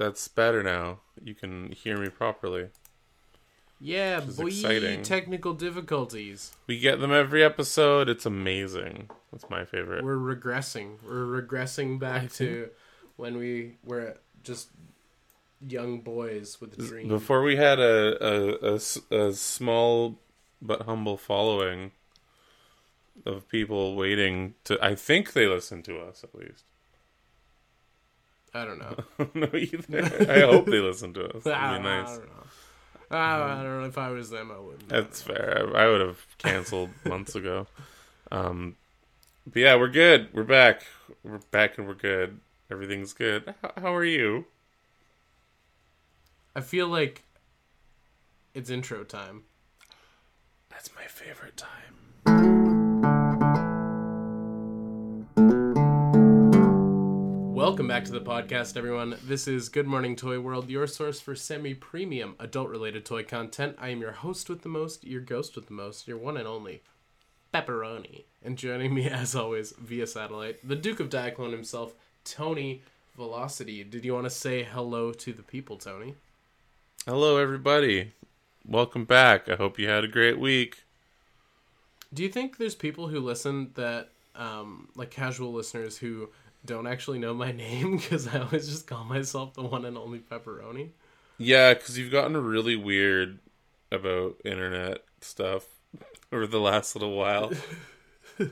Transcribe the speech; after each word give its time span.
that's 0.00 0.26
better 0.28 0.62
now. 0.62 1.00
You 1.22 1.34
can 1.34 1.72
hear 1.72 1.98
me 1.98 2.08
properly. 2.08 2.68
Yeah, 3.78 4.20
boy, 4.20 4.46
exciting. 4.46 5.02
technical 5.02 5.52
difficulties. 5.52 6.52
We 6.66 6.78
get 6.78 7.00
them 7.00 7.12
every 7.12 7.44
episode. 7.44 8.08
It's 8.08 8.24
amazing. 8.24 9.10
That's 9.30 9.48
my 9.50 9.66
favorite. 9.66 10.02
We're 10.02 10.16
regressing. 10.16 10.96
We're 11.06 11.42
regressing 11.42 11.98
back 11.98 12.32
to 12.34 12.70
when 13.16 13.36
we 13.36 13.76
were 13.84 14.16
just 14.42 14.70
young 15.66 16.00
boys 16.00 16.60
with 16.62 16.78
a 16.78 16.82
dream. 16.82 17.08
Before 17.08 17.42
we 17.42 17.56
had 17.56 17.78
a 17.78 18.74
a 18.74 18.80
a 19.14 19.32
small 19.32 20.18
but 20.62 20.82
humble 20.82 21.18
following 21.18 21.92
of 23.26 23.48
people 23.48 23.96
waiting 23.96 24.54
to. 24.64 24.82
I 24.82 24.94
think 24.94 25.34
they 25.34 25.46
listen 25.46 25.82
to 25.84 26.00
us 26.00 26.24
at 26.24 26.34
least. 26.34 26.64
I 28.52 28.64
don't 28.64 28.78
know. 28.78 28.96
I 29.18 29.24
don't 29.24 29.34
know 29.36 29.58
either. 29.58 30.30
I 30.30 30.40
hope 30.40 30.66
they 30.66 30.80
listen 30.80 31.14
to 31.14 31.36
us. 31.36 31.42
I, 31.46 31.50
That'd 31.50 31.82
be 31.82 31.88
I 31.88 32.00
nice. 32.02 32.16
don't 32.16 32.26
know. 32.26 32.32
I, 33.12 33.34
I 33.60 33.62
don't 33.62 33.80
know 33.80 33.88
if 33.88 33.98
I 33.98 34.10
was 34.10 34.30
them. 34.30 34.50
I 34.50 34.58
wouldn't. 34.58 34.88
That's 34.88 35.22
fair. 35.22 35.70
I, 35.74 35.84
I 35.84 35.88
would 35.88 36.00
have 36.00 36.24
canceled 36.38 36.90
months 37.04 37.34
ago. 37.34 37.66
Um, 38.30 38.76
but 39.46 39.60
yeah, 39.60 39.74
we're 39.76 39.88
good. 39.88 40.28
We're 40.32 40.44
back. 40.44 40.86
We're 41.24 41.38
back 41.50 41.78
and 41.78 41.86
we're 41.88 41.94
good. 41.94 42.38
Everything's 42.70 43.12
good. 43.12 43.54
How, 43.62 43.72
how 43.80 43.94
are 43.94 44.04
you? 44.04 44.46
I 46.54 46.60
feel 46.60 46.86
like 46.88 47.24
it's 48.54 48.70
intro 48.70 49.04
time. 49.04 49.42
That's 50.70 50.90
my 50.94 51.04
favorite 51.04 51.56
time. 51.56 52.69
Welcome 57.60 57.88
back 57.88 58.06
to 58.06 58.12
the 58.12 58.22
podcast, 58.22 58.74
everyone. 58.78 59.18
This 59.22 59.46
is 59.46 59.68
Good 59.68 59.86
Morning 59.86 60.16
Toy 60.16 60.40
World, 60.40 60.70
your 60.70 60.86
source 60.86 61.20
for 61.20 61.34
semi 61.34 61.74
premium 61.74 62.34
adult 62.38 62.70
related 62.70 63.04
toy 63.04 63.22
content. 63.22 63.76
I 63.78 63.90
am 63.90 64.00
your 64.00 64.12
host 64.12 64.48
with 64.48 64.62
the 64.62 64.70
most, 64.70 65.04
your 65.04 65.20
ghost 65.20 65.56
with 65.56 65.66
the 65.66 65.74
most, 65.74 66.08
your 66.08 66.16
one 66.16 66.38
and 66.38 66.48
only 66.48 66.80
Pepperoni. 67.52 68.24
And 68.42 68.56
joining 68.56 68.94
me, 68.94 69.06
as 69.10 69.36
always, 69.36 69.74
via 69.78 70.06
satellite, 70.06 70.66
the 70.66 70.74
Duke 70.74 71.00
of 71.00 71.10
Diaclone 71.10 71.52
himself, 71.52 71.92
Tony 72.24 72.80
Velocity. 73.14 73.84
Did 73.84 74.06
you 74.06 74.14
want 74.14 74.24
to 74.24 74.30
say 74.30 74.62
hello 74.62 75.12
to 75.12 75.30
the 75.30 75.42
people, 75.42 75.76
Tony? 75.76 76.14
Hello, 77.04 77.36
everybody. 77.36 78.12
Welcome 78.66 79.04
back. 79.04 79.50
I 79.50 79.56
hope 79.56 79.78
you 79.78 79.86
had 79.86 80.02
a 80.02 80.08
great 80.08 80.38
week. 80.38 80.84
Do 82.14 82.22
you 82.22 82.30
think 82.30 82.56
there's 82.56 82.74
people 82.74 83.08
who 83.08 83.20
listen 83.20 83.72
that, 83.74 84.08
um, 84.34 84.88
like 84.96 85.10
casual 85.10 85.52
listeners 85.52 85.98
who 85.98 86.30
don't 86.64 86.86
actually 86.86 87.18
know 87.18 87.34
my 87.34 87.52
name 87.66 87.96
because 87.96 88.26
I 88.28 88.40
always 88.40 88.68
just 88.68 88.86
call 88.86 89.04
myself 89.04 89.54
the 89.54 89.62
one 89.62 89.84
and 89.84 89.96
only 89.96 90.18
Pepperoni? 90.18 90.90
Yeah, 91.38 91.74
because 91.74 91.98
you've 91.98 92.12
gotten 92.12 92.36
really 92.36 92.76
weird 92.76 93.38
about 93.90 94.36
internet 94.44 95.04
stuff 95.20 95.64
over 96.32 96.46
the 96.46 96.60
last 96.60 96.94
little 96.94 97.16
while. 97.16 97.52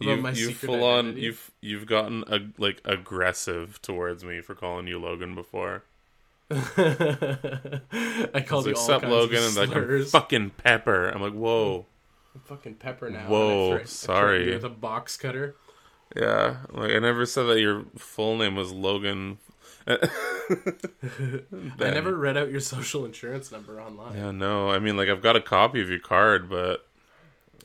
You've, 0.00 0.20
my 0.20 0.30
you've 0.30 0.56
full 0.56 0.84
on 0.84 1.16
you've 1.16 1.50
you've 1.60 1.86
gotten 1.86 2.22
a, 2.28 2.38
like 2.56 2.80
aggressive 2.84 3.82
towards 3.82 4.24
me 4.24 4.40
for 4.40 4.54
calling 4.54 4.86
you 4.86 4.96
Logan 4.96 5.34
before. 5.34 5.82
I 6.50 6.60
called 8.46 8.66
you 8.66 8.74
all 8.74 8.80
Except 8.80 9.02
kinds 9.02 9.12
Logan 9.12 9.38
of 9.38 9.56
and 9.56 9.56
like 9.56 9.76
I'm 9.76 10.04
fucking 10.04 10.50
Pepper. 10.50 11.08
I'm 11.08 11.20
like, 11.20 11.32
whoa, 11.32 11.86
I'm 12.34 12.40
fucking 12.42 12.74
pepper 12.76 13.10
now. 13.10 13.26
Whoa, 13.26 13.66
I 13.66 13.78
thre- 13.78 13.82
I 13.82 13.86
threatened 13.86 13.88
sorry. 13.88 14.46
you 14.46 14.54
With 14.54 14.64
a 14.64 14.68
box 14.68 15.16
cutter. 15.16 15.56
Yeah. 16.16 16.56
Like 16.70 16.92
I 16.92 16.98
never 16.98 17.26
said 17.26 17.44
that 17.44 17.60
your 17.60 17.84
full 17.96 18.36
name 18.36 18.54
was 18.56 18.72
Logan. 18.72 19.38
I 19.88 20.00
never 21.78 22.14
read 22.16 22.36
out 22.36 22.50
your 22.50 22.60
social 22.60 23.04
insurance 23.04 23.50
number 23.50 23.80
online. 23.80 24.16
Yeah, 24.16 24.30
no. 24.30 24.70
I 24.70 24.78
mean, 24.78 24.96
like 24.96 25.08
I've 25.08 25.22
got 25.22 25.36
a 25.36 25.40
copy 25.40 25.80
of 25.80 25.88
your 25.88 25.98
card, 25.98 26.48
but 26.48 26.86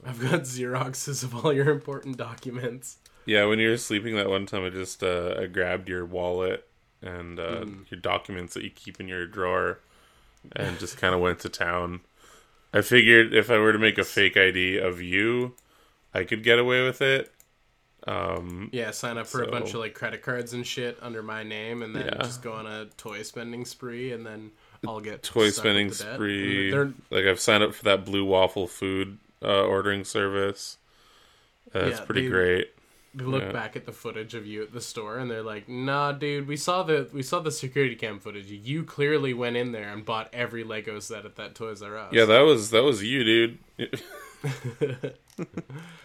I've 0.05 0.19
got 0.21 0.41
Xeroxes 0.41 1.23
of 1.23 1.45
all 1.45 1.52
your 1.54 1.70
important 1.70 2.17
documents. 2.17 2.98
yeah, 3.26 3.45
when 3.45 3.59
you 3.59 3.70
were 3.70 3.77
sleeping 3.77 4.15
that 4.15 4.30
one 4.30 4.45
time, 4.45 4.64
I 4.65 4.70
just 4.70 5.04
uh, 5.04 5.36
I 5.39 5.45
grabbed 5.48 5.89
your 5.89 6.05
wallet 6.05 6.67
and 7.02 7.39
uh, 7.39 7.61
Mm. 7.65 7.92
your 7.92 7.99
documents 7.99 8.54
that 8.54 8.64
you 8.64 8.70
keep 8.70 8.99
in 9.02 9.08
your 9.10 9.25
drawer, 9.27 9.80
and 10.55 10.80
just 10.80 10.98
kind 10.98 11.14
of 11.14 11.20
went 11.21 11.39
to 11.39 11.49
town. 11.49 12.02
I 12.73 12.81
figured 12.81 13.33
if 13.33 13.52
I 13.52 13.58
were 13.58 13.73
to 13.73 13.80
make 13.80 13.98
a 13.98 14.04
fake 14.05 14.36
ID 14.37 14.77
of 14.77 15.02
you, 15.02 15.55
I 16.14 16.23
could 16.23 16.43
get 16.43 16.58
away 16.60 16.83
with 16.83 17.02
it. 17.02 17.31
Um, 18.05 18.69
Yeah, 18.73 18.91
sign 18.91 19.17
up 19.17 19.27
for 19.27 19.43
a 19.43 19.47
bunch 19.52 19.69
of 19.73 19.80
like 19.80 19.93
credit 19.93 20.21
cards 20.21 20.53
and 20.53 20.67
shit 20.67 20.97
under 21.02 21.23
my 21.23 21.43
name, 21.43 21.81
and 21.83 21.95
then 21.95 22.05
Yeah. 22.08 22.21
just 22.23 22.41
go 22.41 22.52
on 22.53 22.65
a 22.67 22.86
toy 22.97 23.21
spending 23.23 23.64
spree, 23.65 24.11
and 24.11 24.25
then 24.25 24.52
I'll 24.86 24.99
get 24.99 25.23
toy 25.23 25.49
spending 25.52 25.91
spree. 25.91 26.73
Like 26.73 27.25
I've 27.25 27.39
signed 27.39 27.63
up 27.63 27.73
for 27.73 27.83
that 27.86 28.03
Blue 28.05 28.25
Waffle 28.25 28.67
food 28.67 29.19
uh, 29.42 29.63
ordering 29.63 30.03
service. 30.03 30.77
Uh, 31.73 31.80
it's 31.80 31.99
Yeah, 31.99 32.05
pretty 32.05 32.23
they- 32.23 32.30
great. 32.30 32.69
they 33.15 33.23
look 33.25 33.43
Yeah. 33.43 33.52
back 33.52 33.75
at 33.75 33.86
the 33.86 33.92
footage 33.93 34.33
of 34.33 34.45
you 34.45 34.63
at 34.63 34.73
the 34.73 34.81
store, 34.81 35.17
and 35.19 35.30
they're 35.31 35.43
like, 35.43 35.69
"Nah, 35.69 36.11
dude, 36.13 36.47
we 36.47 36.58
saw 36.58 36.83
the 36.83 37.08
we 37.13 37.21
saw 37.23 37.39
the 37.39 37.52
security 37.52 37.95
cam 37.95 38.19
footage. 38.19 38.47
You 38.47 38.83
clearly 38.83 39.33
went 39.33 39.55
in 39.55 39.71
there 39.71 39.89
and 39.93 40.03
bought 40.03 40.30
every 40.33 40.63
Lego 40.63 40.99
set 40.99 41.25
at 41.25 41.36
that 41.37 41.55
Toys 41.55 41.81
R 41.81 41.97
Us." 41.97 42.11
Yeah, 42.13 42.25
that 42.25 42.42
was 42.42 42.71
that 42.71 42.83
was 42.83 43.02
you, 43.03 43.23
dude. 43.23 43.59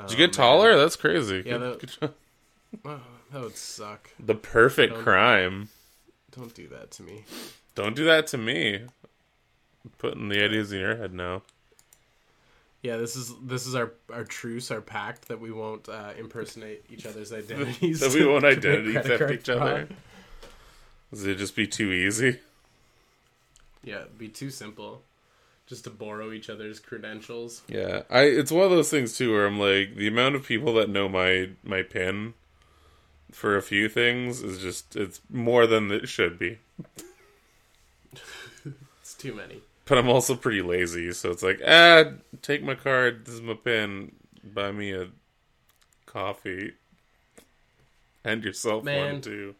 Did 0.00 0.10
you 0.10 0.16
get 0.16 0.32
taller? 0.32 0.76
That's 0.76 0.96
crazy. 0.96 1.42
Yeah, 1.44 1.58
Good- 1.58 1.80
that- 1.80 2.00
good. 2.00 2.10
Oh, 2.84 3.00
that 3.32 3.42
would 3.42 3.56
suck. 3.56 4.10
the 4.18 4.34
perfect 4.34 4.94
Don't- 4.94 5.02
crime. 5.02 5.68
Don't 6.34 6.54
do 6.54 6.66
that 6.68 6.90
to 6.92 7.02
me. 7.02 7.24
Don't 7.74 7.94
do 7.94 8.04
that 8.06 8.26
to 8.28 8.38
me. 8.38 8.82
Putting 9.98 10.28
the 10.28 10.42
ideas 10.42 10.72
in 10.72 10.80
your 10.80 10.96
head 10.96 11.12
now. 11.12 11.42
Yeah, 12.82 12.96
this 12.96 13.14
is 13.16 13.32
this 13.42 13.66
is 13.66 13.74
our 13.74 13.92
our 14.12 14.24
truce, 14.24 14.70
our 14.70 14.80
pact 14.80 15.28
that 15.28 15.40
we 15.40 15.50
won't 15.52 15.88
uh, 15.88 16.12
impersonate 16.18 16.84
each 16.90 17.04
other's 17.06 17.32
identities. 17.32 18.00
That 18.00 18.12
we 18.14 18.24
won't 18.26 18.44
identity 18.56 18.94
theft 18.94 19.30
each 19.30 19.48
other. 19.48 19.86
fraud. 19.86 19.96
Does 21.10 21.26
it 21.26 21.36
just 21.36 21.54
be 21.54 21.66
too 21.66 21.92
easy? 21.92 22.38
Yeah, 23.84 24.00
it'd 24.02 24.18
be 24.18 24.28
too 24.28 24.50
simple. 24.50 25.02
Just 25.72 25.84
to 25.84 25.90
borrow 25.90 26.32
each 26.32 26.50
other's 26.50 26.78
credentials. 26.78 27.62
Yeah, 27.66 28.02
I. 28.10 28.24
It's 28.24 28.52
one 28.52 28.64
of 28.64 28.70
those 28.70 28.90
things 28.90 29.16
too, 29.16 29.32
where 29.32 29.46
I'm 29.46 29.58
like, 29.58 29.96
the 29.96 30.06
amount 30.06 30.34
of 30.34 30.46
people 30.46 30.74
that 30.74 30.90
know 30.90 31.08
my 31.08 31.48
my 31.64 31.82
pin 31.82 32.34
for 33.30 33.56
a 33.56 33.62
few 33.62 33.88
things 33.88 34.42
is 34.42 34.58
just 34.58 34.96
it's 34.96 35.22
more 35.30 35.66
than 35.66 35.90
it 35.90 36.10
should 36.10 36.38
be. 36.38 36.58
It's 39.00 39.14
too 39.14 39.34
many. 39.34 39.62
But 39.86 39.96
I'm 39.96 40.10
also 40.10 40.36
pretty 40.36 40.60
lazy, 40.60 41.10
so 41.12 41.30
it's 41.30 41.42
like, 41.42 41.62
ah, 41.66 42.04
take 42.42 42.62
my 42.62 42.74
card. 42.74 43.24
This 43.24 43.36
is 43.36 43.40
my 43.40 43.54
pin. 43.54 44.12
Buy 44.44 44.72
me 44.72 44.92
a 44.92 45.08
coffee, 46.04 46.74
and 48.24 48.44
yourself 48.44 48.84
Man. 48.84 49.14
one 49.14 49.20
too. 49.22 49.54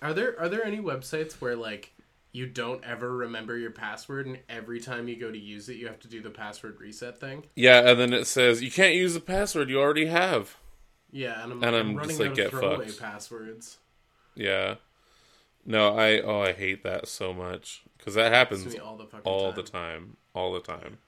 Are 0.00 0.14
there 0.14 0.40
are 0.40 0.48
there 0.48 0.64
any 0.64 0.78
websites 0.78 1.34
where 1.34 1.54
like 1.54 1.92
you 2.34 2.46
don't 2.46 2.82
ever 2.84 3.16
remember 3.16 3.56
your 3.56 3.70
password 3.70 4.26
and 4.26 4.38
every 4.48 4.80
time 4.80 5.06
you 5.08 5.16
go 5.16 5.30
to 5.30 5.38
use 5.38 5.68
it 5.68 5.76
you 5.76 5.86
have 5.86 6.00
to 6.00 6.08
do 6.08 6.20
the 6.20 6.30
password 6.30 6.78
reset 6.80 7.18
thing? 7.18 7.44
Yeah, 7.54 7.88
and 7.88 7.98
then 7.98 8.12
it 8.12 8.26
says 8.26 8.62
you 8.62 8.70
can't 8.70 8.94
use 8.94 9.14
the 9.14 9.20
password 9.20 9.70
you 9.70 9.80
already 9.80 10.06
have. 10.06 10.56
Yeah, 11.12 11.42
and 11.44 11.52
I'm, 11.52 11.62
And 11.62 11.76
I'm, 11.76 11.88
I'm 11.90 11.94
running 11.96 12.08
just 12.08 12.20
like, 12.20 12.30
out 12.30 12.36
get 12.36 12.46
of 12.46 12.50
throwaway 12.50 12.86
fucked. 12.88 13.00
passwords. 13.00 13.78
Yeah. 14.34 14.74
No, 15.64 15.96
I 15.96 16.20
oh 16.20 16.40
I 16.42 16.52
hate 16.52 16.82
that 16.82 17.08
so 17.08 17.32
much 17.32 17.84
because 17.96 18.14
that 18.14 18.32
happens 18.32 18.74
all 18.76 18.96
the 18.96 19.06
fucking 19.06 19.20
all 19.24 19.52
time. 19.52 19.54
the 19.54 19.62
time, 19.62 20.16
all 20.34 20.52
the 20.52 20.60
time, 20.60 20.98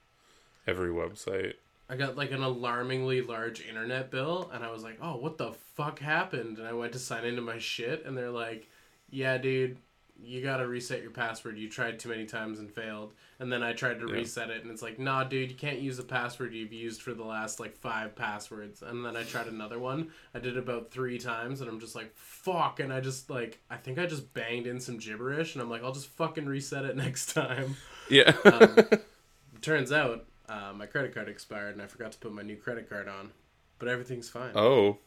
every 0.65 0.89
website. 0.89 1.53
I 1.89 1.95
got 1.95 2.15
like 2.17 2.31
an 2.31 2.41
alarmingly 2.41 3.21
large 3.21 3.65
internet 3.67 4.09
bill, 4.09 4.49
and 4.53 4.63
I 4.63 4.71
was 4.71 4.81
like, 4.81 4.97
"Oh, 5.01 5.17
what 5.17 5.37
the 5.37 5.51
fuck 5.75 5.99
happened?" 5.99 6.57
And 6.57 6.67
I 6.67 6.73
went 6.73 6.93
to 6.93 6.99
sign 6.99 7.23
into 7.25 7.41
my 7.41 7.59
shit, 7.59 8.03
and 8.05 8.17
they're 8.17 8.31
like, 8.31 8.67
"Yeah, 9.11 9.37
dude, 9.37 9.77
you 10.19 10.41
gotta 10.41 10.67
reset 10.67 11.01
your 11.01 11.11
password. 11.11 11.57
You 11.57 11.69
tried 11.69 11.99
too 11.99 12.09
many 12.09 12.25
times 12.25 12.59
and 12.59 12.71
failed." 12.71 13.13
And 13.39 13.51
then 13.51 13.61
I 13.63 13.73
tried 13.73 13.99
to 13.99 14.07
Yeah. 14.07 14.13
reset 14.15 14.49
it, 14.49 14.63
and 14.63 14.71
it's 14.71 14.81
like, 14.81 14.97
"Nah, 14.99 15.23
dude, 15.23 15.51
you 15.51 15.55
can't 15.57 15.79
use 15.79 15.97
the 15.97 16.03
password 16.03 16.53
you've 16.53 16.73
used 16.73 17.01
for 17.01 17.13
the 17.13 17.23
last 17.23 17.59
like 17.59 17.75
five 17.77 18.15
passwords." 18.15 18.81
And 18.81 19.05
then 19.05 19.15
I 19.15 19.23
tried 19.23 19.47
another 19.47 19.77
one. 19.79 20.11
I 20.33 20.39
did 20.39 20.57
it 20.57 20.59
about 20.59 20.91
three 20.91 21.19
times, 21.19 21.61
and 21.61 21.69
I'm 21.69 21.79
just 21.79 21.95
like, 21.95 22.15
"Fuck!" 22.15 22.79
And 22.79 22.91
I 22.91 22.99
just 22.99 23.29
like, 23.29 23.59
I 23.69 23.77
think 23.77 23.99
I 23.99 24.05
just 24.05 24.33
banged 24.33 24.67
in 24.67 24.79
some 24.79 24.97
gibberish, 24.97 25.53
and 25.55 25.61
I'm 25.61 25.69
like, 25.69 25.83
"I'll 25.83 25.91
just 25.93 26.07
fucking 26.07 26.45
reset 26.45 26.85
it 26.85 26.95
next 27.05 27.33
time." 27.33 27.75
Yeah. 28.09 28.33
Um, 28.45 28.75
turns 29.61 29.91
out 29.91 30.25
uh, 30.49 30.71
my 30.75 30.85
credit 30.85 31.13
card 31.13 31.27
expired 31.27 31.73
and 31.73 31.81
I 31.81 31.87
forgot 31.87 32.11
to 32.13 32.17
put 32.17 32.31
my 32.31 32.41
new 32.41 32.55
credit 32.55 32.89
card 32.89 33.07
on, 33.07 33.31
but 33.79 33.87
everything's 33.89 34.29
fine. 34.29 34.51
oh, 34.55 34.97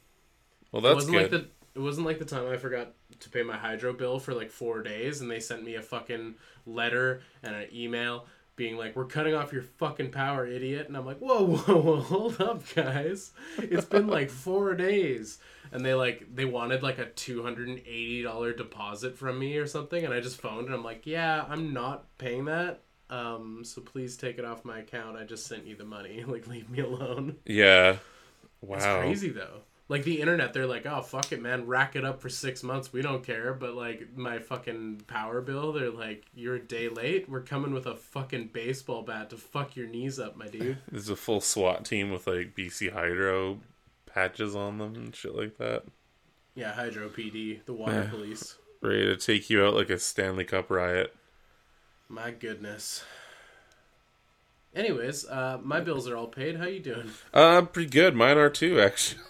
well 0.72 0.80
it 0.80 0.88
that's 0.88 0.94
wasn't 1.06 1.12
good. 1.14 1.22
like 1.22 1.30
the 1.30 1.48
it 1.80 1.84
wasn't 1.84 2.06
like 2.06 2.18
the 2.18 2.24
time 2.24 2.46
I 2.50 2.58
forgot 2.58 2.92
to 3.20 3.30
pay 3.30 3.42
my 3.42 3.56
hydro 3.56 3.92
bill 3.92 4.18
for 4.18 4.34
like 4.34 4.50
four 4.50 4.82
days 4.82 5.20
and 5.20 5.30
they 5.30 5.40
sent 5.40 5.64
me 5.64 5.76
a 5.76 5.82
fucking 5.82 6.34
letter 6.66 7.22
and 7.42 7.54
an 7.54 7.68
email 7.72 8.26
being 8.56 8.76
like, 8.76 8.94
"We're 8.94 9.06
cutting 9.06 9.34
off 9.34 9.54
your 9.54 9.62
fucking 9.62 10.10
power, 10.10 10.46
idiot," 10.46 10.86
and 10.86 10.96
I'm 10.96 11.06
like, 11.06 11.16
"Whoa, 11.18 11.46
whoa, 11.56 11.80
whoa, 11.80 12.00
hold 12.00 12.40
up, 12.42 12.62
guys! 12.74 13.32
It's 13.56 13.86
been 13.86 14.06
like 14.06 14.28
four 14.46 14.74
days." 14.74 15.38
And 15.72 15.86
they 15.86 15.94
like 15.94 16.26
they 16.34 16.44
wanted 16.44 16.82
like 16.82 16.98
a 16.98 17.06
two 17.06 17.42
hundred 17.42 17.68
and 17.68 17.78
eighty 17.78 18.22
dollar 18.22 18.52
deposit 18.52 19.16
from 19.16 19.38
me 19.38 19.56
or 19.56 19.66
something, 19.66 20.04
and 20.04 20.12
I 20.12 20.20
just 20.20 20.38
phoned 20.38 20.66
and 20.66 20.74
I'm 20.74 20.84
like, 20.84 21.06
"Yeah, 21.06 21.46
I'm 21.48 21.72
not 21.72 22.18
paying 22.18 22.44
that." 22.46 22.82
Um, 23.08 23.62
so 23.64 23.80
please 23.80 24.18
take 24.18 24.38
it 24.38 24.44
off 24.44 24.64
my 24.64 24.80
account. 24.80 25.16
I 25.16 25.24
just 25.24 25.46
sent 25.46 25.66
you 25.66 25.76
the 25.76 25.84
money. 25.84 26.24
Like, 26.28 26.46
leave 26.46 26.68
me 26.68 26.80
alone. 26.80 27.36
Yeah. 27.46 27.96
Wow. 28.60 28.76
It's 28.76 28.84
crazy 28.84 29.30
though. 29.30 29.62
Like 29.90 30.04
the 30.04 30.20
internet, 30.20 30.52
they're 30.52 30.68
like, 30.68 30.86
"Oh 30.86 31.02
fuck 31.02 31.32
it, 31.32 31.42
man, 31.42 31.66
rack 31.66 31.96
it 31.96 32.04
up 32.04 32.20
for 32.20 32.28
six 32.28 32.62
months. 32.62 32.92
We 32.92 33.02
don't 33.02 33.24
care." 33.24 33.52
But 33.52 33.74
like 33.74 34.16
my 34.16 34.38
fucking 34.38 35.02
power 35.08 35.40
bill, 35.40 35.72
they're 35.72 35.90
like, 35.90 36.26
"You're 36.32 36.54
a 36.54 36.64
day 36.64 36.88
late. 36.88 37.28
We're 37.28 37.40
coming 37.40 37.72
with 37.72 37.86
a 37.86 37.96
fucking 37.96 38.50
baseball 38.52 39.02
bat 39.02 39.30
to 39.30 39.36
fuck 39.36 39.74
your 39.74 39.88
knees 39.88 40.20
up, 40.20 40.36
my 40.36 40.46
dude." 40.46 40.78
There's 40.92 41.08
a 41.08 41.16
full 41.16 41.40
SWAT 41.40 41.84
team 41.84 42.12
with 42.12 42.28
like 42.28 42.54
BC 42.54 42.92
Hydro 42.92 43.58
patches 44.06 44.54
on 44.54 44.78
them 44.78 44.94
and 44.94 45.16
shit 45.16 45.34
like 45.34 45.58
that. 45.58 45.82
Yeah, 46.54 46.72
Hydro 46.72 47.08
PD, 47.08 47.64
the 47.64 47.72
water 47.72 48.06
police. 48.08 48.58
Ready 48.80 49.06
to 49.06 49.16
take 49.16 49.50
you 49.50 49.64
out 49.64 49.74
like 49.74 49.90
a 49.90 49.98
Stanley 49.98 50.44
Cup 50.44 50.70
riot. 50.70 51.12
My 52.08 52.30
goodness. 52.30 53.02
Anyways, 54.72 55.26
uh, 55.26 55.58
my 55.60 55.80
bills 55.80 56.08
are 56.08 56.16
all 56.16 56.28
paid. 56.28 56.58
How 56.58 56.66
you 56.66 56.78
doing? 56.78 57.10
Uh, 57.34 57.58
I'm 57.58 57.66
pretty 57.66 57.90
good. 57.90 58.14
Mine 58.14 58.38
are 58.38 58.50
too, 58.50 58.80
actually. 58.80 59.24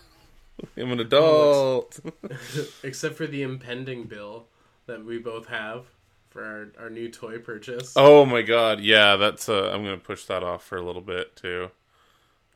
I'm 0.77 0.93
an 0.93 1.01
adult. 1.01 2.01
Except 2.83 3.15
for 3.15 3.27
the 3.27 3.43
impending 3.43 4.05
bill 4.05 4.47
that 4.87 5.05
we 5.05 5.19
both 5.19 5.47
have 5.47 5.87
for 6.31 6.45
our, 6.45 6.85
our 6.85 6.91
new 6.91 7.09
toy 7.11 7.39
purchase. 7.39 7.95
oh 7.97 8.25
my 8.25 8.43
god, 8.43 8.81
yeah, 8.81 9.17
that's 9.17 9.49
uh, 9.49 9.71
I'm 9.73 9.85
gonna 9.85 9.99
push 9.99 10.25
that 10.27 10.43
off 10.43 10.65
for 10.65 10.77
a 10.77 10.83
little 10.83 11.03
bit 11.03 11.37
too. 11.37 11.71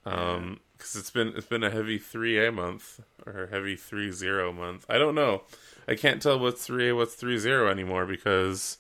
Um, 0.06 0.61
because 0.77 0.97
it's 0.97 1.11
been 1.11 1.29
it's 1.37 1.47
been 1.47 1.65
a 1.65 1.71
heavy 1.71 1.99
three 1.99 2.45
A 2.45 2.53
month 2.53 3.01
or 3.25 3.45
a 3.45 3.51
heavy 3.51 3.77
three 3.77 4.11
zero 4.11 4.53
month. 4.53 4.85
I 4.89 4.99
don't 4.99 5.15
know. 5.15 5.43
I 5.89 5.95
can't 5.95 6.21
tell 6.21 6.39
what's 6.39 6.65
three 6.65 6.91
A, 6.91 6.95
what's 6.95 7.15
three 7.15 7.39
zero 7.39 7.71
anymore 7.71 8.06
because 8.06 8.79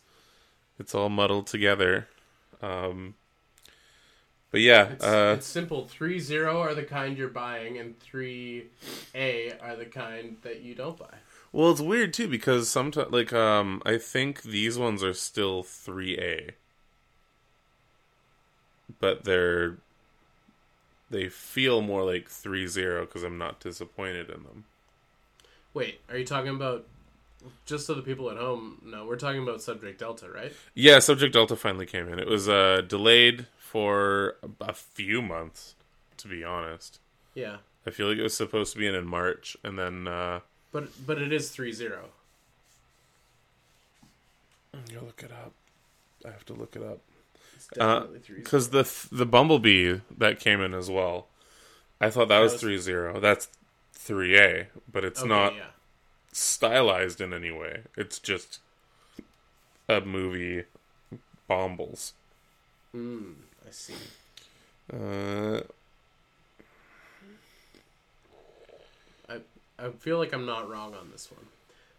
it's 0.78 0.94
all 0.94 1.08
muddled 1.08 1.46
together. 1.46 2.08
Um, 2.60 3.14
but 4.54 4.60
yeah, 4.60 4.90
It's, 4.90 5.04
uh, 5.04 5.34
it's 5.36 5.48
simple. 5.48 5.88
Three 5.88 6.20
zero 6.20 6.60
are 6.60 6.76
the 6.76 6.84
kind 6.84 7.18
you're 7.18 7.26
buying, 7.26 7.76
and 7.76 7.98
three 7.98 8.66
A 9.12 9.50
are 9.60 9.74
the 9.74 9.84
kind 9.84 10.36
that 10.42 10.62
you 10.62 10.76
don't 10.76 10.96
buy. 10.96 11.12
Well, 11.50 11.72
it's 11.72 11.80
weird 11.80 12.14
too 12.14 12.28
because 12.28 12.68
sometimes, 12.68 13.10
like, 13.10 13.32
um, 13.32 13.82
I 13.84 13.98
think 13.98 14.42
these 14.42 14.78
ones 14.78 15.02
are 15.02 15.12
still 15.12 15.64
three 15.64 16.16
A, 16.18 16.50
but 19.00 19.24
they're 19.24 19.78
they 21.10 21.28
feel 21.28 21.82
more 21.82 22.04
like 22.04 22.28
three 22.28 22.68
zero 22.68 23.06
because 23.06 23.24
I'm 23.24 23.38
not 23.38 23.58
disappointed 23.58 24.28
in 24.30 24.44
them. 24.44 24.66
Wait, 25.72 26.00
are 26.08 26.16
you 26.16 26.24
talking 26.24 26.54
about? 26.54 26.86
Just 27.66 27.88
so 27.88 27.94
the 27.94 28.02
people 28.02 28.30
at 28.30 28.36
home 28.36 28.80
know, 28.84 29.04
we're 29.04 29.16
talking 29.16 29.42
about 29.42 29.60
Subject 29.60 29.98
Delta, 29.98 30.30
right? 30.30 30.52
Yeah, 30.74 31.00
Subject 31.00 31.32
Delta 31.32 31.56
finally 31.56 31.86
came 31.86 32.08
in. 32.08 32.20
It 32.20 32.28
was 32.28 32.48
uh, 32.48 32.82
delayed 32.86 33.46
for 33.74 34.36
a 34.60 34.72
few 34.72 35.20
months, 35.20 35.74
to 36.18 36.28
be 36.28 36.44
honest. 36.44 37.00
Yeah, 37.34 37.56
I 37.84 37.90
feel 37.90 38.06
like 38.08 38.18
it 38.18 38.22
was 38.22 38.36
supposed 38.36 38.72
to 38.74 38.78
be 38.78 38.86
in 38.86 38.94
in 38.94 39.04
March, 39.04 39.56
and 39.64 39.76
then 39.76 40.06
uh, 40.06 40.40
but 40.70 40.90
but 41.04 41.20
it 41.20 41.32
is 41.32 41.50
three 41.50 41.72
zero. 41.72 42.10
you 44.92 45.00
look 45.00 45.22
it 45.24 45.32
up. 45.32 45.52
I 46.24 46.30
have 46.30 46.44
to 46.46 46.52
look 46.52 46.76
it 46.76 46.82
up. 46.82 47.00
It's 47.56 47.66
definitely 47.66 48.20
three 48.20 48.36
zero. 48.36 48.44
because 48.44 48.70
the 48.70 48.84
the 49.10 49.26
bumblebee 49.26 49.96
that 50.18 50.38
came 50.38 50.60
in 50.60 50.72
as 50.74 50.88
well 50.90 51.26
i 52.00 52.10
thought 52.10 52.28
that 52.28 52.40
was 52.40 52.52
was- 52.52 52.60
three 52.60 52.78
zero 52.78 53.18
that's 53.20 53.48
3a 53.98 54.66
but 54.92 55.04
it's 55.04 55.20
Okay, 55.20 55.28
not 55.28 55.54
yeah. 55.54 55.70
stylized 56.32 57.20
in 57.20 57.32
any 57.32 57.50
way 57.52 57.82
it's 57.96 58.18
just 58.18 58.58
a 59.88 60.00
movie 60.00 60.64
bombles 61.48 62.12
Mm, 62.94 63.34
I 63.66 63.70
see. 63.70 63.94
uh 64.92 65.60
I 69.28 69.40
I 69.78 69.90
feel 69.90 70.18
like 70.18 70.32
I'm 70.32 70.46
not 70.46 70.68
wrong 70.70 70.94
on 70.94 71.10
this 71.10 71.30
one, 71.30 71.46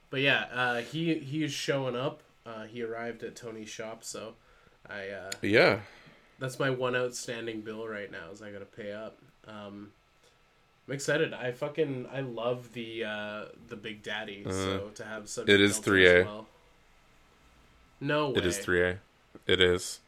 but 0.09 0.21
yeah, 0.21 0.45
uh, 0.53 0.81
he 0.81 1.15
he's 1.15 1.51
showing 1.51 1.95
up. 1.95 2.21
Uh, 2.45 2.63
he 2.65 2.83
arrived 2.83 3.23
at 3.23 3.35
Tony's 3.35 3.69
shop, 3.69 4.03
so 4.03 4.33
I 4.88 5.07
uh, 5.09 5.31
yeah 5.41 5.79
that's 6.39 6.59
my 6.59 6.69
one 6.69 6.95
outstanding 6.95 7.62
bill 7.62 7.88
right 7.88 8.12
now. 8.12 8.29
Is 8.31 8.41
I 8.41 8.51
gotta 8.51 8.65
pay 8.65 8.91
up. 8.91 9.17
Um, 9.47 9.91
I'm 10.88 10.94
excited. 10.94 11.33
I 11.33 11.51
fucking 11.51 12.07
I 12.13 12.21
love 12.21 12.73
the 12.73 13.03
uh, 13.06 13.45
the 13.69 13.75
Big 13.75 14.03
Daddy. 14.03 14.44
so 14.47 14.91
to 14.95 15.03
have 15.03 15.27
such 15.27 15.44
Uh-huh. 15.50 15.53
It 15.53 15.62
is 15.62 15.79
3A. 15.79 16.25
Well. 16.25 16.47
No 18.01 18.29
way. 18.29 18.35
it 18.38 18.45
is 18.45 18.57
3a 18.59 18.97
it 19.47 19.62
is 19.62 20.00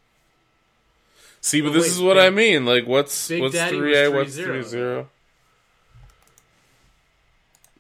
see 1.42 1.62
but 1.62 1.68
But 1.70 1.74
this 1.74 1.84
wait, 1.84 1.92
is 1.92 2.02
what 2.02 2.14
Big- 2.16 2.24
i 2.24 2.30
mean 2.30 2.66
like 2.66 2.86
what's 2.86 3.28
Big 3.28 3.42
what's 3.42 3.54
Daddy 3.56 3.78
3a 3.78 4.14
what's 4.14 4.38
3-0. 4.38 4.64
3-0 4.74 5.08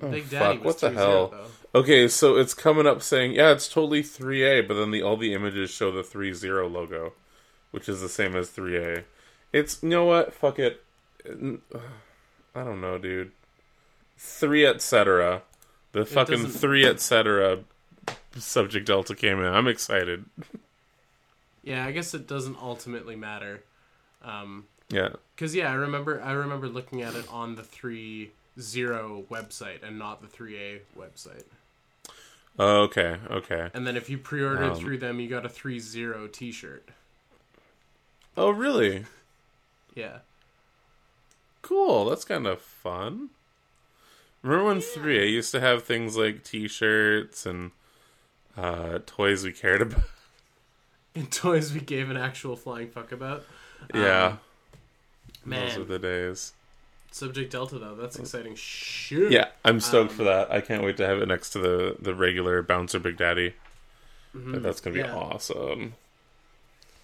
oh, 0.02 0.10
Big 0.10 0.30
Daddy 0.30 0.58
fuck, 0.58 0.66
was 0.66 0.76
what 0.76 0.82
the 0.82 0.90
3-0, 0.90 0.94
hell 0.96 1.28
though. 1.30 1.46
Okay, 1.80 2.08
so 2.08 2.38
it's 2.38 2.54
coming 2.54 2.88
up 2.88 3.04
saying, 3.04 3.34
yeah, 3.34 3.52
it's 3.52 3.68
totally 3.68 4.02
3A, 4.02 4.68
but 4.68 4.76
then 4.76 4.90
the 4.92 5.04
all 5.04 5.18
the 5.18 5.34
images 5.34 5.70
show 5.70 5.92
the 5.92 6.02
30 6.02 6.50
logo, 6.68 7.14
which 7.72 7.88
is 7.88 8.02
the 8.02 8.10
same 8.10 8.36
as 8.36 8.50
3A. 8.50 9.04
It's, 9.54 9.84
you 9.84 9.90
know 9.90 10.06
what? 10.06 10.34
Fuck 10.34 10.60
it. 10.60 10.84
I 11.26 12.64
don't 12.64 12.82
know, 12.82 12.98
dude. 12.98 13.32
3 14.18 14.66
etc. 14.66 15.44
The 15.92 16.06
fucking 16.06 16.48
3 16.48 16.86
etc. 16.86 17.60
subject 18.38 18.88
delta 18.88 19.14
came 19.14 19.40
in. 19.40 19.46
I'm 19.46 19.68
excited. 19.68 20.26
Yeah, 21.68 21.86
I 21.86 21.92
guess 21.92 22.14
it 22.14 22.28
doesn't 22.28 22.58
ultimately 22.62 23.18
matter. 23.18 23.62
Um, 24.24 24.66
Yeah. 24.90 25.10
Cause 25.36 25.54
yeah, 25.54 25.70
I 25.70 25.74
remember 25.76 26.22
I 26.22 26.32
remember 26.32 26.68
looking 26.70 27.02
at 27.02 27.14
it 27.14 27.26
on 27.30 27.56
the 27.56 27.64
three 27.64 28.32
zero 28.60 29.26
website 29.30 29.84
and 29.84 30.00
not 30.00 30.22
the 30.22 30.28
three 30.28 30.58
A 30.58 30.82
website. 30.98 31.44
Okay, 32.58 33.18
okay. 33.30 33.70
And 33.74 33.86
then 33.86 33.98
if 33.98 34.10
you 34.10 34.18
pre-ordered 34.18 34.72
Um, 34.72 34.76
through 34.80 34.98
them, 35.00 35.20
you 35.20 35.28
got 35.28 35.46
a 35.46 35.50
three 35.50 35.80
zero 35.80 36.28
T-shirt. 36.28 36.88
Oh, 38.36 38.50
really? 38.50 39.06
Yeah, 39.94 40.20
Cool. 41.64 42.06
That's 42.06 42.24
kind 42.24 42.46
of 42.46 42.62
fun. 42.62 43.32
Remember 44.44 44.66
when 44.66 44.78
3A 44.80 45.30
used 45.30 45.52
to 45.54 45.60
have 45.60 45.84
things 45.84 46.16
like 46.16 46.44
t-shirts 46.44 47.48
and 47.48 47.72
uh, 48.56 49.00
toys 49.08 49.44
we 49.44 49.52
cared 49.52 49.82
about? 49.88 50.04
In 51.18 51.28
toys 51.32 51.74
we 51.74 51.80
gave 51.80 52.10
an 52.10 52.18
actual 52.18 52.56
flying 52.56 52.90
fuck 52.90 53.12
about. 53.12 53.44
Yeah. 53.94 54.38
Man, 55.46 55.68
Those 55.70 55.78
are 55.78 55.84
the 55.86 56.00
days. 56.00 56.54
Subject 57.12 57.52
Delta 57.52 57.80
though, 57.80 57.96
that's 57.96 58.18
exciting 58.20 58.56
shit. 58.56 59.32
Yeah, 59.32 59.48
I'm 59.64 59.80
stoked 59.80 60.12
Um, 60.12 60.18
for 60.18 60.24
that. 60.26 60.52
I 60.52 60.62
can't 60.62 60.84
wait 60.84 60.98
to 60.98 61.08
have 61.08 61.20
it 61.22 61.28
next 61.28 61.52
to 61.52 61.60
the, 61.60 61.96
the 62.00 62.14
regular 62.14 62.62
Bouncer 62.62 63.00
Big 63.00 63.18
Daddy. 63.18 63.54
Mhm. 64.36 64.62
That's 64.62 64.82
gonna 64.82 64.94
be 64.94 65.00
Yeah. 65.00 65.16
awesome. 65.16 65.94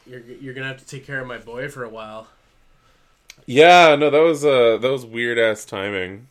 You're 0.05 0.19
you're 0.19 0.53
gonna 0.53 0.67
have 0.67 0.77
to 0.79 0.85
take 0.85 1.05
care 1.07 1.21
of 1.21 1.27
my 1.27 1.37
boy 1.37 1.69
for 1.69 1.83
a 1.83 1.89
while. 1.89 2.27
Yeah, 3.45 3.95
no, 3.95 4.09
that 4.09 4.19
was 4.21 4.43
uh 4.45 4.77
that 4.77 4.91
was 4.91 5.05
weird 5.05 5.39
ass 5.39 5.63
timing. 5.65 6.27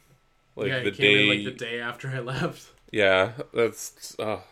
Like 0.54 0.68
yeah, 0.68 0.80
the 0.80 0.90
came 0.90 1.00
day, 1.16 1.22
in 1.22 1.44
like 1.44 1.44
the 1.58 1.64
day 1.64 1.80
after 1.80 2.08
I 2.10 2.18
left. 2.34 2.68
yeah, 2.92 3.32
that's 3.54 4.14
oh, 4.18 4.42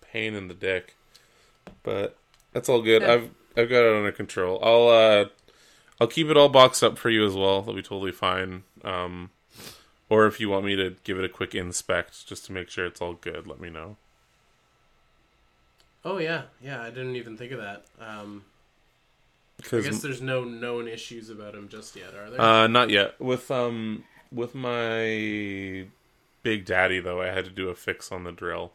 pain 0.00 0.34
in 0.34 0.48
the 0.48 0.54
dick. 0.54 0.96
But 1.82 2.16
that's 2.52 2.68
all 2.68 2.82
good. 2.82 3.02
Yeah. 3.02 3.08
I've 3.08 3.30
I've 3.56 3.68
got 3.68 3.84
it 3.84 3.96
under 3.96 4.12
control. 4.12 4.58
I'll 4.62 4.88
uh 4.88 5.26
I'll 6.00 6.08
keep 6.08 6.28
it 6.28 6.36
all 6.36 6.48
boxed 6.48 6.84
up 6.84 6.98
for 6.98 7.10
you 7.10 7.26
as 7.26 7.34
well. 7.34 7.60
That'll 7.62 7.74
be 7.76 7.82
totally 7.82 8.12
fine. 8.12 8.64
Um, 8.84 9.30
or 10.10 10.26
if 10.26 10.40
you 10.40 10.50
want 10.50 10.66
me 10.66 10.76
to 10.76 10.96
give 11.04 11.18
it 11.18 11.24
a 11.24 11.28
quick 11.30 11.54
inspect 11.54 12.26
just 12.26 12.46
to 12.46 12.52
make 12.52 12.70
sure 12.70 12.86
it's 12.86 13.00
all 13.02 13.14
good, 13.14 13.46
let 13.46 13.60
me 13.60 13.70
know. 13.70 13.96
Oh 16.04 16.18
yeah, 16.18 16.44
yeah. 16.60 16.82
I 16.82 16.90
didn't 16.90 17.16
even 17.16 17.36
think 17.36 17.52
of 17.52 17.58
that. 17.60 17.84
Um, 17.98 18.44
I 19.74 19.80
Because 19.80 19.80
guess 19.80 20.02
there's 20.02 20.20
no 20.22 20.44
known 20.44 20.86
issues 20.88 21.30
about 21.30 21.54
him 21.54 21.68
just 21.68 21.96
yet, 21.96 22.14
are 22.14 22.30
there? 22.30 22.40
Uh, 22.42 22.66
not 22.66 22.90
yet. 22.90 23.20
With 23.20 23.50
um, 23.50 24.04
with 24.32 24.54
my 24.54 25.86
big 26.42 26.64
daddy 26.64 27.00
though, 27.00 27.20
I 27.20 27.26
had 27.26 27.44
to 27.44 27.50
do 27.50 27.68
a 27.68 27.74
fix 27.74 28.10
on 28.12 28.24
the 28.24 28.32
drill, 28.32 28.72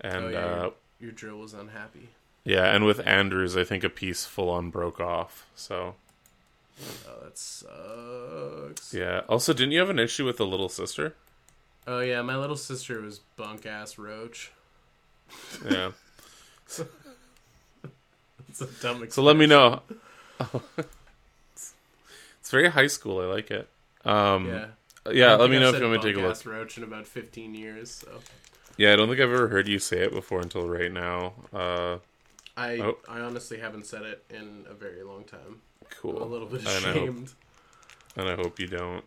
and 0.00 0.24
Oh, 0.24 0.28
yeah, 0.28 0.44
uh, 0.44 0.54
your, 0.54 0.72
your 1.00 1.12
drill 1.12 1.38
was 1.38 1.54
unhappy. 1.54 2.10
Yeah, 2.48 2.74
and 2.74 2.84
with 2.84 3.06
Andrews, 3.06 3.56
I 3.56 3.64
think 3.64 3.84
a 3.84 3.88
piece 3.90 4.24
full 4.24 4.48
on 4.50 4.70
broke 4.70 5.00
off. 5.00 5.46
So 5.54 5.94
Oh, 7.08 7.24
that 7.24 7.36
sucks. 7.36 8.94
yeah. 8.94 9.22
Also, 9.28 9.52
didn't 9.52 9.72
you 9.72 9.80
have 9.80 9.90
an 9.90 9.98
issue 9.98 10.24
with 10.24 10.36
the 10.38 10.46
little 10.46 10.68
sister? 10.68 11.14
Oh 11.86 12.00
yeah, 12.00 12.22
my 12.22 12.36
little 12.36 12.56
sister 12.56 13.00
was 13.00 13.18
bunk 13.36 13.66
ass 13.66 13.98
roach. 13.98 14.52
Yeah. 15.68 15.90
It's 18.48 18.60
a 18.62 18.66
dumb. 18.82 19.08
so 19.10 19.22
let 19.22 19.36
me 19.36 19.46
know. 19.46 19.82
It's 22.40 22.50
very 22.50 22.68
high 22.70 22.86
school. 22.86 23.20
I 23.20 23.24
like 23.26 23.50
it. 23.50 23.68
Um, 24.06 24.46
Yeah. 24.48 24.66
yeah. 25.12 25.34
Let 25.34 25.50
me 25.50 25.58
know 25.58 25.68
if 25.68 25.74
you 25.76 25.82
want 25.82 25.92
me 25.92 25.98
to 25.98 26.08
take 26.14 26.16
a 26.24 26.26
look. 26.26 26.46
Roach 26.46 26.78
in 26.78 26.82
about 26.84 27.06
15 27.06 27.54
years. 27.54 27.90
So 27.90 28.08
Yeah, 28.78 28.92
I 28.94 28.96
don't 28.96 29.08
think 29.08 29.20
I've 29.20 29.30
ever 29.30 29.48
heard 29.48 29.68
you 29.68 29.78
say 29.78 29.98
it 29.98 30.12
before 30.12 30.40
until 30.40 30.66
right 30.66 30.90
now. 30.90 31.34
Uh, 31.52 31.98
I 32.58 32.78
Oh. 32.80 32.98
I 33.08 33.20
honestly 33.20 33.58
haven't 33.58 33.86
said 33.86 34.02
it 34.02 34.24
in 34.30 34.66
a 34.68 34.74
very 34.74 35.02
long 35.02 35.24
time. 35.24 35.60
cool. 35.90 36.16
I'm 36.16 36.22
a 36.22 36.26
little 36.26 36.48
bit 36.48 36.60
And 36.60 36.68
I 36.68 36.72
hope- 36.72 36.86
ashamed. 36.96 37.32
and 38.16 38.28
I 38.28 38.34
hope 38.36 38.58
you 38.60 38.66
don't. 38.68 39.04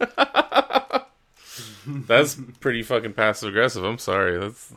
That's 1.86 2.36
pretty 2.60 2.82
fucking 2.82 3.14
passive 3.14 3.48
aggressive. 3.50 3.82
I'm 3.84 3.98
sorry. 3.98 4.38
That's, 4.38 4.72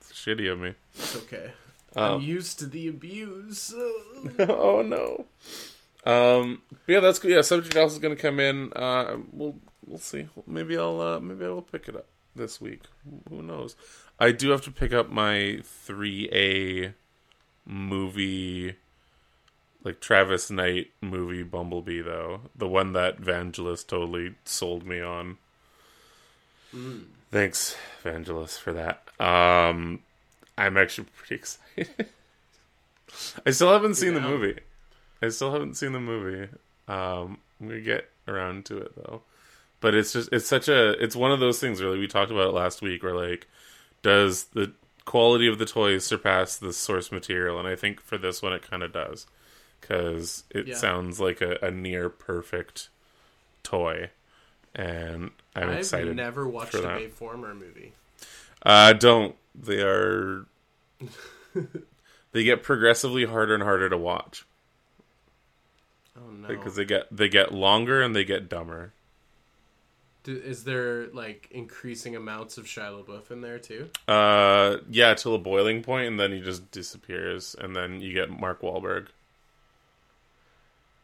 that's 0.00 0.12
shitty 0.12 0.50
of 0.52 0.58
me. 0.58 0.74
It's 0.94 1.16
okay. 1.16 1.52
I'm 1.96 2.14
Um, 2.14 2.22
used 2.22 2.58
to 2.58 2.66
the 2.66 2.88
abuse. 2.88 3.72
oh 4.38 4.82
no. 4.82 5.26
Um. 6.10 6.62
but 6.70 6.92
yeah, 6.92 7.00
that's 7.00 7.18
good. 7.20 7.30
Yeah, 7.30 7.42
subject 7.42 7.76
else 7.76 7.92
is 7.92 7.98
gonna 8.00 8.16
come 8.16 8.40
in. 8.40 8.72
Uh, 8.74 9.18
we'll 9.32 9.54
we'll 9.86 9.98
see. 9.98 10.26
Maybe 10.46 10.76
I'll 10.76 11.00
uh, 11.00 11.20
maybe 11.20 11.44
I'll 11.44 11.62
pick 11.62 11.88
it 11.88 11.94
up 11.96 12.06
this 12.34 12.60
week. 12.60 12.82
Who 13.30 13.42
knows? 13.42 13.76
I 14.18 14.32
do 14.32 14.50
have 14.50 14.62
to 14.62 14.70
pick 14.70 14.92
up 14.92 15.10
my 15.10 15.60
three 15.62 16.28
A 16.32 16.94
movie, 17.68 18.76
like 19.82 20.00
Travis 20.00 20.50
Knight 20.50 20.90
movie 21.00 21.42
Bumblebee 21.42 22.02
though. 22.02 22.42
The 22.54 22.68
one 22.68 22.92
that 22.92 23.20
Vangelus 23.20 23.86
totally 23.86 24.34
sold 24.44 24.86
me 24.86 25.00
on. 25.00 25.38
Mm. 26.74 27.04
Thanks, 27.30 27.76
Vangelus, 28.04 28.58
for 28.58 28.72
that. 28.72 29.08
Um, 29.20 30.00
I'm 30.56 30.76
actually 30.76 31.08
pretty 31.16 31.34
excited. 31.76 32.06
I 33.44 33.50
still 33.50 33.72
haven't 33.72 33.94
seen 33.94 34.14
the 34.14 34.20
movie. 34.20 34.60
I 35.22 35.28
still 35.28 35.52
haven't 35.52 35.74
seen 35.74 35.92
the 35.92 36.00
movie. 36.00 36.48
Um, 36.86 37.38
I'm 37.60 37.68
gonna 37.68 37.80
get 37.80 38.10
around 38.28 38.66
to 38.66 38.78
it 38.78 38.94
though. 38.96 39.22
But 39.80 39.94
it's 39.94 40.12
just 40.12 40.32
it's 40.32 40.46
such 40.46 40.68
a 40.68 40.92
it's 41.02 41.16
one 41.16 41.32
of 41.32 41.40
those 41.40 41.60
things 41.60 41.82
really 41.82 41.98
we 41.98 42.06
talked 42.06 42.30
about 42.30 42.48
it 42.48 42.54
last 42.54 42.82
week 42.82 43.02
where 43.02 43.14
like 43.14 43.46
does 44.04 44.44
the 44.52 44.72
quality 45.04 45.48
of 45.48 45.58
the 45.58 45.66
toys 45.66 46.04
surpass 46.04 46.56
the 46.56 46.72
source 46.72 47.10
material 47.12 47.58
and 47.58 47.66
I 47.68 47.74
think 47.76 48.00
for 48.00 48.16
this 48.16 48.40
one 48.40 48.52
it 48.52 48.62
kind 48.62 48.82
of 48.84 48.92
does 48.92 49.26
cuz 49.80 50.44
it 50.50 50.68
Yeah. 50.68 50.76
sounds 50.76 51.18
like 51.20 51.40
a, 51.42 51.58
a 51.60 51.70
near 51.72 52.08
perfect 52.08 52.88
toy 53.64 54.10
and 54.74 55.32
I'm 55.56 55.70
I've 55.70 55.78
excited. 55.78 56.16
never 56.16 56.48
watched 56.48 56.74
a 56.74 56.80
that. 56.82 56.98
Bayformer 57.00 57.54
movie. 57.54 57.92
Uh, 58.62 58.92
don't. 58.94 59.36
They 59.54 59.82
are. 59.82 60.46
they 62.32 62.44
get 62.44 62.62
progressively 62.62 63.24
harder 63.26 63.54
and 63.54 63.62
harder 63.62 63.88
to 63.88 63.96
watch 63.98 64.44
Oh 66.16 66.30
no! 66.30 66.48
because 66.48 66.76
they 66.76 66.84
get 66.84 67.06
they 67.14 67.28
get 67.28 67.52
longer 67.52 68.00
and 68.02 68.14
they 68.16 68.24
get 68.24 68.48
dumber. 68.48 68.92
Do, 70.24 70.40
is 70.42 70.64
there 70.64 71.06
like 71.08 71.48
increasing 71.50 72.16
amounts 72.16 72.56
of 72.58 72.64
Shia 72.64 73.04
LaBeouf 73.04 73.30
in 73.30 73.40
there 73.42 73.58
too? 73.58 73.90
Uh, 74.08 74.78
yeah, 74.90 75.14
till 75.14 75.34
a 75.34 75.38
boiling 75.38 75.82
point, 75.82 76.08
and 76.08 76.18
then 76.18 76.32
he 76.32 76.40
just 76.40 76.70
disappears, 76.70 77.54
and 77.58 77.76
then 77.76 78.00
you 78.00 78.12
get 78.12 78.30
Mark 78.30 78.62
Wahlberg. 78.62 79.08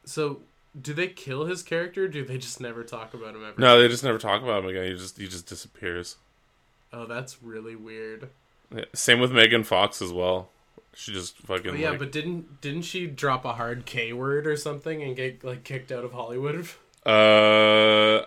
So 0.04 0.40
do 0.80 0.94
they 0.94 1.08
kill 1.08 1.44
his 1.46 1.62
character? 1.62 2.04
Or 2.04 2.08
do 2.08 2.24
they 2.24 2.38
just 2.38 2.60
never 2.60 2.82
talk 2.82 3.14
about 3.14 3.34
him 3.34 3.44
ever? 3.44 3.60
No, 3.60 3.80
they 3.80 3.88
just 3.88 4.04
never 4.04 4.18
talk 4.18 4.42
about 4.42 4.64
him 4.64 4.70
again. 4.70 4.84
He 4.86 4.94
just 4.94 5.18
he 5.18 5.26
just 5.28 5.46
disappears. 5.46 6.16
Oh, 6.92 7.06
that's 7.06 7.42
really 7.42 7.76
weird. 7.76 8.28
Yeah, 8.74 8.84
Same 8.94 9.20
with 9.20 9.32
Megan 9.32 9.64
Fox 9.64 10.00
as 10.02 10.12
well. 10.12 10.48
She 10.94 11.12
just 11.12 11.36
fucking 11.38 11.70
Oh, 11.70 11.74
yeah, 11.74 11.90
like, 11.90 11.98
but 12.00 12.12
didn't 12.12 12.60
didn't 12.60 12.82
she 12.82 13.06
drop 13.06 13.44
a 13.44 13.52
hard 13.52 13.84
K 13.86 14.12
word 14.12 14.46
or 14.46 14.56
something 14.56 15.02
and 15.02 15.14
get 15.14 15.44
like 15.44 15.62
kicked 15.62 15.92
out 15.92 16.04
of 16.04 16.12
Hollywood? 16.12 16.68
uh, 17.06 18.26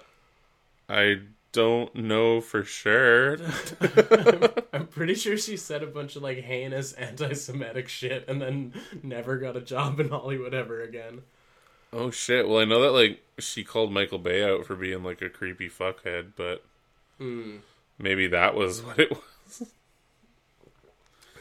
I 0.96 1.22
don't 1.52 1.94
know 1.96 2.42
for 2.42 2.64
sure. 2.64 3.38
I'm 4.74 4.88
pretty 4.88 5.16
sure 5.16 5.38
she 5.38 5.58
said 5.58 5.84
a 5.84 5.88
bunch 5.88 6.16
of 6.16 6.22
like 6.24 6.40
heinous 6.40 6.94
anti-Semitic 6.94 7.88
shit 7.90 8.26
and 8.28 8.42
then 8.42 8.74
never 9.02 9.38
got 9.38 9.56
a 9.58 9.62
job 9.62 10.00
in 10.00 10.10
Hollywood 10.10 10.54
ever 10.54 10.82
again. 10.82 11.22
Oh 11.92 12.10
shit! 12.10 12.48
Well, 12.48 12.60
I 12.60 12.66
know 12.66 12.82
that 12.82 12.92
like 12.92 13.22
she 13.40 13.64
called 13.64 13.92
Michael 13.92 14.18
Bay 14.20 14.44
out 14.44 14.66
for 14.66 14.76
being 14.76 15.04
like 15.04 15.22
a 15.22 15.30
creepy 15.30 15.70
fuckhead, 15.70 16.32
but 16.36 16.64
Hmm. 17.20 17.58
maybe 18.00 18.28
that 18.28 18.56
was 18.56 18.82
what 18.84 19.00
it 19.00 19.12
was. 19.12 19.70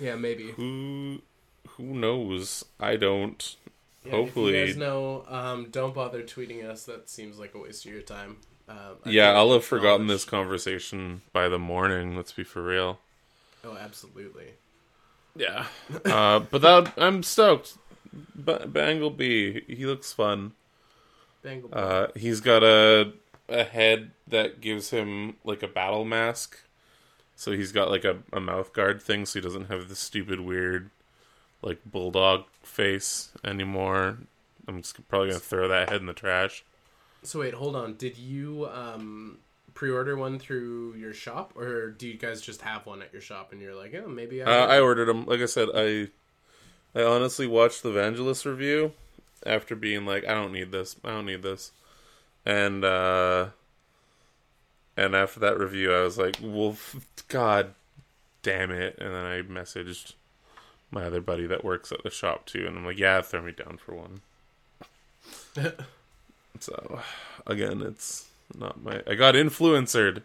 Yeah, 0.00 0.16
maybe. 0.16 0.50
Who 0.52 1.22
who 1.68 1.84
knows? 1.84 2.64
I 2.80 2.96
don't. 2.96 3.56
Yeah, 4.04 4.10
Hopefully- 4.12 4.56
if 4.56 4.68
you 4.68 4.74
guys 4.74 4.76
know, 4.76 5.24
um, 5.28 5.68
don't 5.70 5.94
bother 5.94 6.22
tweeting 6.22 6.68
us. 6.68 6.84
That 6.84 7.08
seems 7.08 7.38
like 7.38 7.54
a 7.54 7.58
waste 7.58 7.86
of 7.86 7.92
your 7.92 8.02
time. 8.02 8.38
Um, 8.68 8.76
yeah, 9.04 9.32
I'll 9.32 9.52
have 9.52 9.64
forgotten 9.64 10.06
this 10.06 10.24
conversation 10.24 11.22
by 11.32 11.48
the 11.48 11.58
morning. 11.58 12.16
Let's 12.16 12.32
be 12.32 12.44
for 12.44 12.62
real. 12.62 13.00
Oh, 13.64 13.76
absolutely. 13.76 14.52
Yeah. 15.36 15.66
uh, 16.04 16.40
but 16.40 16.62
that 16.62 16.92
I'm 16.96 17.22
stoked. 17.22 17.76
B- 18.44 18.66
Bangle 18.66 19.10
B, 19.10 19.62
he 19.66 19.86
looks 19.86 20.12
fun. 20.12 20.52
Bangle. 21.42 21.70
Uh, 21.72 22.06
he's 22.14 22.40
got 22.40 22.62
a 22.62 23.12
a 23.48 23.64
head 23.64 24.12
that 24.28 24.60
gives 24.60 24.90
him 24.90 25.36
like 25.44 25.62
a 25.62 25.68
battle 25.68 26.04
mask. 26.04 26.58
So 27.36 27.52
he's 27.52 27.72
got 27.72 27.90
like 27.90 28.04
a, 28.04 28.18
a 28.32 28.40
mouth 28.40 28.72
guard 28.72 29.02
thing, 29.02 29.26
so 29.26 29.38
he 29.38 29.42
doesn't 29.42 29.66
have 29.66 29.88
the 29.88 29.96
stupid 29.96 30.40
weird 30.40 30.90
like 31.62 31.78
bulldog 31.84 32.44
face 32.62 33.30
anymore. 33.44 34.18
I'm 34.68 34.82
just 34.82 35.06
probably 35.08 35.28
gonna 35.28 35.40
throw 35.40 35.68
that 35.68 35.88
head 35.88 36.00
in 36.00 36.06
the 36.06 36.12
trash. 36.12 36.64
So 37.22 37.40
wait, 37.40 37.54
hold 37.54 37.76
on. 37.76 37.94
Did 37.94 38.18
you 38.18 38.68
um, 38.72 39.38
pre-order 39.74 40.16
one 40.16 40.38
through 40.38 40.94
your 40.94 41.12
shop, 41.14 41.52
or 41.56 41.90
do 41.90 42.08
you 42.08 42.14
guys 42.14 42.40
just 42.40 42.62
have 42.62 42.86
one 42.86 43.02
at 43.02 43.12
your 43.12 43.22
shop 43.22 43.52
and 43.52 43.60
you're 43.60 43.74
like, 43.74 43.94
oh, 43.94 44.08
maybe 44.08 44.42
I. 44.42 44.46
Uh, 44.46 44.66
I 44.66 44.80
ordered 44.80 45.06
them. 45.06 45.24
Like 45.26 45.40
I 45.40 45.46
said, 45.46 45.68
I 45.74 46.08
I 46.98 47.04
honestly 47.04 47.46
watched 47.46 47.82
the 47.82 47.90
Vangelus 47.90 48.44
review 48.44 48.92
after 49.46 49.74
being 49.74 50.04
like, 50.04 50.26
I 50.26 50.34
don't 50.34 50.52
need 50.52 50.72
this. 50.72 50.96
I 51.04 51.10
don't 51.10 51.26
need 51.26 51.42
this. 51.42 51.72
And 52.44 52.84
uh 52.84 53.48
and 54.96 55.14
after 55.14 55.40
that 55.40 55.58
review, 55.58 55.94
I 55.94 56.02
was 56.02 56.18
like, 56.18 56.36
well, 56.42 56.70
f- 56.72 57.24
God 57.28 57.74
damn 58.42 58.70
it! 58.70 58.98
And 58.98 59.14
then 59.14 59.24
I 59.24 59.40
messaged 59.42 60.14
my 60.90 61.04
other 61.04 61.22
buddy 61.22 61.46
that 61.46 61.64
works 61.64 61.92
at 61.92 62.02
the 62.02 62.10
shop 62.10 62.44
too, 62.46 62.66
and 62.66 62.76
I'm 62.76 62.84
like, 62.84 62.98
yeah, 62.98 63.22
throw 63.22 63.40
me 63.42 63.52
down 63.52 63.78
for 63.78 63.94
one. 63.94 64.20
so 66.62 67.00
again, 67.46 67.82
it's 67.82 68.28
not 68.56 68.82
my. 68.82 69.02
I 69.06 69.14
got 69.14 69.34
influencered. 69.34 70.22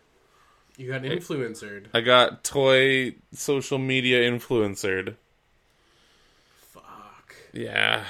you 0.78 0.88
got 0.88 1.02
influencered. 1.02 1.88
I 1.94 2.02
got 2.02 2.44
toy 2.44 3.16
social 3.34 3.78
media 3.80 4.30
influencered. 4.30 5.16
Fuck. 6.56 7.36
Yeah, 7.54 8.04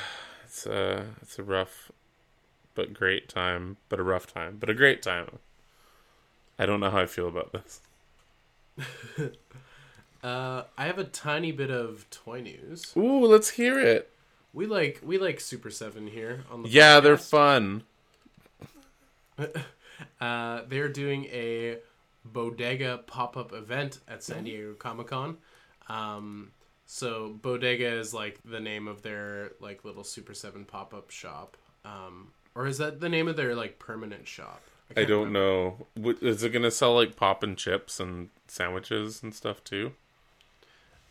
it's 0.46 0.66
a 0.66 1.06
it's 1.22 1.40
a 1.40 1.44
rough, 1.44 1.92
but 2.76 2.94
great 2.94 3.30
time. 3.30 3.78
But 3.90 4.00
a 4.00 4.04
rough 4.04 4.32
time, 4.32 4.58
but 4.60 4.70
a 4.70 4.74
great 4.74 5.02
time. 5.02 5.40
I 6.60 6.66
don't 6.66 6.80
know 6.80 6.90
how 6.90 7.00
I 7.00 7.06
feel 7.06 7.28
about 7.28 7.54
this. 7.54 7.82
Uh, 10.24 10.64
I 10.78 10.86
have 10.86 10.98
a 10.98 11.04
tiny 11.04 11.52
bit 11.52 11.70
of 11.70 12.10
toy 12.10 12.42
news. 12.42 12.92
Ooh, 12.98 13.26
let's 13.26 13.52
hear 13.52 13.80
it. 13.80 14.12
We 14.52 14.66
like 14.66 15.00
we 15.04 15.18
like 15.20 15.40
Super 15.40 15.70
Seven 15.70 16.08
here 16.08 16.44
on 16.52 16.64
the 16.64 16.70
Yeah, 16.70 17.00
they're 17.00 17.18
fun. 17.18 17.84
Uh, 20.22 20.62
they're 20.68 20.90
doing 20.90 21.26
a 21.26 21.78
bodega 22.24 23.00
pop 23.08 23.36
up 23.36 23.52
event 23.52 24.00
at 24.08 24.24
San 24.24 24.44
Diego 24.44 24.74
Comic 24.76 25.08
Con. 25.08 25.38
Um, 25.90 26.52
so 26.86 27.38
bodega 27.42 27.88
is 27.98 28.14
like 28.14 28.40
the 28.46 28.60
name 28.60 28.88
of 28.88 29.02
their 29.02 29.54
like 29.60 29.84
little 29.84 30.04
Super 30.04 30.34
Seven 30.36 30.66
pop 30.66 30.94
up 30.94 31.10
shop. 31.10 31.58
Um, 31.84 32.32
or 32.54 32.68
is 32.68 32.78
that 32.78 33.00
the 33.00 33.10
name 33.10 33.28
of 33.28 33.36
their 33.38 33.56
like 33.56 33.80
permanent 33.80 34.28
shop? 34.28 34.70
I 34.92 34.94
can't 34.94 35.08
don't 35.08 35.34
remember. 35.34 35.34
know. 35.34 35.88
Is 36.22 36.44
it 36.44 36.52
gonna 36.54 36.72
sell 36.72 36.96
like 36.96 37.16
pop 37.16 37.44
and 37.44 37.58
chips 37.58 38.00
and 38.00 38.30
sandwiches 38.48 39.24
and 39.24 39.34
stuff 39.34 39.64
too? 39.64 39.94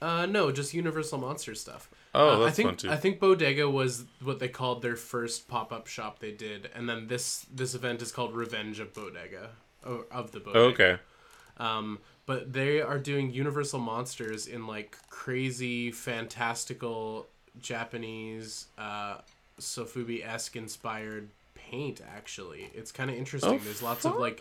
Uh, 0.00 0.26
no, 0.26 0.52
just 0.52 0.74
Universal 0.74 1.18
Monster 1.18 1.54
stuff. 1.54 1.88
Oh, 2.16 2.28
Uh, 2.28 2.38
that's 2.38 2.52
I 2.52 2.56
think 2.56 2.68
fun 2.68 2.76
too. 2.76 2.90
I 2.90 2.96
think 2.96 3.20
Bodega 3.20 3.68
was 3.70 4.04
what 4.22 4.38
they 4.38 4.48
called 4.48 4.82
their 4.82 4.96
first 4.96 5.48
pop 5.48 5.72
up 5.72 5.86
shop 5.86 6.18
they 6.18 6.32
did, 6.32 6.70
and 6.74 6.88
then 6.88 7.06
this 7.08 7.46
this 7.54 7.74
event 7.74 8.02
is 8.02 8.10
called 8.12 8.34
Revenge 8.34 8.80
of 8.80 8.92
Bodega, 8.94 9.50
or 9.84 10.06
of 10.10 10.32
the 10.32 10.40
Bodega. 10.40 10.58
Oh, 10.58 10.64
okay. 10.68 10.98
Um, 11.58 11.98
but 12.26 12.52
they 12.52 12.80
are 12.80 12.98
doing 12.98 13.30
Universal 13.32 13.80
Monsters 13.80 14.46
in 14.46 14.66
like 14.66 14.96
crazy, 15.10 15.90
fantastical 15.92 17.26
Japanese, 17.60 18.66
uh, 18.78 19.18
Sofubi 19.60 20.24
esque 20.26 20.56
inspired 20.56 21.28
paint. 21.54 22.00
Actually, 22.14 22.70
it's 22.74 22.92
kind 22.92 23.10
of 23.10 23.16
interesting. 23.16 23.54
Oh, 23.54 23.58
There's 23.58 23.82
lots 23.82 24.04
of 24.04 24.16
like 24.16 24.40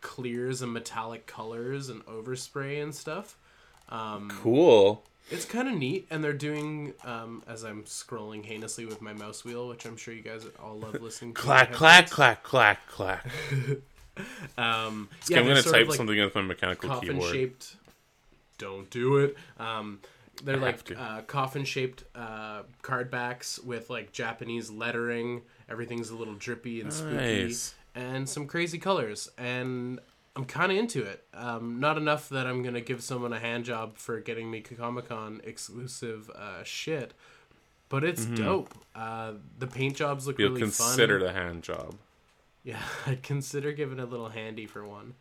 clears 0.00 0.62
and 0.62 0.72
metallic 0.72 1.26
colors 1.26 1.88
and 1.88 2.04
overspray 2.06 2.82
and 2.82 2.94
stuff. 2.94 3.36
Um, 3.88 4.30
Cool. 4.42 5.02
It's 5.30 5.44
kind 5.44 5.68
of 5.68 5.74
neat, 5.74 6.06
and 6.10 6.22
they're 6.24 6.32
doing 6.32 6.94
um, 7.04 7.42
as 7.46 7.62
I'm 7.64 7.84
scrolling 7.84 8.44
heinously 8.44 8.86
with 8.86 9.00
my 9.02 9.12
mouse 9.12 9.44
wheel, 9.44 9.68
which 9.68 9.84
I'm 9.86 9.96
sure 9.96 10.14
you 10.14 10.22
guys 10.22 10.46
all 10.62 10.76
love 10.78 11.00
listening 11.00 11.34
to. 11.34 11.40
clack, 11.40 11.72
clack, 11.72 12.10
clack, 12.10 12.42
clack, 12.42 12.86
clack. 12.88 13.26
Um, 14.56 15.08
yeah, 15.28 15.38
I'm 15.38 15.46
gonna 15.46 15.62
type 15.62 15.86
like 15.86 15.96
something 15.96 16.18
with 16.18 16.34
my 16.34 16.42
mechanical 16.42 16.88
coffin 16.88 17.08
keyboard. 17.10 17.30
shaped. 17.30 17.76
Don't 18.58 18.90
do 18.90 19.18
it. 19.18 19.36
Um, 19.60 20.00
they're 20.42 20.56
I 20.56 20.58
like 20.58 20.90
uh, 20.98 21.20
coffin 21.22 21.64
shaped 21.64 22.02
uh, 22.16 22.62
card 22.82 23.12
backs 23.12 23.60
with 23.60 23.90
like 23.90 24.10
Japanese 24.10 24.70
lettering. 24.70 25.42
Everything's 25.70 26.10
a 26.10 26.16
little 26.16 26.34
drippy 26.34 26.80
and 26.80 26.92
spooky, 26.92 27.44
Nice. 27.44 27.74
and 27.94 28.28
some 28.28 28.48
crazy 28.48 28.78
colors. 28.78 29.30
And 29.38 30.00
I'm 30.38 30.44
kind 30.44 30.70
of 30.70 30.78
into 30.78 31.02
it. 31.02 31.24
Um, 31.34 31.80
not 31.80 31.96
enough 31.98 32.28
that 32.28 32.46
I'm 32.46 32.62
gonna 32.62 32.80
give 32.80 33.02
someone 33.02 33.32
a 33.32 33.40
hand 33.40 33.64
job 33.64 33.96
for 33.98 34.20
getting 34.20 34.48
me 34.48 34.60
Comic 34.60 35.08
Con 35.08 35.40
exclusive 35.42 36.30
uh, 36.30 36.62
shit, 36.62 37.12
but 37.88 38.04
it's 38.04 38.24
dope. 38.24 38.72
Uh, 38.94 39.32
the 39.58 39.66
paint 39.66 39.96
jobs 39.96 40.28
look 40.28 40.36
Mm-hmm. 40.36 40.42
You'll 40.42 40.50
really 40.52 40.60
consider 40.62 41.18
fun. 41.18 41.26
the 41.26 41.32
hand 41.32 41.62
job. 41.64 41.96
Yeah, 42.62 42.80
I'd 43.06 43.24
consider 43.24 43.72
giving 43.72 43.98
a 43.98 44.06
little 44.06 44.28
handy 44.28 44.66
for 44.66 44.86
one. 44.86 45.14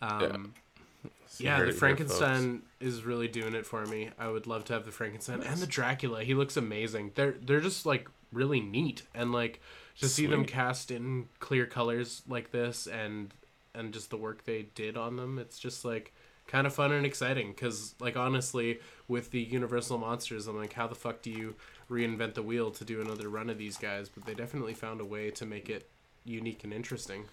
Um, 0.00 0.54
you 1.02 1.10
yeah, 1.46 1.64
the 1.64 1.72
Frankenstein 1.72 2.62
is 2.78 3.02
really 3.02 3.26
doing 3.26 3.54
it 3.54 3.66
for 3.66 3.84
me. 3.86 4.10
I 4.16 4.28
would 4.28 4.46
love 4.46 4.64
to 4.66 4.74
have 4.74 4.84
the 4.84 4.92
Frankenstein 4.92 5.42
and 5.42 5.58
the 5.58 5.66
Dracula. 5.66 6.22
He 6.22 6.34
looks 6.34 6.56
amazing. 6.56 7.12
They're 7.16 7.34
they're 7.42 7.60
just 7.60 7.84
like 7.84 8.08
really 8.32 8.60
neat 8.60 9.02
and 9.12 9.32
like 9.32 9.60
to 9.98 10.08
see 10.08 10.26
them 10.26 10.44
cast 10.44 10.92
in 10.92 11.28
clear 11.40 11.66
colors 11.66 12.22
like 12.28 12.52
this 12.52 12.86
and 12.86 13.34
and 13.74 13.92
just 13.92 14.10
the 14.10 14.16
work 14.16 14.44
they 14.44 14.66
did 14.74 14.96
on 14.96 15.16
them. 15.16 15.38
It's 15.38 15.58
just 15.58 15.84
like 15.84 16.12
kind 16.46 16.66
of 16.66 16.74
fun 16.74 16.92
and 16.92 17.06
exciting 17.06 17.52
because 17.52 17.94
like 18.00 18.16
honestly 18.16 18.80
with 19.08 19.30
the 19.30 19.40
Universal 19.40 19.98
monsters, 19.98 20.46
I'm 20.46 20.56
like, 20.56 20.72
how 20.72 20.86
the 20.86 20.94
fuck 20.94 21.22
do 21.22 21.30
you 21.30 21.54
reinvent 21.90 22.34
the 22.34 22.42
wheel 22.42 22.70
to 22.72 22.84
do 22.84 23.00
another 23.00 23.28
run 23.28 23.50
of 23.50 23.58
these 23.58 23.76
guys? 23.76 24.08
But 24.08 24.26
they 24.26 24.34
definitely 24.34 24.74
found 24.74 25.00
a 25.00 25.04
way 25.04 25.30
to 25.32 25.46
make 25.46 25.68
it 25.68 25.88
unique 26.24 26.64
and 26.64 26.72
interesting. 26.72 27.24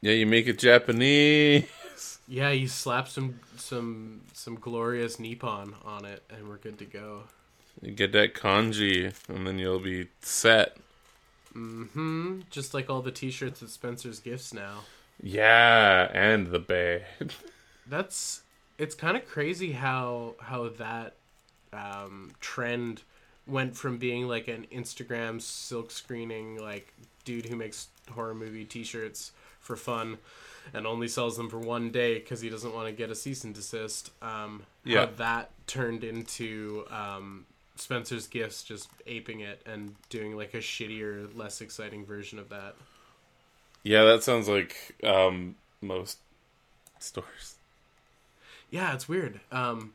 Yeah, 0.00 0.12
you 0.12 0.26
make 0.26 0.46
it 0.46 0.58
Japanese. 0.58 1.68
Yeah, 2.28 2.50
you 2.50 2.68
slap 2.68 3.08
some 3.08 3.40
some 3.56 4.22
some 4.32 4.54
glorious 4.54 5.18
Nippon 5.18 5.74
on 5.84 6.04
it, 6.04 6.22
and 6.30 6.48
we're 6.48 6.56
good 6.56 6.78
to 6.78 6.84
go. 6.84 7.24
You 7.82 7.90
get 7.90 8.12
that 8.12 8.34
kanji, 8.34 9.12
and 9.28 9.46
then 9.46 9.58
you'll 9.58 9.80
be 9.80 10.08
set. 10.20 10.76
Mm 11.54 11.88
hmm. 11.90 12.40
Just 12.48 12.74
like 12.74 12.88
all 12.88 13.02
the 13.02 13.10
T-shirts 13.10 13.62
at 13.62 13.68
Spencer's 13.68 14.20
Gifts 14.20 14.54
now. 14.54 14.80
Yeah, 15.22 16.08
and 16.12 16.48
the 16.48 16.58
bay. 16.58 17.04
That's 17.86 18.42
it's 18.78 18.94
kind 18.94 19.16
of 19.16 19.26
crazy 19.26 19.72
how 19.72 20.34
how 20.40 20.68
that 20.70 21.14
um, 21.72 22.32
trend 22.40 23.02
went 23.46 23.76
from 23.76 23.98
being 23.98 24.28
like 24.28 24.48
an 24.48 24.66
Instagram 24.72 25.40
silk 25.40 25.90
screening 25.90 26.58
like 26.58 26.92
dude 27.24 27.46
who 27.46 27.56
makes 27.56 27.88
horror 28.10 28.34
movie 28.34 28.64
T-shirts 28.64 29.32
for 29.60 29.76
fun 29.76 30.18
and 30.74 30.86
only 30.86 31.08
sells 31.08 31.36
them 31.36 31.48
for 31.48 31.58
one 31.58 31.90
day 31.90 32.14
because 32.14 32.40
he 32.40 32.48
doesn't 32.48 32.74
want 32.74 32.86
to 32.86 32.92
get 32.92 33.10
a 33.10 33.14
cease 33.14 33.44
and 33.44 33.54
desist. 33.54 34.10
Um, 34.20 34.62
Yeah. 34.84 35.06
That 35.16 35.50
turned 35.66 36.04
into 36.04 36.84
um, 36.90 37.46
Spencer's 37.76 38.26
Gifts 38.26 38.62
just 38.62 38.88
aping 39.06 39.40
it 39.40 39.62
and 39.66 39.94
doing 40.08 40.36
like 40.36 40.54
a 40.54 40.58
shittier, 40.58 41.34
less 41.36 41.60
exciting 41.60 42.04
version 42.04 42.38
of 42.38 42.48
that. 42.50 42.74
Yeah, 43.82 44.04
that 44.04 44.22
sounds 44.22 44.48
like 44.48 44.96
um, 45.02 45.56
most 45.80 46.18
stores. 46.98 47.56
Yeah, 48.70 48.94
it's 48.94 49.08
weird. 49.08 49.40
Um, 49.50 49.92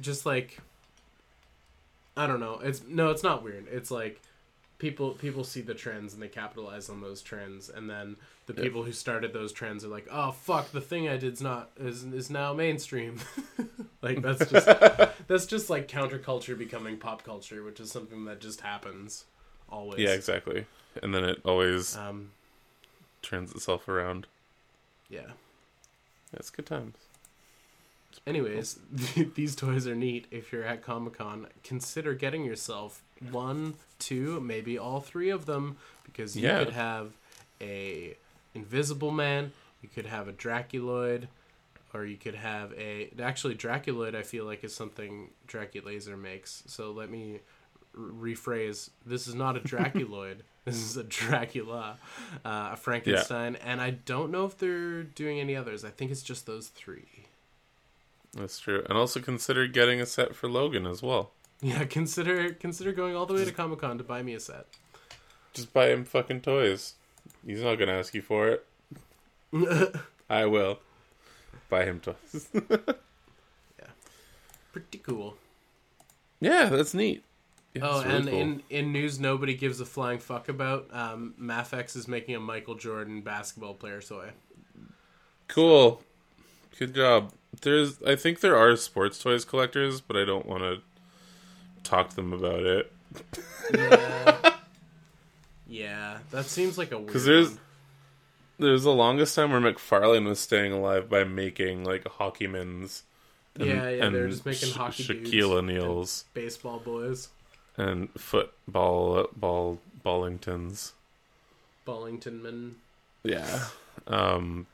just 0.00 0.26
like 0.26 0.58
I 2.16 2.26
don't 2.26 2.40
know. 2.40 2.60
It's 2.62 2.82
no, 2.86 3.10
it's 3.10 3.22
not 3.22 3.42
weird. 3.42 3.66
It's 3.70 3.90
like 3.90 4.20
people 4.78 5.10
people 5.12 5.44
see 5.44 5.60
the 5.60 5.74
trends 5.74 6.14
and 6.14 6.22
they 6.22 6.28
capitalize 6.28 6.88
on 6.88 7.00
those 7.00 7.22
trends, 7.22 7.68
and 7.68 7.88
then 7.88 8.16
the 8.46 8.54
Yeah. 8.54 8.62
people 8.62 8.82
who 8.84 8.92
started 8.92 9.32
those 9.32 9.52
trends 9.52 9.84
are 9.84 9.88
like, 9.88 10.06
"Oh 10.10 10.32
fuck, 10.32 10.70
the 10.72 10.80
thing 10.80 11.08
I 11.08 11.16
did's 11.16 11.40
not 11.40 11.70
is 11.78 12.04
is 12.04 12.28
now 12.30 12.52
mainstream." 12.52 13.20
like 14.02 14.20
that's 14.22 14.50
just 14.50 14.66
that's 15.28 15.46
just 15.46 15.70
like 15.70 15.88
counterculture 15.88 16.56
becoming 16.58 16.98
pop 16.98 17.24
culture, 17.24 17.62
which 17.62 17.80
is 17.80 17.90
something 17.90 18.24
that 18.26 18.40
just 18.40 18.60
happens 18.60 19.24
always. 19.70 20.00
Yeah, 20.00 20.10
exactly. 20.10 20.66
And 21.02 21.14
then 21.14 21.24
it 21.24 21.40
always 21.44 21.96
Um. 21.96 22.30
turns 23.22 23.52
itself 23.52 23.88
around. 23.88 24.26
Yeah. 25.08 25.32
That's 26.32 26.50
good 26.50 26.66
times. 26.66 26.96
Anyways, 28.26 28.78
these 29.34 29.54
toys 29.54 29.86
are 29.86 29.94
neat. 29.94 30.26
If 30.30 30.52
you're 30.52 30.64
at 30.64 30.82
Comic 30.82 31.14
Con, 31.14 31.46
consider 31.62 32.14
getting 32.14 32.44
yourself 32.44 33.02
one, 33.30 33.74
two, 33.98 34.40
maybe 34.40 34.76
all 34.78 35.00
three 35.00 35.30
of 35.30 35.46
them, 35.46 35.76
because 36.04 36.36
you 36.36 36.42
Yeah. 36.48 36.64
could 36.64 36.74
have 36.74 37.12
a 37.60 38.16
Invisible 38.54 39.10
Man, 39.12 39.52
you 39.82 39.88
could 39.88 40.06
have 40.06 40.26
a 40.26 40.32
Draculoid, 40.32 41.28
or 41.94 42.04
you 42.04 42.16
could 42.16 42.34
have 42.34 42.72
a. 42.74 43.10
Actually, 43.20 43.54
Draculoid, 43.54 44.14
I 44.14 44.22
feel 44.22 44.44
like 44.44 44.64
is 44.64 44.74
something 44.74 45.30
Draculaser 45.46 46.18
makes. 46.18 46.64
So 46.66 46.90
let 46.90 47.08
me 47.10 47.40
rephrase: 47.98 48.90
This 49.04 49.26
is 49.26 49.34
not 49.34 49.56
a 49.56 49.60
Draculoid. 49.60 50.38
this 50.64 50.76
is 50.76 50.96
a 50.96 51.04
Dracula, 51.04 51.96
uh, 52.44 52.70
a 52.72 52.76
Frankenstein, 52.76 53.56
and 53.56 53.80
I 53.80 53.90
don't 53.90 54.30
know 54.30 54.44
if 54.44 54.58
they're 54.58 55.02
doing 55.02 55.40
any 55.40 55.56
others. 55.56 55.84
I 55.84 55.90
think 55.90 56.10
it's 56.10 56.22
just 56.22 56.46
those 56.46 56.68
three. 56.68 57.26
That's 58.34 58.58
true. 58.60 58.84
And 58.88 58.98
also 58.98 59.20
consider 59.20 59.66
getting 59.66 60.00
a 60.00 60.06
set 60.06 60.36
for 60.36 60.48
Logan 60.48 60.86
as 60.86 61.02
well. 61.02 61.30
Yeah, 61.60 61.84
consider 61.84 62.52
consider 62.52 62.92
going 62.92 63.16
all 63.16 63.26
the 63.26 63.34
way 63.34 63.44
to 63.44 63.52
Comic 63.52 63.80
Con 63.80 63.98
to 63.98 64.04
buy 64.04 64.22
me 64.22 64.34
a 64.34 64.40
set. 64.40 64.66
Just 65.54 65.72
buy 65.72 65.88
him 65.90 66.04
fucking 66.04 66.42
toys. 66.42 66.94
He's 67.44 67.62
not 67.62 67.76
gonna 67.76 67.92
ask 67.92 68.14
you 68.14 68.22
for 68.22 68.48
it. 68.48 68.66
I 70.30 70.44
will. 70.46 70.78
Buy 71.68 71.84
him 71.84 72.00
toys. 72.00 72.48
Yeah, 73.78 73.86
pretty 74.72 74.98
cool. 74.98 75.36
yeah, 76.40 76.66
that's 76.66 76.94
neat. 76.94 77.24
Yeah, 77.78 77.88
Oh, 77.88 78.02
really 78.04 78.16
and 78.16 78.28
cool. 78.28 78.40
in 78.40 78.62
in 78.70 78.92
news 78.92 79.18
nobody 79.18 79.54
gives 79.54 79.80
a 79.80 79.86
flying 79.86 80.18
fuck 80.18 80.48
about, 80.48 80.88
um, 80.92 81.34
Mafex 81.40 81.96
is 81.96 82.06
making 82.08 82.34
a 82.34 82.40
Michael 82.40 82.74
Jordan 82.74 83.20
basketball 83.22 83.74
player 83.74 84.00
toy. 84.00 84.30
Cool. 85.48 86.02
Good 86.78 86.94
job. 86.94 87.32
There's 87.62 88.02
I 88.02 88.14
think 88.16 88.40
there 88.40 88.56
are 88.56 88.76
sports 88.76 89.18
toys 89.18 89.44
collectors, 89.44 90.00
but 90.00 90.16
I 90.16 90.24
don't 90.24 90.46
want 90.46 90.62
to 90.62 90.80
talk 91.82 92.10
to 92.10 92.16
them 92.16 92.32
about 92.32 92.60
it 92.64 92.92
Yeah, 93.72 94.52
yeah, 95.66 96.18
that 96.30 96.44
seems 96.46 96.76
like 96.78 96.92
a 96.92 96.98
weird. 96.98 97.10
cuz 97.10 97.24
there's 97.24 97.48
one. 97.50 97.58
there's 98.58 98.82
the 98.84 98.92
longest 98.92 99.34
time 99.34 99.50
where 99.50 99.60
McFarlane 99.60 100.26
was 100.26 100.40
staying 100.40 100.72
alive 100.72 101.08
by 101.08 101.24
making 101.24 101.84
like 101.84 102.04
hockeymans. 102.04 103.02
and- 103.54 103.66
yeah, 103.66 103.88
yeah, 103.88 104.08
they're 104.10 104.28
just 104.28 104.46
making 104.46 104.68
Sh- 104.68 104.72
hockey 104.76 105.04
dudes 105.04 105.30
Shaquille 105.30 105.58
and 105.58 105.70
O'Neal's 105.70 106.24
baseball 106.34 106.78
boys, 106.80 107.28
and 107.78 108.10
football 108.18 109.28
ball 109.34 109.78
Ballingtons. 110.04 110.92
Ballington 111.86 112.42
men. 112.42 112.76
Yeah. 113.22 113.66
Um 114.06 114.66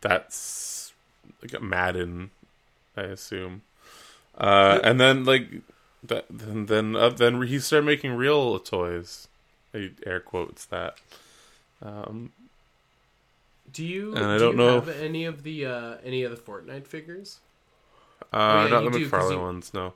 that's 0.00 0.92
like 1.40 1.54
a 1.54 1.60
Madden, 1.60 2.30
I 2.96 3.02
assume. 3.02 3.62
Uh 4.36 4.80
and 4.82 4.98
then 5.00 5.24
like 5.24 5.48
that 6.02 6.24
then 6.28 6.66
then 6.66 6.96
uh, 6.96 7.10
then 7.10 7.40
he 7.42 7.58
started 7.60 7.86
making 7.86 8.12
real 8.14 8.58
toys. 8.58 9.28
I 9.74 9.90
air 10.04 10.20
quotes 10.20 10.64
that. 10.66 10.96
Um 11.82 12.32
Do 13.72 13.84
you? 13.84 14.14
And 14.16 14.24
I 14.26 14.34
do 14.38 14.44
don't 14.44 14.52
you 14.52 14.56
know 14.58 14.80
have 14.80 14.88
any 14.88 15.24
of 15.24 15.42
the 15.44 15.66
uh, 15.66 15.96
any 16.04 16.22
of 16.24 16.30
the 16.30 16.36
Fortnite 16.36 16.86
figures? 16.86 17.38
uh 18.32 18.66
yeah, 18.70 18.80
not 18.80 18.84
the 18.92 18.98
do, 18.98 19.10
'cause 19.10 19.24
McFarlane 19.30 19.32
you- 19.32 19.40
ones, 19.40 19.74
no. 19.74 19.94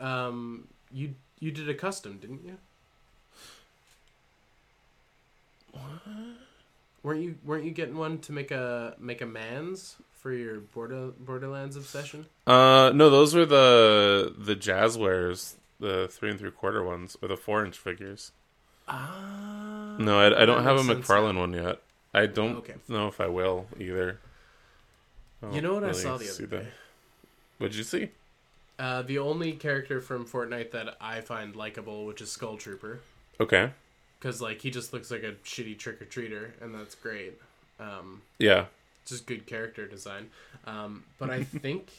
Um, 0.00 0.66
you 0.92 1.14
you 1.38 1.50
did 1.50 1.68
a 1.68 1.74
custom, 1.74 2.18
didn't 2.18 2.44
you? 2.44 2.56
What? 5.72 5.82
Weren't 7.02 7.22
you 7.22 7.36
weren't 7.44 7.64
you 7.64 7.70
getting 7.70 7.96
one 7.96 8.18
to 8.20 8.32
make 8.32 8.50
a 8.50 8.94
make 8.98 9.20
a 9.22 9.26
man's 9.26 9.96
for 10.12 10.32
your 10.32 10.60
Border 10.60 11.12
Borderlands 11.18 11.76
obsession? 11.76 12.26
Uh 12.46 12.90
no, 12.94 13.08
those 13.08 13.34
were 13.34 13.46
the 13.46 14.34
the 14.36 14.54
Jazwares, 14.54 15.54
the 15.78 16.08
three 16.08 16.30
and 16.30 16.38
three 16.38 16.50
quarter 16.50 16.82
ones, 16.82 17.16
or 17.22 17.28
the 17.28 17.36
four 17.36 17.64
inch 17.64 17.78
figures. 17.78 18.32
Ah, 18.88 19.96
No, 19.98 20.18
I, 20.18 20.42
I 20.42 20.44
don't 20.44 20.62
have 20.64 20.76
a 20.76 20.82
McFarlane 20.82 21.38
one 21.38 21.52
yet. 21.54 21.80
I 22.12 22.26
don't 22.26 22.56
Okay. 22.58 22.74
know 22.88 23.06
if 23.06 23.20
I 23.20 23.28
will 23.28 23.66
either. 23.78 24.18
I 25.42 25.54
You 25.54 25.62
know 25.62 25.74
what 25.74 25.84
I 25.84 25.88
really 25.88 26.02
saw 26.02 26.18
the 26.18 26.28
other 26.28 26.46
that. 26.46 26.64
day? 26.64 26.68
What'd 27.58 27.76
you 27.76 27.84
see? 27.84 28.10
Uh, 28.80 29.02
the 29.02 29.18
only 29.18 29.52
character 29.52 30.00
from 30.00 30.24
Fortnite 30.26 30.70
that 30.70 30.96
I 31.02 31.20
find 31.20 31.54
likable, 31.54 32.06
which 32.06 32.22
is 32.22 32.32
Skull 32.32 32.56
Trooper, 32.56 33.00
Okay. 33.38 33.70
because 34.18 34.40
like 34.40 34.62
he 34.62 34.70
just 34.70 34.94
looks 34.94 35.10
like 35.10 35.22
a 35.22 35.32
shitty 35.44 35.78
trick 35.78 36.00
or 36.00 36.06
treater, 36.06 36.52
and 36.62 36.74
that's 36.74 36.94
great. 36.94 37.38
Um, 37.78 38.22
Yeah. 38.38 38.66
just 39.06 39.26
good 39.26 39.46
character 39.46 39.86
design. 39.86 40.30
Um, 40.66 41.04
but 41.18 41.28
I 41.28 41.42
think 41.64 41.90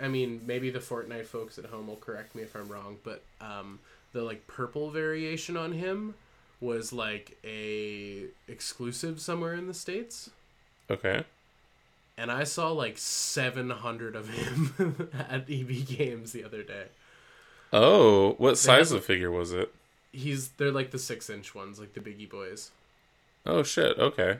I 0.00 0.08
mean, 0.08 0.40
maybe 0.46 0.70
the 0.70 0.78
Fortnite 0.78 1.26
folks 1.26 1.58
at 1.58 1.66
home 1.66 1.86
will 1.88 1.96
correct 1.96 2.34
me 2.34 2.42
if 2.42 2.54
I'm 2.56 2.68
wrong, 2.68 2.96
but 3.04 3.22
um, 3.40 3.78
the 4.12 4.22
like 4.22 4.46
purple 4.46 4.90
variation 4.90 5.56
on 5.56 5.72
him 5.72 6.14
was 6.62 6.92
like 6.94 7.36
a 7.44 8.24
exclusive 8.48 9.20
somewhere 9.20 9.52
in 9.54 9.66
the 9.66 9.74
states, 9.74 10.30
Okay. 10.90 11.24
And 12.18 12.30
I 12.30 12.44
saw 12.44 12.70
like 12.72 12.98
700 12.98 14.16
of 14.16 14.28
him 14.28 15.10
at 15.28 15.50
EB 15.50 15.86
Games 15.86 16.32
the 16.32 16.44
other 16.44 16.62
day. 16.62 16.86
Oh, 17.72 18.32
what 18.38 18.58
size 18.58 18.90
have- 18.90 18.98
of 18.98 19.04
figure 19.04 19.30
was 19.30 19.52
it? 19.52 19.72
He's 20.12 20.48
they're 20.50 20.72
like 20.72 20.92
the 20.92 20.98
six 20.98 21.28
inch 21.28 21.54
ones, 21.54 21.78
like 21.78 21.92
the 21.92 22.00
biggie 22.00 22.28
boys. 22.30 22.70
Oh 23.44 23.62
shit. 23.62 23.98
Okay. 23.98 24.38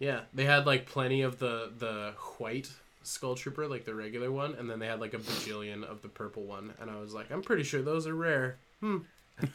Yeah, 0.00 0.20
they 0.34 0.44
had 0.44 0.66
like 0.66 0.86
plenty 0.86 1.22
of 1.22 1.38
the 1.38 1.70
the 1.78 2.14
white 2.38 2.70
Skull 3.04 3.36
Trooper, 3.36 3.66
like 3.68 3.84
the 3.84 3.94
regular 3.94 4.30
one, 4.32 4.54
and 4.56 4.68
then 4.68 4.80
they 4.80 4.86
had 4.86 5.00
like 5.00 5.14
a 5.14 5.18
bajillion 5.18 5.84
of 5.84 6.02
the 6.02 6.08
purple 6.08 6.42
one, 6.44 6.72
and 6.80 6.90
I 6.90 6.98
was 7.00 7.14
like, 7.14 7.30
I'm 7.30 7.42
pretty 7.42 7.62
sure 7.62 7.80
those 7.80 8.06
are 8.08 8.14
rare. 8.14 8.56
Hmm. 8.80 8.98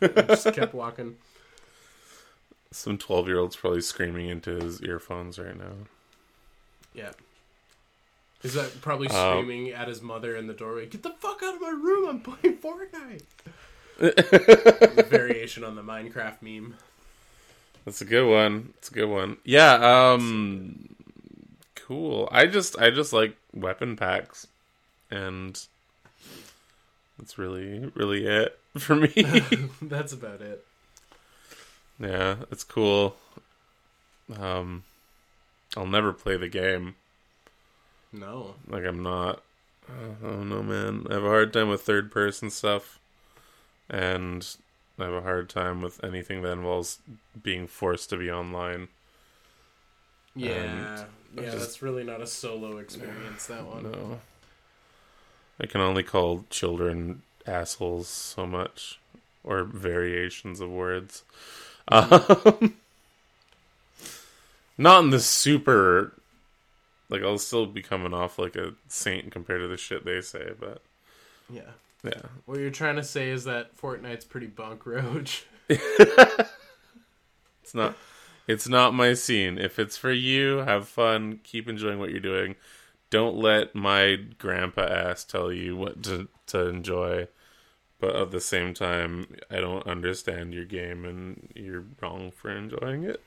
I 0.01 0.07
just 0.07 0.53
kept 0.53 0.73
walking. 0.73 1.17
Some 2.71 2.97
twelve-year-old's 2.97 3.55
probably 3.55 3.81
screaming 3.81 4.29
into 4.29 4.51
his 4.55 4.81
earphones 4.81 5.37
right 5.37 5.57
now. 5.57 5.73
Yeah. 6.93 7.11
Is 8.43 8.53
that 8.55 8.81
probably 8.81 9.07
Um, 9.09 9.15
screaming 9.45 9.69
at 9.71 9.87
his 9.87 10.01
mother 10.01 10.35
in 10.35 10.47
the 10.47 10.53
doorway? 10.53 10.85
Get 10.87 11.01
the 11.03 11.11
fuck 11.11 11.41
out 11.43 11.55
of 11.55 11.61
my 11.61 11.69
room! 11.69 12.09
I'm 12.09 12.19
playing 12.19 12.57
Fortnite. 12.57 13.23
Variation 15.09 15.63
on 15.63 15.75
the 15.75 15.81
Minecraft 15.83 16.41
meme. 16.41 16.75
That's 17.85 18.01
a 18.01 18.05
good 18.05 18.29
one. 18.29 18.73
It's 18.77 18.89
a 18.89 18.93
good 18.93 19.09
one. 19.09 19.37
Yeah. 19.43 19.73
Um. 19.75 20.95
Cool. 21.75 22.27
I 22.31 22.45
just 22.47 22.77
I 22.79 22.89
just 22.89 23.13
like 23.13 23.35
weapon 23.53 23.95
packs, 23.95 24.47
and 25.11 25.61
that's 27.19 27.37
really 27.37 27.91
really 27.93 28.25
it 28.25 28.57
for 28.77 28.95
me. 28.95 29.07
That's 29.81 30.13
about 30.13 30.41
it. 30.41 30.65
yeah, 31.99 32.37
it's 32.51 32.63
cool. 32.63 33.15
Um, 34.39 34.83
I'll 35.77 35.85
never 35.85 36.13
play 36.13 36.37
the 36.37 36.47
game. 36.49 36.95
No. 38.13 38.55
Like 38.67 38.85
I'm 38.85 39.03
not. 39.03 39.41
I 39.89 40.27
don't 40.27 40.49
know, 40.49 40.63
man. 40.63 41.07
I 41.09 41.13
have 41.15 41.23
a 41.23 41.27
hard 41.29 41.51
time 41.51 41.67
with 41.69 41.81
third 41.81 42.09
person 42.11 42.49
stuff, 42.49 42.99
and 43.89 44.47
I 44.97 45.03
have 45.05 45.13
a 45.13 45.21
hard 45.21 45.49
time 45.49 45.81
with 45.81 46.01
anything 46.03 46.41
that 46.43 46.51
involves 46.53 46.99
being 47.41 47.67
forced 47.67 48.09
to 48.11 48.17
be 48.17 48.31
online. 48.31 48.87
Yeah. 50.35 51.05
Yeah, 51.35 51.43
just- 51.45 51.57
that's 51.59 51.81
really 51.81 52.03
not 52.03 52.21
a 52.21 52.27
solo 52.27 52.77
experience, 52.77 53.47
that 53.47 53.65
one. 53.65 53.91
No. 53.91 54.19
I 55.59 55.65
can 55.65 55.81
only 55.81 56.03
call 56.03 56.45
children 56.49 57.23
assholes 57.45 58.07
so 58.07 58.45
much, 58.47 58.99
or 59.43 59.63
variations 59.63 60.59
of 60.61 60.69
words. 60.69 61.23
Um, 61.89 62.75
not 64.77 65.03
in 65.03 65.09
the 65.09 65.19
super. 65.19 66.13
Like 67.13 67.21
I'll 67.21 67.37
still 67.37 67.67
be 67.67 67.83
coming 67.83 68.11
off 68.13 68.39
like 68.39 68.55
a 68.55 68.73
saint 68.87 69.31
compared 69.31 69.61
to 69.61 69.67
the 69.67 69.77
shit 69.77 70.03
they 70.03 70.19
say, 70.19 70.49
but 70.59 70.81
Yeah. 71.49 71.61
yeah, 72.03 72.23
What 72.45 72.57
you're 72.59 72.71
trying 72.71 72.95
to 72.95 73.03
say 73.03 73.29
is 73.29 73.43
that 73.43 73.77
Fortnite's 73.77 74.25
pretty 74.25 74.47
bunk 74.47 74.85
roach. 74.87 75.45
it's 75.69 76.49
not. 77.73 77.95
It's 78.47 78.67
not 78.67 78.93
my 78.95 79.13
scene. 79.13 79.57
If 79.59 79.77
it's 79.79 79.95
for 79.95 80.11
you, 80.11 80.57
have 80.57 80.87
fun. 80.87 81.39
Keep 81.43 81.69
enjoying 81.69 81.99
what 81.99 82.09
you're 82.09 82.19
doing. 82.19 82.55
Don't 83.11 83.37
let 83.37 83.75
my 83.75 84.17
grandpa 84.39 84.81
ass 84.81 85.23
tell 85.23 85.51
you 85.53 85.77
what 85.77 86.01
to 86.03 86.27
to 86.47 86.67
enjoy. 86.67 87.27
But 87.99 88.15
at 88.17 88.31
the 88.31 88.41
same 88.41 88.73
time, 88.73 89.27
I 89.51 89.57
don't 89.61 89.85
understand 89.87 90.53
your 90.53 90.65
game, 90.65 91.05
and 91.05 91.47
you're 91.55 91.85
wrong 92.01 92.31
for 92.31 92.49
enjoying 92.51 93.03
it. 93.05 93.21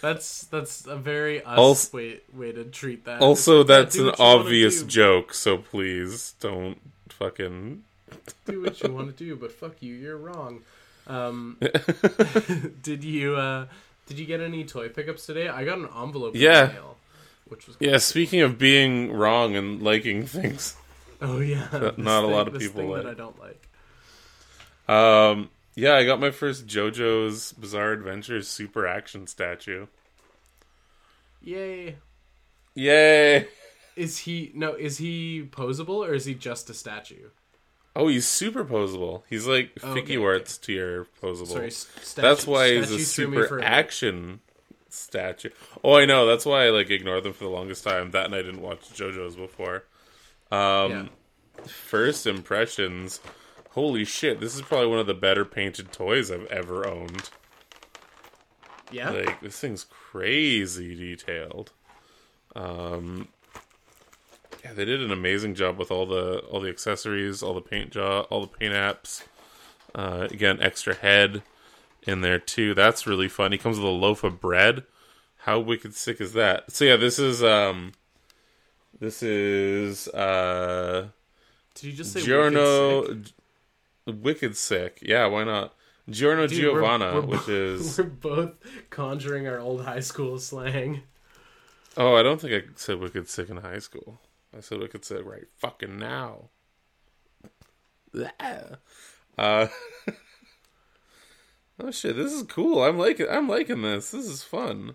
That's 0.00 0.42
that's 0.44 0.86
a 0.86 0.96
very 0.96 1.42
us 1.42 1.58
Also- 1.58 1.96
way 1.96 2.20
way 2.32 2.52
to 2.52 2.64
treat 2.64 3.04
that. 3.06 3.20
Also, 3.20 3.60
It's 3.60 3.70
yeah, 3.70 3.76
that's 3.78 3.94
do 3.96 4.00
an 4.02 4.06
what 4.08 4.18
you 4.18 4.24
wanna 4.24 4.38
obvious 4.40 4.82
joke, 4.84 5.34
so 5.34 5.58
please 5.58 6.34
don't 6.40 6.78
fucking. 7.08 7.82
do 8.46 8.62
what 8.62 8.80
you 8.82 8.92
want 8.92 9.16
to 9.16 9.24
do, 9.24 9.34
but 9.36 9.50
fuck 9.52 9.74
you, 9.80 9.94
you're 9.94 10.16
wrong. 10.16 10.60
Um, 11.06 11.56
did 12.82 13.02
you 13.04 13.34
uh, 13.36 13.66
did 14.06 14.18
you 14.18 14.24
get 14.26 14.40
any 14.40 14.64
toy 14.64 14.88
pickups 14.88 15.26
today? 15.26 15.48
I 15.48 15.64
got 15.64 15.78
an 15.78 15.88
envelope 16.00 16.34
in 16.34 16.40
Yeah. 16.40 16.66
the 16.66 16.72
mail, 16.74 16.96
which 17.48 17.66
was 17.66 17.76
Yeah, 17.80 17.98
speaking 17.98 18.40
of 18.40 18.56
being 18.58 19.12
wrong 19.12 19.56
and 19.56 19.82
liking 19.82 20.26
things, 20.26 20.76
oh 21.20 21.40
yeah, 21.40 21.66
Not 21.72 21.96
this 21.96 22.06
a 22.06 22.20
lot 22.20 22.48
of 22.48 22.58
people 22.58 22.82
thing 22.82 22.90
like. 22.90 23.02
that 23.02 23.10
I 23.10 23.14
don't 23.14 23.36
like. 23.40 23.60
um, 24.88 25.50
yeah, 25.78 25.94
I 25.94 26.04
got 26.04 26.18
my 26.18 26.32
first 26.32 26.66
JoJo's 26.66 27.52
Bizarre 27.52 27.92
Adventures 27.92 28.48
Super 28.48 28.84
Action 28.84 29.28
statue. 29.28 29.86
Yay! 31.40 31.96
Yay! 32.74 33.46
Is 33.94 34.18
he 34.18 34.50
no? 34.54 34.74
Is 34.74 34.98
he 34.98 35.48
posable 35.48 36.04
or 36.06 36.14
is 36.14 36.24
he 36.24 36.34
just 36.34 36.68
a 36.68 36.74
statue? 36.74 37.28
Oh, 37.94 38.08
he's 38.08 38.26
super 38.26 38.64
posable. 38.64 39.22
He's 39.30 39.46
like 39.46 39.70
Oh, 39.84 39.92
okay, 39.92 40.16
Figuarts 40.16 40.60
to 40.62 40.72
your 40.72 41.06
posable. 41.22 41.46
Sorry, 41.46 41.70
statue, 41.70 42.22
that's 42.22 42.44
why 42.44 42.74
he's 42.74 42.90
a 42.90 42.98
statue 42.98 43.04
threw 43.04 43.28
me 43.28 43.42
super 43.42 43.62
action 43.62 44.40
statue. 44.88 45.50
Oh, 45.84 45.94
I 45.94 46.06
know. 46.06 46.26
That's 46.26 46.44
why 46.44 46.66
I 46.66 46.70
like 46.70 46.90
ignored 46.90 47.22
them 47.22 47.32
for 47.32 47.44
the 47.44 47.50
longest 47.50 47.84
time. 47.84 48.10
That 48.10 48.26
and 48.26 48.34
I 48.34 48.42
didn't 48.42 48.62
watch 48.62 48.80
JoJo's 48.94 49.36
before. 49.36 49.84
Um, 50.50 51.10
first 51.66 52.26
impressions. 52.26 53.20
Holy 53.70 54.04
shit! 54.04 54.40
This 54.40 54.54
is 54.54 54.62
probably 54.62 54.88
one 54.88 54.98
of 54.98 55.06
the 55.06 55.14
better 55.14 55.44
painted 55.44 55.92
toys 55.92 56.30
I've 56.30 56.46
ever 56.46 56.86
owned. 56.86 57.30
Yeah, 58.90 59.10
Like 59.10 59.40
this 59.40 59.58
thing's 59.58 59.84
crazy 59.84 60.94
detailed. 60.94 61.72
Um, 62.56 63.28
yeah, 64.64 64.72
they 64.72 64.84
did 64.84 65.02
an 65.02 65.10
amazing 65.10 65.54
job 65.54 65.78
with 65.78 65.90
all 65.90 66.06
the 66.06 66.38
all 66.50 66.60
the 66.60 66.70
accessories, 66.70 67.42
all 67.42 67.54
the 67.54 67.60
paint 67.60 67.90
job, 67.90 68.26
all 68.30 68.40
the 68.40 68.46
paint 68.46 68.74
apps. 68.74 69.24
Uh, 69.94 70.28
again, 70.30 70.58
extra 70.60 70.94
head 70.94 71.42
in 72.06 72.20
there 72.20 72.38
too. 72.38 72.74
That's 72.74 73.06
really 73.06 73.28
fun. 73.28 73.52
He 73.52 73.58
comes 73.58 73.76
with 73.78 73.86
a 73.86 73.90
loaf 73.90 74.24
of 74.24 74.40
bread. 74.40 74.84
How 75.42 75.60
wicked 75.60 75.94
sick 75.94 76.20
is 76.20 76.32
that? 76.32 76.70
So 76.72 76.84
yeah, 76.84 76.96
this 76.96 77.18
is 77.18 77.42
um, 77.42 77.92
this 78.98 79.22
is 79.22 80.08
uh, 80.08 81.08
did 81.74 81.84
you 81.84 81.92
just 81.92 82.12
say 82.12 82.20
Giorno 82.22 83.22
Wicked 84.12 84.56
Sick? 84.56 84.98
Yeah, 85.02 85.26
why 85.26 85.44
not? 85.44 85.74
Giorno 86.10 86.46
Dude, 86.46 86.58
we're- 86.64 86.74
Giovanna, 86.74 87.14
we're 87.14 87.20
which 87.26 87.46
bo- 87.46 87.52
is 87.52 87.98
we're 87.98 88.04
both 88.04 88.52
conjuring 88.90 89.46
our 89.46 89.58
old 89.58 89.84
high 89.84 90.00
school 90.00 90.38
slang. 90.38 91.02
Oh, 91.96 92.14
I 92.14 92.22
don't 92.22 92.40
think 92.40 92.52
I 92.54 92.66
said 92.76 92.98
wicked 93.00 93.28
sick 93.28 93.48
in 93.50 93.58
high 93.58 93.80
school. 93.80 94.20
I 94.56 94.60
said 94.60 94.78
wicked 94.78 95.04
sick 95.04 95.24
right 95.24 95.46
fucking 95.56 95.98
now. 95.98 96.50
Uh, 99.36 99.66
oh 101.80 101.90
shit, 101.90 102.16
this 102.16 102.32
is 102.32 102.42
cool. 102.44 102.82
I'm 102.82 102.98
liking. 102.98 103.26
I'm 103.30 103.48
liking 103.48 103.82
this. 103.82 104.10
This 104.10 104.26
is 104.26 104.42
fun. 104.42 104.94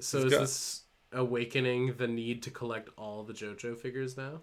So 0.00 0.18
It's 0.18 0.26
is 0.26 0.32
got- 0.32 0.40
this 0.40 0.82
awakening 1.12 1.94
the 1.98 2.08
need 2.08 2.42
to 2.44 2.50
collect 2.50 2.88
all 2.96 3.22
the 3.22 3.32
JoJo 3.34 3.78
figures 3.78 4.16
now? 4.16 4.40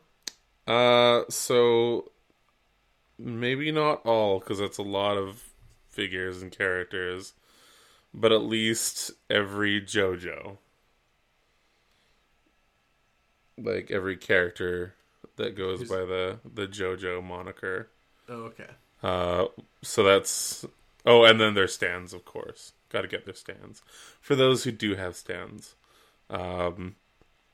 Uh, 0.68 1.24
so 1.30 2.12
maybe 3.20 3.72
not 3.72 4.06
all 4.06 4.40
because 4.40 4.58
that's 4.60 4.78
a 4.78 4.84
lot 4.84 5.18
of 5.18 5.44
figures 5.90 6.42
and 6.42 6.52
characters, 6.52 7.34
but 8.14 8.32
at 8.32 8.42
least 8.42 9.12
every 9.30 9.82
JoJo, 9.82 10.58
like 13.58 13.92
every 13.92 14.16
character 14.18 14.96
that 15.36 15.56
goes 15.56 15.80
Who's- 15.80 15.90
by 15.90 16.06
the 16.06 16.40
the 16.52 16.68
JoJo 16.68 17.24
moniker. 17.24 17.90
Oh, 18.28 18.44
okay. 18.44 18.68
Uh, 19.02 19.46
so 19.82 20.04
that's 20.04 20.66
oh, 21.06 21.24
and 21.24 21.40
then 21.40 21.54
their 21.54 21.68
stands, 21.68 22.14
of 22.14 22.26
course. 22.26 22.74
Got 22.90 23.02
to 23.02 23.08
get 23.08 23.26
their 23.26 23.36
stands 23.36 23.82
for 24.20 24.36
those 24.36 24.64
who 24.64 24.72
do 24.72 24.96
have 24.96 25.16
stands. 25.16 25.76
Um, 26.30 26.96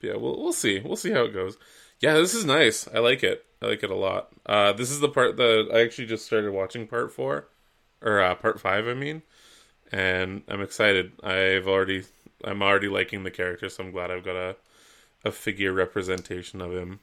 yeah, 0.01 0.15
we'll 0.15 0.41
we'll 0.41 0.53
see. 0.53 0.79
We'll 0.79 0.95
see 0.95 1.11
how 1.11 1.23
it 1.25 1.33
goes. 1.33 1.57
Yeah, 1.99 2.13
this 2.13 2.33
is 2.33 2.45
nice. 2.45 2.87
I 2.93 2.99
like 2.99 3.23
it. 3.23 3.45
I 3.61 3.67
like 3.67 3.83
it 3.83 3.89
a 3.89 3.95
lot. 3.95 4.29
Uh, 4.45 4.73
this 4.73 4.91
is 4.91 4.99
the 4.99 5.09
part 5.09 5.37
that 5.37 5.69
I 5.73 5.81
actually 5.81 6.07
just 6.07 6.25
started 6.25 6.51
watching 6.51 6.87
part 6.87 7.11
four, 7.11 7.47
or 8.01 8.21
uh, 8.21 8.35
part 8.35 8.59
five, 8.59 8.87
I 8.87 8.93
mean, 8.93 9.23
and 9.91 10.43
I'm 10.47 10.61
excited. 10.61 11.13
I've 11.23 11.67
already, 11.67 12.03
I'm 12.43 12.61
already 12.61 12.89
liking 12.89 13.23
the 13.23 13.31
character, 13.31 13.69
so 13.69 13.83
I'm 13.83 13.91
glad 13.91 14.11
I've 14.11 14.25
got 14.25 14.35
a, 14.35 14.55
a 15.23 15.31
figure 15.31 15.73
representation 15.73 16.61
of 16.61 16.73
him, 16.73 16.99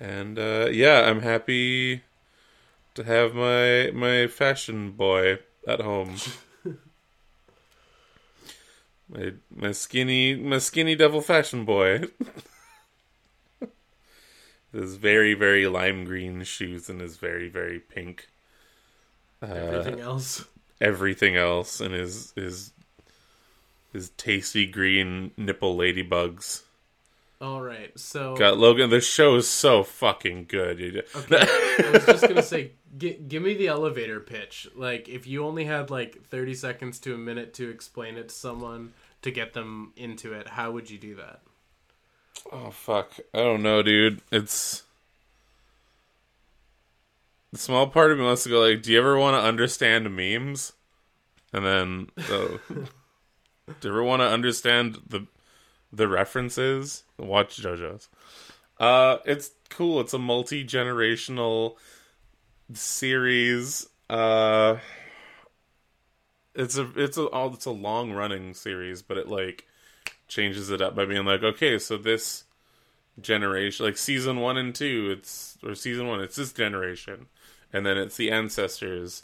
and 0.00 0.38
uh, 0.38 0.68
yeah, 0.70 1.02
I'm 1.08 1.20
happy 1.22 2.02
to 2.94 3.04
have 3.04 3.34
my 3.34 3.90
my 3.92 4.26
fashion 4.28 4.92
boy 4.92 5.38
at 5.68 5.80
home. 5.80 6.16
my 9.08 9.32
my 9.54 9.72
skinny 9.72 10.34
my 10.34 10.58
skinny 10.58 10.96
devil 10.96 11.20
fashion 11.20 11.64
boy. 11.64 12.04
his 14.74 14.96
very 14.96 15.32
very 15.34 15.66
lime 15.66 16.04
green 16.04 16.42
shoes 16.44 16.90
and 16.90 17.00
his 17.00 17.16
very 17.16 17.48
very 17.48 17.78
pink 17.80 18.28
uh, 19.42 19.46
Everything 19.46 20.00
else. 20.00 20.44
everything 20.80 21.36
else 21.36 21.80
and 21.80 21.94
his 21.94 22.32
his 22.36 22.72
his 23.92 24.10
tasty 24.16 24.66
green 24.66 25.30
nipple 25.36 25.76
ladybugs. 25.76 26.62
All 27.40 27.60
right. 27.60 27.96
So 27.98 28.34
Got 28.36 28.58
Logan. 28.58 28.90
The 28.90 29.00
show 29.00 29.36
is 29.36 29.46
so 29.48 29.82
fucking 29.84 30.46
good. 30.48 31.04
Okay, 31.14 31.36
I 31.40 31.90
was 31.92 32.06
just 32.06 32.22
gonna 32.26 32.42
say, 32.42 32.72
gi- 32.98 33.20
give 33.28 33.42
me 33.42 33.54
the 33.54 33.68
elevator 33.68 34.18
pitch. 34.20 34.66
Like, 34.74 35.08
if 35.08 35.26
you 35.26 35.44
only 35.44 35.64
had 35.64 35.90
like 35.90 36.24
thirty 36.24 36.54
seconds 36.54 36.98
to 37.00 37.14
a 37.14 37.18
minute 37.18 37.52
to 37.54 37.68
explain 37.68 38.16
it 38.16 38.30
to 38.30 38.34
someone 38.34 38.94
to 39.22 39.30
get 39.30 39.52
them 39.52 39.92
into 39.96 40.32
it, 40.32 40.48
how 40.48 40.70
would 40.72 40.88
you 40.90 40.98
do 40.98 41.16
that? 41.16 41.40
Oh 42.52 42.70
fuck! 42.70 43.12
I 43.32 43.38
don't 43.38 43.62
know, 43.62 43.82
dude. 43.82 44.20
It's 44.30 44.84
the 47.54 47.58
small 47.58 47.86
part 47.86 48.10
of 48.10 48.18
me 48.18 48.24
wants 48.24 48.42
to 48.44 48.48
go 48.48 48.60
like, 48.60 48.82
do 48.82 48.92
you 48.92 48.98
ever 48.98 49.16
want 49.16 49.36
to 49.36 49.46
understand 49.46 50.14
memes? 50.14 50.72
And 51.52 51.64
then, 51.64 52.10
oh, 52.28 52.60
do 52.68 52.84
you 53.82 53.90
ever 53.90 54.02
want 54.02 54.22
to 54.22 54.26
understand 54.28 54.98
the 55.08 55.26
the 55.92 56.08
references? 56.08 57.04
Watch 57.16 57.62
JoJo's. 57.62 58.08
Uh, 58.78 59.18
it's 59.24 59.52
cool. 59.70 60.00
It's 60.00 60.12
a 60.12 60.18
multi 60.18 60.64
generational 60.64 61.76
series. 62.72 63.86
Uh, 64.10 64.78
it's 66.54 66.76
a 66.76 66.90
it's 66.96 67.16
a 67.16 67.30
oh, 67.30 67.52
it's 67.54 67.66
a 67.66 67.70
long 67.70 68.12
running 68.12 68.52
series, 68.54 69.02
but 69.02 69.16
it 69.16 69.28
like 69.28 69.66
changes 70.34 70.70
it 70.70 70.82
up 70.82 70.94
by 70.94 71.04
being 71.04 71.24
like, 71.24 71.42
okay, 71.42 71.78
so 71.78 71.96
this 71.96 72.44
generation, 73.20 73.86
like 73.86 73.96
season 73.96 74.40
one 74.40 74.56
and 74.56 74.74
two, 74.74 75.14
it's 75.16 75.56
or 75.62 75.74
season 75.74 76.08
one, 76.08 76.20
it's 76.20 76.36
this 76.36 76.52
generation, 76.52 77.26
and 77.72 77.86
then 77.86 77.96
it's 77.96 78.16
the 78.16 78.30
ancestors 78.30 79.22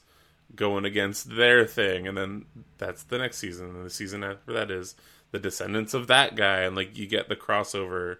going 0.54 0.84
against 0.84 1.36
their 1.36 1.66
thing, 1.66 2.06
and 2.06 2.16
then 2.16 2.44
that's 2.78 3.02
the 3.04 3.18
next 3.18 3.38
season, 3.38 3.70
and 3.70 3.84
the 3.84 3.90
season 3.90 4.22
after 4.24 4.52
that 4.52 4.70
is 4.70 4.94
the 5.32 5.38
descendants 5.38 5.94
of 5.94 6.06
that 6.06 6.36
guy, 6.36 6.60
and 6.60 6.76
like 6.76 6.96
you 6.96 7.06
get 7.06 7.28
the 7.28 7.36
crossover 7.36 8.18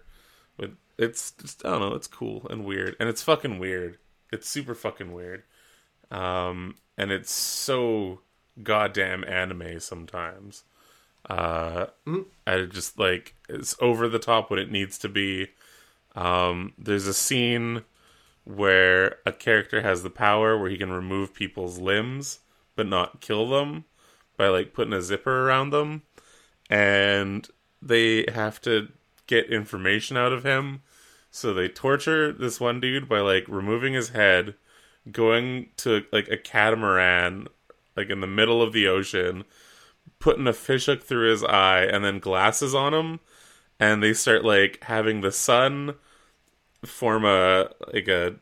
with 0.57 0.75
it's 0.97 1.31
just 1.31 1.65
I 1.65 1.71
don't 1.71 1.79
know, 1.81 1.95
it's 1.95 2.07
cool 2.07 2.45
and 2.49 2.65
weird, 2.65 2.95
and 2.99 3.09
it's 3.09 3.23
fucking 3.23 3.59
weird. 3.59 3.97
It's 4.31 4.47
super 4.47 4.75
fucking 4.75 5.11
weird, 5.11 5.43
um, 6.09 6.75
and 6.97 7.11
it's 7.11 7.31
so 7.31 8.21
goddamn 8.61 9.23
anime 9.25 9.79
sometimes. 9.79 10.63
Uh, 11.29 11.87
I 12.47 12.61
just 12.63 12.97
like 12.99 13.35
it's 13.47 13.75
over 13.79 14.07
the 14.07 14.19
top 14.19 14.49
when 14.49 14.59
it 14.59 14.71
needs 14.71 14.97
to 14.99 15.09
be. 15.09 15.49
Um, 16.15 16.73
there's 16.77 17.07
a 17.07 17.13
scene 17.13 17.83
where 18.43 19.17
a 19.25 19.31
character 19.31 19.81
has 19.81 20.03
the 20.03 20.09
power 20.09 20.57
where 20.57 20.69
he 20.69 20.77
can 20.77 20.91
remove 20.91 21.33
people's 21.33 21.77
limbs 21.77 22.39
but 22.75 22.87
not 22.87 23.21
kill 23.21 23.49
them 23.49 23.85
by 24.37 24.47
like 24.47 24.73
putting 24.73 24.93
a 24.93 25.01
zipper 25.01 25.47
around 25.47 25.69
them, 25.69 26.01
and 26.69 27.47
they 27.81 28.25
have 28.33 28.61
to 28.61 28.87
get 29.27 29.51
information 29.51 30.17
out 30.17 30.33
of 30.33 30.43
him. 30.43 30.81
So 31.29 31.53
they 31.53 31.67
torture 31.67 32.31
this 32.33 32.59
one 32.59 32.79
dude 32.79 33.07
by 33.07 33.19
like 33.19 33.45
removing 33.47 33.93
his 33.93 34.09
head, 34.09 34.55
going 35.11 35.69
to 35.77 36.05
like 36.11 36.27
a 36.27 36.37
catamaran, 36.37 37.47
like 37.95 38.09
in 38.09 38.21
the 38.21 38.27
middle 38.27 38.61
of 38.61 38.73
the 38.73 38.87
ocean, 38.87 39.43
putting 40.21 40.47
a 40.47 40.53
fishhook 40.53 41.03
through 41.03 41.29
his 41.29 41.43
eye 41.43 41.83
and 41.83 42.05
then 42.05 42.19
glasses 42.19 42.73
on 42.73 42.93
him 42.93 43.19
and 43.81 44.01
they 44.01 44.13
start 44.13 44.45
like 44.45 44.81
having 44.83 45.21
the 45.21 45.31
sun 45.31 45.95
form 46.85 47.25
a 47.25 47.69
like 47.93 48.07
a 48.07 48.35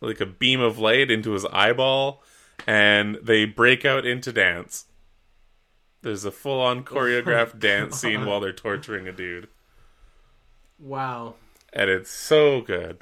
like 0.00 0.20
a 0.20 0.26
beam 0.26 0.60
of 0.60 0.78
light 0.78 1.10
into 1.10 1.32
his 1.32 1.46
eyeball 1.46 2.22
and 2.66 3.16
they 3.22 3.46
break 3.46 3.84
out 3.84 4.06
into 4.06 4.32
dance. 4.32 4.84
There's 6.02 6.24
a 6.24 6.30
full-on 6.30 6.84
choreographed 6.84 7.56
oh 7.56 7.58
dance 7.58 7.98
scene 7.98 8.26
while 8.26 8.40
they're 8.40 8.52
torturing 8.52 9.08
a 9.08 9.12
dude. 9.12 9.48
Wow, 10.78 11.34
and 11.72 11.90
it's 11.90 12.10
so 12.10 12.60
good. 12.60 12.98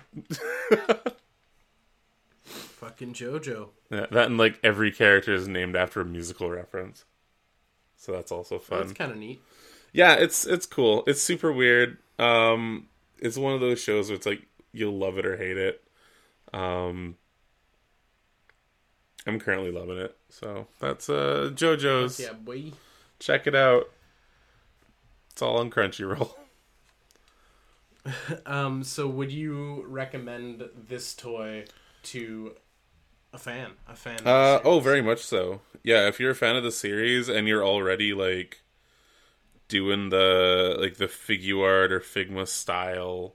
Fucking 2.44 3.12
JoJo. 3.12 3.68
Yeah, 3.90 4.04
that 4.10 4.26
and 4.26 4.36
like 4.36 4.60
every 4.62 4.92
character 4.92 5.32
is 5.32 5.48
named 5.48 5.74
after 5.74 6.02
a 6.02 6.04
musical 6.04 6.50
reference 6.50 7.06
so 7.98 8.12
that's 8.12 8.32
also 8.32 8.58
fun 8.58 8.78
That's 8.78 8.92
kind 8.94 9.12
of 9.12 9.18
neat. 9.18 9.42
yeah 9.92 10.14
it's 10.14 10.46
it's 10.46 10.64
cool. 10.66 11.02
It's 11.06 11.20
super 11.20 11.52
weird. 11.52 11.98
Um 12.18 12.86
it's 13.18 13.36
one 13.36 13.52
of 13.54 13.60
those 13.60 13.80
shows 13.80 14.08
where 14.08 14.16
it's 14.16 14.24
like 14.26 14.42
you'll 14.72 14.96
love 14.96 15.18
it 15.18 15.26
or 15.26 15.36
hate 15.36 15.58
it. 15.58 15.82
Um 16.54 17.16
i'm 19.26 19.38
currently 19.38 19.70
loving 19.70 19.98
it. 19.98 20.16
So 20.30 20.66
that's 20.78 21.10
uh 21.10 21.50
jojo's. 21.54 22.18
Yeah, 22.18 22.32
boy. 22.32 22.72
check 23.18 23.46
it 23.46 23.54
out. 23.54 23.90
It's 25.32 25.42
all 25.42 25.58
on 25.58 25.70
crunchyroll. 25.70 26.32
Um, 28.46 28.84
so 28.84 29.06
would 29.06 29.30
you 29.30 29.84
recommend 29.86 30.66
this 30.88 31.14
toy 31.14 31.64
to 32.04 32.54
a 33.32 33.38
fan? 33.38 33.72
A 33.88 33.94
fan? 33.94 34.18
of 34.20 34.26
uh 34.26 34.60
oh 34.64 34.80
very 34.80 35.02
much 35.02 35.20
so 35.24 35.60
yeah 35.82 36.08
if 36.08 36.18
you're 36.18 36.30
a 36.30 36.34
fan 36.36 36.56
of 36.56 36.62
the 36.64 36.72
series 36.72 37.28
and 37.28 37.46
you're 37.46 37.64
already 37.64 38.12
like 38.14 38.62
doing 39.68 40.08
the 40.08 40.76
like 40.80 40.96
the 40.96 41.06
figuart 41.06 41.90
or 41.90 42.00
figma 42.00 42.46
style 42.48 43.34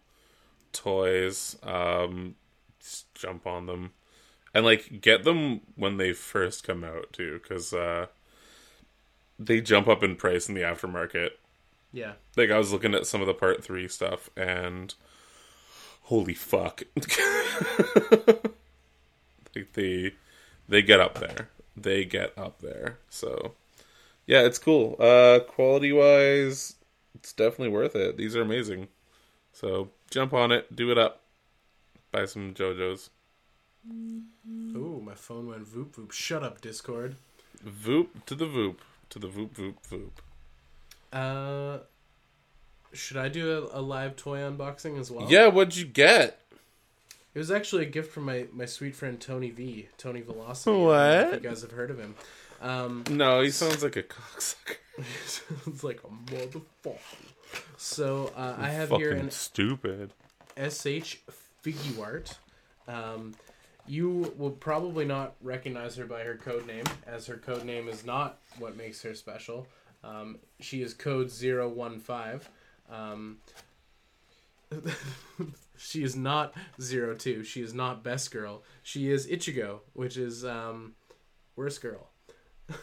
toys 0.72 1.56
um 1.64 2.36
just 2.80 3.14
jump 3.14 3.46
on 3.46 3.68
them 3.68 3.92
and 4.54 4.66
like 4.66 5.00
get 5.02 5.24
them 5.24 5.62
when 5.76 5.98
they 5.98 6.12
first 6.14 6.64
come 6.64 6.84
out 6.84 7.14
too 7.14 7.40
because 7.42 7.74
uh 7.74 8.08
they 9.40 9.62
jump 9.62 9.88
up 9.88 10.04
in 10.04 10.16
price 10.16 10.48
in 10.50 10.56
the 10.56 10.62
aftermarket 10.62 11.32
Yeah. 11.92 12.14
like 12.36 12.50
i 12.50 12.58
was 12.58 12.72
looking 12.72 12.96
at 12.96 13.06
some 13.06 13.22
of 13.22 13.28
the 13.28 13.34
part 13.34 13.64
three 13.64 13.88
stuff 13.88 14.30
and 14.36 14.94
holy 16.04 16.34
fuck 16.34 16.84
like 19.56 19.74
they 19.74 20.14
they 20.68 20.82
get 20.82 21.00
up 21.00 21.20
there. 21.20 21.50
They 21.76 22.06
get 22.06 22.38
up 22.38 22.60
there. 22.62 23.00
So 23.10 23.54
yeah 24.26 24.42
it's 24.42 24.60
cool. 24.60 24.96
Uh 25.00 25.40
quality 25.48 25.92
wise 25.92 26.76
it's 27.16 27.34
definitely 27.34 27.70
worth 27.70 27.96
it. 27.96 28.18
These 28.18 28.36
are 28.36 28.42
amazing. 28.42 28.88
So 29.52 29.90
jump 30.10 30.34
on 30.34 30.52
it. 30.52 30.76
Do 30.76 30.92
it 30.92 30.98
up. 30.98 31.22
Buy 32.12 32.26
some 32.26 32.54
jojos. 32.54 33.10
Ooh, 34.76 35.02
my 35.04 35.14
phone 35.16 35.48
went 35.48 35.66
voop 35.66 35.92
voop. 35.92 36.12
Shut 36.12 36.44
up, 36.44 36.62
Discord. 36.62 37.16
voop 37.66 38.08
to 38.26 38.36
the 38.36 38.46
voop. 38.46 38.78
To 39.10 39.20
the 39.20 39.28
voop 39.28 39.50
voop 39.50 39.76
voop. 39.92 40.12
Uh, 41.12 41.80
should 42.94 43.18
I 43.18 43.28
do 43.30 43.68
a, 43.72 43.80
a 43.80 43.82
live 43.82 44.16
toy 44.16 44.40
unboxing 44.40 45.00
as 45.00 45.12
well? 45.12 45.30
yeah 45.30 45.48
what'd 45.48 45.76
you 45.76 45.86
get 45.86 46.42
It 47.34 47.40
was 47.40 47.52
actually 47.52 47.84
a 47.84 47.90
gift 47.90 48.12
from 48.12 48.26
my, 48.26 48.46
my 48.52 48.66
sweet 48.66 48.96
friend 48.96 49.20
Tony 49.20 49.50
V. 49.50 49.88
Tony 49.98 50.22
Velocity. 50.22 50.78
What? 50.78 51.34
you 51.34 51.40
guys 51.40 51.62
have 51.62 51.72
heard 51.72 51.90
of 51.90 52.00
him. 52.00 52.16
Um, 52.62 53.04
no 53.10 53.42
he 53.42 53.50
sounds 53.50 53.84
like 53.84 53.98
a 53.98 54.04
cocksucker 54.04 54.78
it's 55.68 55.84
like 55.84 56.02
a 56.04 56.32
motherfucker. 56.32 56.98
So 57.78 58.32
uh, 58.36 58.56
I 58.58 58.70
have 58.70 58.90
fucking 58.90 59.04
here 59.04 59.12
an 59.12 59.32
stupid 59.32 60.14
SH 60.56 61.18
Figuart. 61.64 62.36
Um, 62.88 63.34
you 63.88 64.34
will 64.38 64.52
probably 64.52 65.06
not 65.06 65.36
recognize 65.42 65.96
her 65.98 66.06
by 66.06 66.22
her 66.24 66.36
code 66.36 66.68
name, 66.68 66.86
as 67.06 67.26
her 67.28 67.38
code 67.38 67.66
name 67.66 67.90
is 67.90 68.06
not 68.06 68.40
what 68.60 68.78
makes 68.78 69.02
her 69.02 69.14
special. 69.14 69.68
Um, 70.04 70.38
she 70.60 70.82
is 70.82 70.94
code 70.94 71.32
015. 71.32 72.42
Um, 72.90 73.38
she 75.78 76.04
is 76.04 76.16
not 76.16 76.54
Zero 76.82 77.16
Two. 77.16 77.44
She 77.44 77.62
is 77.62 77.74
not 77.74 78.04
best 78.04 78.32
girl. 78.32 78.64
She 78.84 79.10
is 79.10 79.28
Ichigo, 79.28 79.80
which 79.94 80.18
is 80.18 80.44
um, 80.46 80.94
worst 81.56 81.82
girl. 81.82 82.10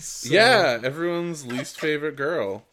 So- 0.00 0.32
yeah 0.32 0.78
everyone's 0.84 1.44
least 1.44 1.80
favorite 1.80 2.14
girl 2.14 2.64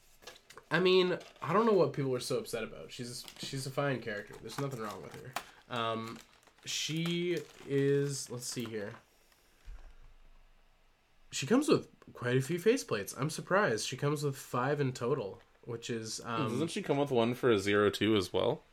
I 0.72 0.80
mean, 0.80 1.18
I 1.42 1.54
don't 1.54 1.66
know 1.66 1.74
what 1.74 1.94
people 1.94 2.14
are 2.16 2.20
so 2.20 2.38
upset 2.38 2.64
about. 2.64 2.92
She's 2.92 3.24
she's 3.40 3.66
a 3.66 3.70
fine 3.70 4.00
character. 4.02 4.34
There's 4.42 4.60
nothing 4.60 4.82
wrong 4.82 5.02
with 5.02 5.14
her. 5.16 5.76
Um, 5.76 6.18
she 6.66 7.38
is. 7.68 8.30
Let's 8.30 8.48
see 8.48 8.66
here. 8.66 8.92
She 11.32 11.46
comes 11.46 11.68
with 11.68 11.88
quite 12.14 12.38
a 12.38 12.42
few 12.42 12.60
faceplates. 12.60 13.14
I'm 13.20 13.30
surprised. 13.30 13.88
She 13.88 13.96
comes 13.96 14.24
with 14.24 14.36
five 14.36 14.82
in 14.82 14.92
total, 14.92 15.40
which 15.62 15.90
is. 15.90 16.20
Um, 16.26 16.50
Doesn't 16.50 16.72
she 16.72 16.82
come 16.82 16.98
with 16.98 17.12
one 17.12 17.36
for 17.36 17.52
a 17.52 17.60
zero 17.60 17.90
two 17.90 18.16
as 18.16 18.34
well? 18.34 18.64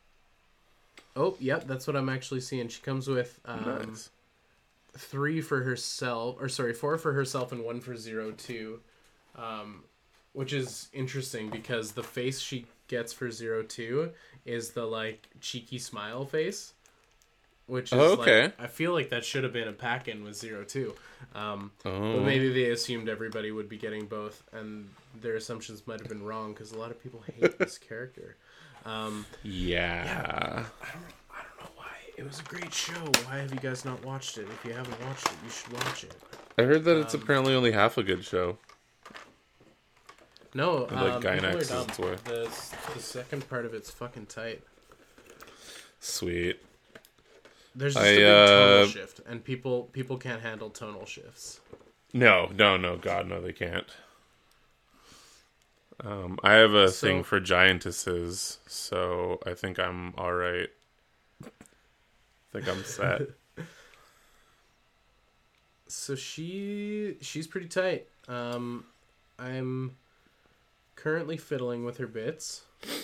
Oh, 1.17 1.37
yep, 1.41 1.67
that's 1.67 1.87
what 1.87 1.97
I'm 1.97 2.09
actually 2.09 2.41
seeing. 2.41 2.69
She 2.69 2.81
comes 2.83 3.09
with 3.09 3.41
um, 3.45 3.65
nice. 3.89 4.11
three 4.97 5.41
for 5.41 5.63
herself, 5.63 6.37
or 6.41 6.49
sorry, 6.49 6.75
four 6.75 6.99
for 6.99 7.13
herself 7.13 7.53
and 7.53 7.63
one 7.65 7.81
for 7.81 7.97
zero 7.97 8.31
two, 8.33 8.81
um, 9.37 9.85
which 10.33 10.53
is 10.53 10.89
interesting 10.93 11.51
because 11.51 11.93
the 11.93 12.03
face 12.03 12.41
she 12.41 12.67
gets 12.89 13.13
for 13.13 13.31
zero 13.31 13.63
two 13.63 14.11
is 14.45 14.71
the 14.71 14.85
like 14.85 15.29
cheeky 15.41 15.79
smile 15.79 16.25
face. 16.25 16.75
which 17.67 17.93
is 17.93 17.99
Oh, 17.99 18.13
okay. 18.21 18.43
like 18.45 18.61
I 18.61 18.67
feel 18.67 18.93
like 18.93 19.11
that 19.11 19.25
should 19.25 19.45
have 19.45 19.53
been 19.53 19.69
a 19.69 19.73
pack 19.73 20.09
in 20.09 20.25
with 20.25 20.35
zero 20.37 20.65
two. 20.65 20.95
Um, 21.35 21.71
Oh. 21.85 22.17
but 22.17 22.25
maybe 22.25 22.53
they 22.53 22.71
assumed 22.71 23.09
everybody 23.09 23.51
would 23.53 23.69
be 23.69 23.79
getting 23.79 24.07
both, 24.07 24.43
and 24.53 24.91
their 25.21 25.37
assumptions 25.37 25.87
might 25.87 26.01
have 26.01 26.09
been 26.09 26.25
wrong 26.25 26.53
because 26.53 26.73
a 26.73 26.79
lot 26.79 26.91
of 26.91 27.03
people 27.03 27.23
hate 27.39 27.59
this 27.59 27.79
character. 27.89 28.37
Um, 28.85 29.27
Yeah. 29.43 30.05
yeah. 30.05 30.65
I 30.83 31.43
don't 31.43 31.61
know 31.61 31.71
why. 31.77 31.87
It 32.17 32.25
was 32.25 32.41
a 32.41 32.45
great 32.45 32.73
show. 32.73 32.93
Why 33.27 33.39
have 33.39 33.53
you 33.53 33.61
guys 33.61 33.85
not 33.85 34.05
watched 34.05 34.39
it? 34.39 34.49
If 34.49 34.65
you 34.65 34.73
haven't 34.73 35.01
watched 35.07 35.27
it, 35.27 35.35
you 35.45 35.51
should 35.51 35.73
watch 35.73 36.05
it. 36.05 36.15
I 36.59 36.63
heard 36.63 36.85
that 36.85 36.97
Um, 36.97 37.03
it's 37.03 37.15
apparently 37.15 37.55
only 37.55 37.73
half 37.73 37.97
a 37.99 38.03
good 38.03 38.25
show. 38.25 38.59
No, 40.55 40.85
And, 40.87 41.01
like, 41.01 41.13
um, 41.15 41.23
Gainax 41.23 41.61
is 41.63 41.99
way. 41.99 42.17
The, 42.25 42.51
the 42.95 43.01
second 43.01 43.49
part 43.49 43.65
of 43.65 43.73
it's 43.73 43.91
fucking 43.91 44.27
tight. 44.27 44.63
Sweet. 45.99 46.61
There's 47.75 47.95
just 47.95 48.05
I, 48.05 48.09
a 48.11 48.17
big 48.17 48.49
tonal 48.49 48.83
uh, 48.83 48.87
shift, 48.87 49.21
and 49.27 49.43
people 49.43 49.85
people 49.93 50.19
can't 50.19 50.43
handle 50.43 50.69
tonal 50.69 51.07
shifts. 51.07 51.61
No, 52.13 52.51
no, 52.55 52.77
no, 52.77 52.97
God, 52.99 53.27
no, 53.29 53.41
they 53.41 53.55
can't. 53.55 53.87
Um, 56.01 56.39
I 56.43 56.53
have 56.55 56.75
a 56.75 56.89
So- 56.91 57.07
thing 57.07 57.23
for 57.23 57.41
giantesses, 57.41 58.59
so 58.67 59.41
I 59.47 59.55
think 59.55 59.79
I'm 59.79 60.15
all 60.17 60.33
right. 60.33 60.69
I 61.45 61.49
think 62.53 62.69
I'm 62.69 62.85
set. 62.85 63.23
So 65.89 66.15
she 66.15 67.19
she's 67.21 67.47
pretty 67.47 67.67
tight. 67.69 68.09
Um, 68.27 68.87
I'm 69.39 69.97
currently 70.97 71.37
fiddling 71.37 71.85
with 71.85 71.99
her 71.99 72.07
bits. 72.07 72.63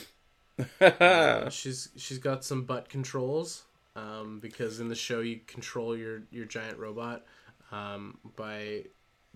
Uh, 0.81 1.49
she's 1.51 1.91
she's 1.97 2.19
got 2.19 2.45
some 2.45 2.65
butt 2.65 2.89
controls. 2.89 3.63
Um, 3.95 4.41
because 4.41 4.81
in 4.81 4.89
the 4.89 4.95
show 4.97 5.21
you 5.21 5.39
control 5.47 5.97
your 5.97 6.23
your 6.33 6.47
giant 6.47 6.79
robot, 6.79 7.25
um, 7.71 8.19
by 8.37 8.85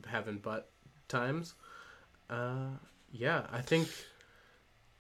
having 0.06 0.38
butt 0.38 0.68
times. 1.08 1.54
Uh, 2.28 2.70
yeah, 3.12 3.46
I 3.52 3.60
think. 3.60 3.88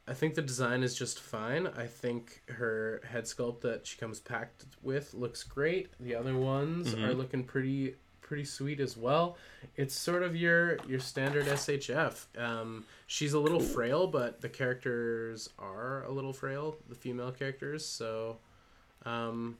I 0.04 0.14
think 0.14 0.34
the 0.34 0.42
design 0.42 0.82
is 0.82 0.96
just 0.96 1.20
fine. 1.20 1.68
I 1.68 1.86
think 1.86 2.42
her 2.48 3.00
head 3.08 3.24
sculpt 3.24 3.60
that 3.60 3.86
she 3.86 3.96
comes 3.96 4.18
packed 4.18 4.64
with 4.82 5.14
looks 5.14 5.44
great. 5.44 5.90
The 6.00 6.16
other 6.16 6.36
ones 6.36 6.92
Mhm. 6.92 7.04
are 7.06 7.14
looking 7.14 7.44
pretty 7.44 7.96
pretty 8.20 8.44
sweet 8.44 8.80
as 8.80 8.96
well. 8.96 9.36
It's 9.76 9.94
sort 9.94 10.22
of 10.24 10.34
your 10.34 10.78
your 10.86 10.98
standard 10.98 11.46
SHF. 11.46 12.26
Um, 12.36 12.84
she's 13.06 13.32
a 13.32 13.38
little 13.38 13.60
frail, 13.60 14.06
but 14.08 14.40
the 14.40 14.48
characters 14.48 15.48
are 15.58 16.02
a 16.04 16.10
little 16.10 16.32
frail, 16.32 16.78
the 16.88 16.94
female 16.96 17.30
characters. 17.30 17.84
So, 17.86 18.38
um, 19.04 19.58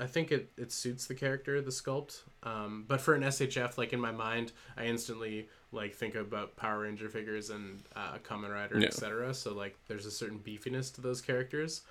I 0.00 0.06
think 0.06 0.32
it, 0.32 0.50
it 0.56 0.72
suits 0.72 1.06
the 1.06 1.14
character, 1.14 1.60
the 1.60 1.70
sculpt. 1.70 2.22
Um, 2.42 2.84
but 2.88 3.00
for 3.00 3.14
an 3.14 3.22
SHF, 3.22 3.78
like 3.78 3.92
in 3.92 4.00
my 4.00 4.10
mind, 4.10 4.52
I 4.76 4.84
instantly 4.86 5.48
like 5.70 5.94
think 5.94 6.14
about 6.16 6.56
Power 6.56 6.80
Ranger 6.80 7.08
figures 7.08 7.50
and 7.50 7.82
uh, 7.94 8.18
Kamen 8.18 8.52
Rider, 8.52 8.78
Yeah. 8.80 8.86
etc. 8.88 9.32
So 9.34 9.54
like, 9.54 9.76
there's 9.86 10.06
a 10.06 10.10
certain 10.10 10.38
beefiness 10.40 10.92
to 10.94 11.00
those 11.00 11.20
characters. 11.20 11.82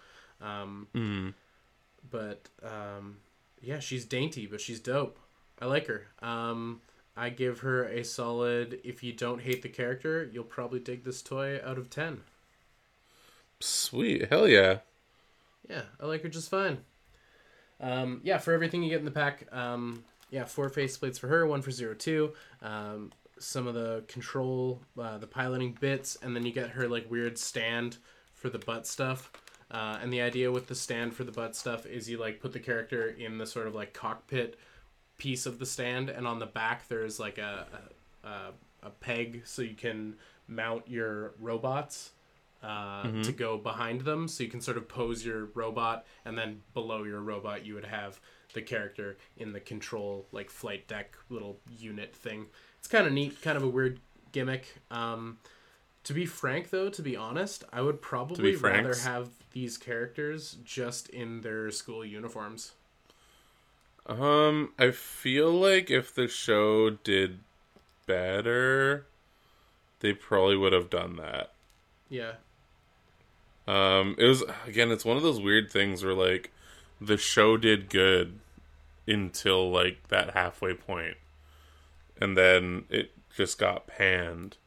Um, 0.42 0.88
Mm. 0.94 1.34
but 2.10 2.50
um, 2.64 3.18
yeah, 3.62 3.80
she's 3.80 4.06
dainty, 4.06 4.46
but 4.46 4.60
she's 4.60 4.80
dope. 4.80 5.18
I 5.62 5.66
like 5.68 5.88
her. 5.88 6.08
Um, 6.22 6.82
I 7.16 7.30
give 7.30 7.60
her 7.60 7.84
a 7.86 8.04
solid. 8.04 8.80
If 8.84 9.04
you 9.04 9.14
don't 9.14 9.42
hate 9.42 9.62
the 9.62 9.70
character, 9.70 10.30
you'll 10.34 10.44
probably 10.44 10.80
dig 10.80 11.04
this 11.04 11.22
toy 11.22 11.60
out 11.64 11.78
of 11.78 11.90
ten. 11.90 12.22
Sweet, 13.60 14.30
hell 14.30 14.48
yeah. 14.48 14.80
Yeah, 15.70 15.84
I 16.00 16.08
like 16.08 16.24
her 16.24 16.30
just 16.30 16.50
fine. 16.50 16.80
Um, 17.82 18.22
yeah, 18.24 18.38
for 18.38 18.54
everything 18.54 18.84
you 18.84 18.89
get 18.89 19.00
in 19.00 19.06
the 19.06 19.12
pack, 19.12 19.48
um, 19.52 20.04
yeah, 20.30 20.46
four 20.46 20.70
faceplates 20.70 21.20
for 21.20 21.28
her, 21.28 21.46
one 21.46 21.62
for 21.62 21.72
zero 21.72 21.94
two. 21.94 22.34
Um, 22.62 23.12
some 23.39 23.67
of 23.67 23.74
the 23.74 24.04
control, 24.08 24.82
uh, 25.00 25.17
the 25.17 25.28
piloting 25.28 25.76
bits, 25.82 26.15
and 26.22 26.36
then 26.36 26.46
you 26.46 26.54
get 26.54 26.70
her 26.70 26.88
like 26.88 27.10
weird 27.10 27.38
stand 27.38 27.98
for 28.34 28.50
the 28.50 28.60
butt 28.60 28.86
stuff. 28.86 29.32
Uh, 29.72 29.98
and 30.02 30.12
the 30.12 30.22
idea 30.22 30.52
with 30.52 30.67
the 30.67 30.76
stand 30.76 31.13
for 31.13 31.24
the 31.24 31.32
butt 31.32 31.56
stuff 31.56 31.86
is 31.86 32.10
you 32.10 32.17
like 32.17 32.39
put 32.39 32.54
the 32.54 32.60
character 32.60 33.08
in 33.08 33.38
the 33.38 33.46
sort 33.46 33.67
of 33.67 33.74
like 33.74 33.94
cockpit 33.94 34.60
piece 35.17 35.46
of 35.46 35.60
the 35.60 35.65
stand, 35.65 36.10
and 36.10 36.28
on 36.28 36.39
the 36.39 36.46
back 36.46 36.88
there's 36.88 37.20
like 37.20 37.38
a, 37.38 37.65
a, 38.24 38.52
a 38.84 38.89
peg 38.89 39.41
so 39.46 39.62
you 39.62 39.76
can 39.76 40.15
mount 40.48 40.88
your 40.88 41.34
robots 41.39 42.12
uh, 42.63 43.04
to 43.24 43.32
go 43.32 43.58
behind 43.58 44.02
them, 44.02 44.28
so 44.28 44.43
you 44.43 44.50
can 44.50 44.62
sort 44.62 44.78
of 44.78 44.88
pose 44.88 45.26
your 45.26 45.45
robot, 45.54 46.06
and 46.26 46.38
then 46.38 46.62
below 46.74 47.04
your 47.04 47.19
robot 47.19 47.65
you 47.65 47.74
would 47.74 47.86
have 47.86 48.19
the 48.54 48.62
character 48.62 49.17
in 49.38 49.54
the 49.54 49.60
control 49.60 50.26
like 50.32 50.50
flight 50.50 50.88
deck 50.88 51.17
little 51.30 51.58
unit 51.78 52.15
thing. 52.15 52.47
It's 52.80 52.88
kind 52.88 53.08
of 53.08 53.13
neat, 53.13 53.41
kind 53.41 53.58
of 53.58 53.63
a 53.63 53.67
weird 53.67 54.00
gimmick. 54.32 54.76
Um, 54.89 55.38
to 56.04 56.13
be 56.13 56.26
frank, 56.26 56.69
though, 56.69 56.89
to 56.89 57.02
be 57.02 57.15
honest, 57.15 57.63
I 57.71 57.82
would 57.82 58.02
probably 58.02 58.56
rather 58.56 58.95
have 58.95 59.30
these 59.52 59.78
characters 59.78 60.58
just 60.63 61.10
in 61.10 61.41
their 61.41 61.69
school 61.71 62.04
uniforms. 62.04 62.71
Um, 64.08 64.74
I 64.80 64.91
feel 64.91 65.52
like 65.52 65.91
if 65.91 66.13
the 66.15 66.28
show 66.28 66.89
did 66.89 67.39
better, 68.08 69.06
they 70.00 70.13
probably 70.13 70.58
would 70.58 70.74
have 70.74 70.89
done 70.89 71.17
that. 71.17 71.52
Yeah, 72.10 72.34
Um, 73.72 74.16
it 74.18 74.26
was 74.26 74.44
again, 74.68 74.92
it's 74.92 75.06
one 75.06 75.18
of 75.18 75.24
those 75.24 75.40
weird 75.40 75.72
things 75.72 76.04
where 76.04 76.14
like 76.14 76.52
the 77.00 77.18
show 77.18 77.58
did 77.58 77.90
good 77.90 78.40
until 79.08 79.72
like 79.72 80.08
that 80.10 80.32
halfway 80.34 80.74
point, 80.74 81.18
and 82.20 82.38
then 82.38 82.86
it 82.90 83.12
just 83.36 83.58
got 83.58 83.88
panned, 83.88 84.58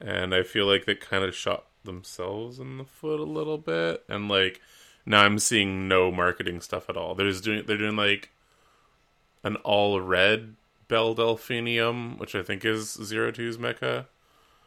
and 0.00 0.34
I 0.34 0.42
feel 0.42 0.66
like 0.66 0.84
they 0.84 0.94
kind 0.94 1.24
of 1.24 1.34
shot 1.34 1.66
themselves 1.84 2.58
in 2.58 2.78
the 2.78 2.84
foot 2.84 3.20
a 3.20 3.24
little 3.24 3.58
bit, 3.58 4.02
and 4.08 4.28
like 4.28 4.60
now 5.06 5.22
I'm 5.22 5.38
seeing 5.38 5.86
no 5.86 6.10
marketing 6.10 6.60
stuff 6.60 6.88
at 6.88 6.96
all. 6.96 7.14
They're 7.14 7.30
just 7.30 7.44
doing 7.44 7.64
they're 7.66 7.78
doing 7.78 7.96
like 7.96 8.30
an 9.44 9.56
all 9.56 10.00
red 10.00 10.56
Belle 10.88 11.14
Delphinium, 11.14 12.18
which 12.18 12.34
I 12.34 12.42
think 12.42 12.64
is 12.64 12.92
Zero 12.92 13.30
Two's 13.30 13.58
mecha 13.58 14.06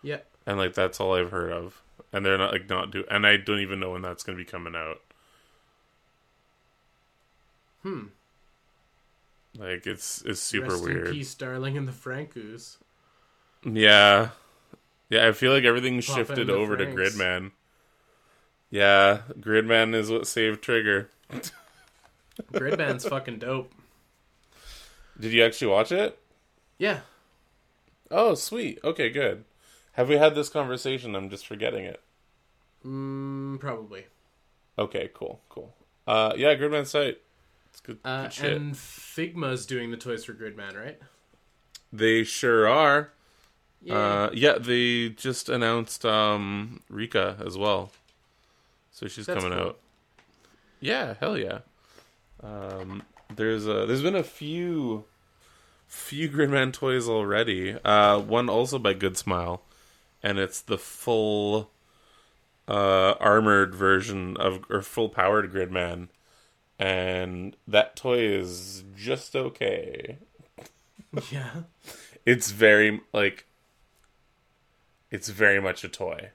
yeah. 0.01 0.19
and 0.45 0.58
like 0.58 0.73
that's 0.73 0.99
all 0.99 1.15
I've 1.15 1.32
heard 1.32 1.51
of. 1.51 1.82
And 2.13 2.25
they're 2.25 2.37
not 2.37 2.51
like 2.53 2.69
not 2.69 2.91
do, 2.91 3.03
and 3.11 3.27
I 3.27 3.37
don't 3.37 3.59
even 3.59 3.79
know 3.79 3.91
when 3.91 4.01
that's 4.01 4.23
going 4.23 4.37
to 4.37 4.43
be 4.43 4.49
coming 4.49 4.75
out. 4.75 5.01
Hmm. 7.83 8.05
Like 9.57 9.85
it's 9.87 10.21
it's 10.25 10.39
super 10.39 10.71
Rest 10.71 10.83
weird. 10.83 11.07
in 11.07 11.13
peace, 11.13 11.33
darling, 11.35 11.77
and 11.77 11.87
the 11.87 11.91
Franxx. 11.91 12.77
Yeah, 13.63 14.29
yeah. 15.09 15.27
I 15.27 15.31
feel 15.31 15.51
like 15.51 15.63
everything's 15.63 16.05
Pop 16.05 16.17
shifted 16.17 16.49
over 16.49 16.77
to 16.77 16.85
Gridman. 16.85 17.51
Yeah, 18.69 19.21
Gridman 19.39 19.95
is 19.95 20.09
what 20.09 20.27
saved 20.27 20.61
Trigger. 20.61 21.09
Gridman's 22.53 23.05
fucking 23.07 23.39
dope. 23.39 23.71
Did 25.19 25.31
you 25.33 25.43
actually 25.43 25.67
watch 25.67 25.91
it? 25.91 26.19
Yeah. 26.77 26.99
Oh, 28.11 28.35
sweet. 28.35 28.79
Okay, 28.83 29.09
good. 29.09 29.43
Have 29.97 30.07
we 30.10 30.17
had 30.17 30.36
this 30.36 30.47
conversation? 30.49 31.15
I'm 31.15 31.29
just 31.29 31.45
forgetting 31.45 31.83
it. 31.86 31.99
Mm, 32.86 33.60
probably. 33.60 34.05
Okay, 34.79 35.10
cool, 35.13 35.41
cool. 35.49 35.73
Uh, 36.05 36.33
yeah, 36.38 36.55
Gridman's 36.55 36.89
site. 36.91 37.19
It's 37.71 37.81
good, 37.81 37.97
Uh, 38.05 38.23
good 38.23 38.33
shit. 38.33 38.53
and 38.53 38.73
Figma's 38.75 39.65
doing 39.65 39.91
the 39.91 39.97
toys 39.97 40.23
for 40.23 40.33
Gridman, 40.33 40.75
right? 40.75 40.99
They 41.91 42.23
sure 42.23 42.67
are. 42.67 43.12
Yeah. 43.81 43.95
Uh, 43.95 44.29
yeah, 44.33 44.57
they 44.60 45.10
just 45.10 45.49
announced 45.49 46.05
um, 46.05 46.81
Rikka 46.91 47.45
as 47.45 47.57
well, 47.57 47.91
so 48.91 49.07
she's 49.07 49.25
That's 49.25 49.43
coming 49.43 49.57
cool. 49.57 49.69
out. 49.69 49.79
Yeah, 50.79 51.15
hell 51.19 51.38
yeah. 51.38 51.60
Um, 52.43 53.03
there's 53.36 53.65
a 53.67 53.86
there's 53.86 54.01
been 54.01 54.15
a 54.15 54.23
few 54.23 55.05
few 55.88 56.29
Gridman 56.29 56.73
toys 56.73 57.07
already. 57.07 57.73
Uh, 57.83 58.19
one 58.19 58.50
also 58.50 58.77
by 58.79 58.93
Good 58.93 59.15
Smile, 59.17 59.62
and 60.23 60.37
it's 60.39 60.61
the 60.61 60.77
full 60.77 61.71
uh, 62.67 63.13
armored 63.19 63.73
version 63.75 64.37
of 64.37 64.63
or 64.69 64.81
full 64.81 65.09
powered 65.09 65.51
Gridman, 65.51 66.09
and 66.79 67.55
that 67.67 67.95
toy 67.95 68.19
is 68.19 68.83
just 68.95 69.35
okay. 69.35 70.17
Yeah. 71.31 71.63
it's 72.25 72.51
very 72.51 73.01
like 73.13 73.45
it's 75.09 75.29
very 75.29 75.59
much 75.59 75.83
a 75.83 75.89
toy. 75.89 76.31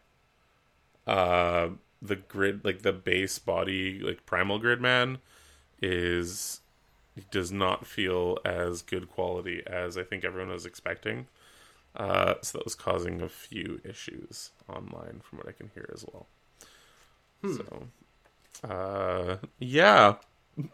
Uh 1.07 1.71
the 2.01 2.17
grid 2.17 2.65
like 2.65 2.83
the 2.83 2.93
base 2.93 3.39
body 3.39 4.01
like 4.01 4.27
primal 4.27 4.61
Gridman 4.61 5.19
is 5.81 6.61
does 7.31 7.53
not 7.53 7.87
feel 7.87 8.39
as 8.45 8.83
good 8.83 9.09
quality 9.09 9.63
as 9.67 9.97
i 9.99 10.03
think 10.03 10.25
everyone 10.25 10.51
was 10.51 10.67
expecting 10.67 11.27
uh 11.97 12.35
so 12.43 12.59
that 12.59 12.65
was 12.65 12.75
causing 12.75 13.21
a 13.21 13.29
few 13.29 13.81
issues 13.85 14.51
online 14.69 15.21
from 15.23 15.39
what 15.39 15.49
i 15.49 15.53
can 15.53 15.71
hear 15.75 15.89
as 15.95 16.05
well 16.13 16.27
so 17.45 17.89
uh 18.69 19.37
yeah 19.59 20.17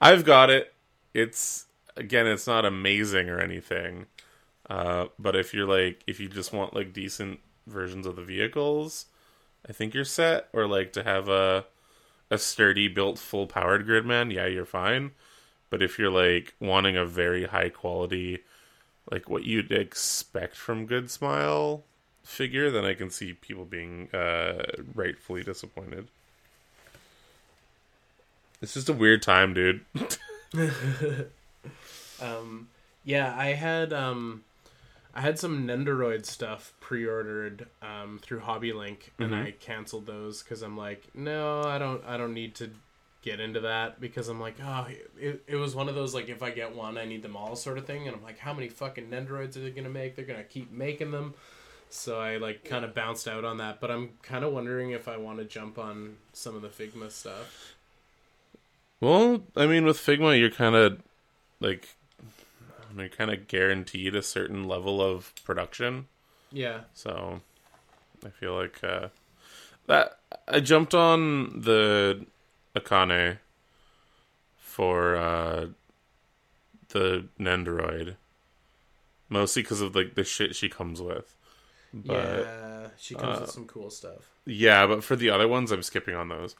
I've 0.00 0.24
got 0.24 0.50
it. 0.50 0.72
It's 1.12 1.66
again, 1.96 2.26
it's 2.26 2.46
not 2.46 2.64
amazing 2.64 3.28
or 3.28 3.40
anything. 3.40 4.06
Uh, 4.68 5.06
but 5.18 5.36
if 5.36 5.52
you're 5.54 5.68
like, 5.68 6.02
if 6.06 6.20
you 6.20 6.28
just 6.28 6.52
want 6.52 6.74
like 6.74 6.92
decent 6.92 7.40
versions 7.66 8.06
of 8.06 8.16
the 8.16 8.22
vehicles, 8.24 9.06
I 9.68 9.72
think 9.72 9.94
you're 9.94 10.04
set. 10.04 10.48
Or 10.52 10.66
like 10.66 10.92
to 10.94 11.04
have 11.04 11.28
a 11.28 11.66
a 12.30 12.38
sturdy 12.38 12.88
built 12.88 13.18
full 13.18 13.46
powered 13.46 13.86
gridman, 13.86 14.32
yeah, 14.32 14.46
you're 14.46 14.66
fine. 14.66 15.12
But 15.70 15.82
if 15.82 15.98
you're 15.98 16.10
like 16.10 16.54
wanting 16.60 16.96
a 16.96 17.06
very 17.06 17.46
high 17.46 17.70
quality, 17.70 18.40
like 19.10 19.28
what 19.28 19.44
you'd 19.44 19.70
expect 19.72 20.56
from 20.56 20.86
Good 20.86 21.10
Smile 21.10 21.84
figure, 22.22 22.70
then 22.70 22.84
I 22.84 22.94
can 22.94 23.10
see 23.10 23.32
people 23.34 23.64
being 23.64 24.08
uh, 24.14 24.62
rightfully 24.94 25.42
disappointed. 25.42 26.08
It's 28.62 28.74
just 28.74 28.88
a 28.88 28.94
weird 28.94 29.22
time, 29.22 29.52
dude. 29.54 29.84
Um, 32.22 32.68
yeah, 33.04 33.34
I 33.36 33.48
had 33.48 33.92
um, 33.92 34.44
I 35.14 35.20
had 35.20 35.38
some 35.38 35.66
Nendoroid 35.66 36.24
stuff 36.26 36.72
pre-ordered 36.80 37.66
um, 37.82 38.20
through 38.22 38.40
HobbyLink, 38.40 39.10
and 39.18 39.32
Mhm. 39.32 39.46
I 39.46 39.50
canceled 39.52 40.06
those 40.06 40.42
because 40.42 40.62
I'm 40.62 40.76
like, 40.76 41.08
no, 41.14 41.62
I 41.62 41.78
don't, 41.78 42.04
I 42.06 42.16
don't 42.16 42.32
need 42.32 42.54
to 42.56 42.70
get 43.24 43.40
into 43.40 43.60
that 43.60 44.00
because 44.00 44.28
I'm 44.28 44.40
like, 44.40 44.56
oh, 44.62 44.86
it, 45.18 45.42
it 45.46 45.56
was 45.56 45.74
one 45.74 45.88
of 45.88 45.94
those 45.94 46.14
like 46.14 46.28
if 46.28 46.42
I 46.42 46.50
get 46.50 46.76
one, 46.76 46.98
I 46.98 47.06
need 47.06 47.22
them 47.22 47.36
all 47.36 47.56
sort 47.56 47.78
of 47.78 47.86
thing, 47.86 48.06
and 48.06 48.14
I'm 48.16 48.22
like, 48.22 48.38
how 48.38 48.52
many 48.52 48.68
fucking 48.68 49.08
Nendoroids 49.08 49.56
are 49.56 49.60
they 49.60 49.70
gonna 49.70 49.88
make? 49.88 50.14
They're 50.14 50.24
gonna 50.24 50.44
keep 50.44 50.70
making 50.70 51.10
them. 51.10 51.34
So 51.88 52.20
I 52.20 52.36
like 52.36 52.64
kind 52.64 52.84
of 52.84 52.94
bounced 52.94 53.26
out 53.26 53.44
on 53.44 53.58
that, 53.58 53.80
but 53.80 53.90
I'm 53.90 54.10
kind 54.22 54.44
of 54.44 54.52
wondering 54.52 54.90
if 54.90 55.08
I 55.08 55.16
want 55.16 55.38
to 55.38 55.44
jump 55.44 55.78
on 55.78 56.16
some 56.32 56.54
of 56.54 56.62
the 56.62 56.68
Figma 56.68 57.10
stuff. 57.10 57.74
Well, 59.00 59.42
I 59.56 59.66
mean, 59.66 59.84
with 59.84 59.98
Figma, 59.98 60.38
you're 60.38 60.50
kind 60.50 60.74
of 60.74 61.00
like 61.60 61.96
you're 62.96 63.08
kind 63.08 63.30
of 63.30 63.48
guaranteed 63.48 64.14
a 64.14 64.22
certain 64.22 64.64
level 64.64 65.00
of 65.00 65.32
production. 65.44 66.06
Yeah, 66.52 66.80
So 66.94 67.40
I 68.24 68.28
feel 68.28 68.54
like 68.54 68.82
uh, 68.84 69.08
that 69.86 70.18
I 70.46 70.60
jumped 70.60 70.94
on 70.94 71.60
the 71.62 72.26
Akane 72.76 73.38
for 74.58 75.16
uh, 75.16 75.66
the 76.88 77.26
Nendoroid 77.38 78.16
mostly 79.28 79.62
because 79.62 79.80
of 79.80 79.94
like 79.96 80.14
the 80.14 80.24
shit 80.24 80.54
she 80.54 80.68
comes 80.68 81.00
with. 81.00 81.34
But 81.92 82.12
yeah, 82.12 82.86
she 82.98 83.14
comes 83.14 83.38
uh, 83.38 83.40
with 83.42 83.50
some 83.50 83.66
cool 83.66 83.90
stuff. 83.90 84.30
yeah, 84.46 84.86
but 84.86 85.04
for 85.04 85.14
the 85.16 85.30
other 85.30 85.46
ones, 85.48 85.70
I'm 85.70 85.82
skipping 85.82 86.14
on 86.16 86.28
those. 86.28 86.56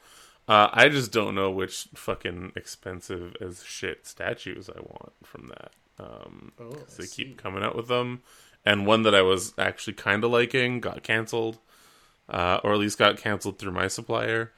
Uh, 0.47 0.69
I 0.73 0.89
just 0.89 1.11
don't 1.11 1.35
know 1.35 1.51
which 1.51 1.89
fucking 1.95 2.53
expensive 2.55 3.35
as 3.41 3.65
shit 3.65 4.07
statues 4.07 4.69
I 4.69 4.79
want 4.81 5.13
from 5.25 5.49
that. 5.49 5.73
Um, 5.99 6.53
Oh, 6.61 6.71
they 6.99 7.07
see. 7.07 7.25
keep 7.25 7.37
coming 7.43 7.63
out 7.65 7.75
with 7.75 7.89
them, 7.89 8.23
and 8.65 8.87
one 8.87 9.03
that 9.05 9.15
I 9.15 9.23
was 9.23 9.55
actually 9.59 9.95
kind 9.95 10.23
of 10.23 10.31
liking 10.31 10.81
got 10.81 11.03
canceled, 11.03 11.59
uh, 12.29 12.61
or 12.63 12.73
at 12.75 12.79
least 12.79 12.99
got 12.99 13.17
canceled 13.17 13.59
through 13.59 13.73
my 13.73 13.89
supplier. 13.89 14.53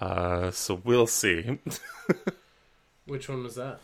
Uh, 0.00 0.50
so 0.50 0.80
we'll 0.84 1.06
see. 1.06 1.58
Which 3.06 3.28
one 3.28 3.42
was 3.44 3.54
that? 3.54 3.80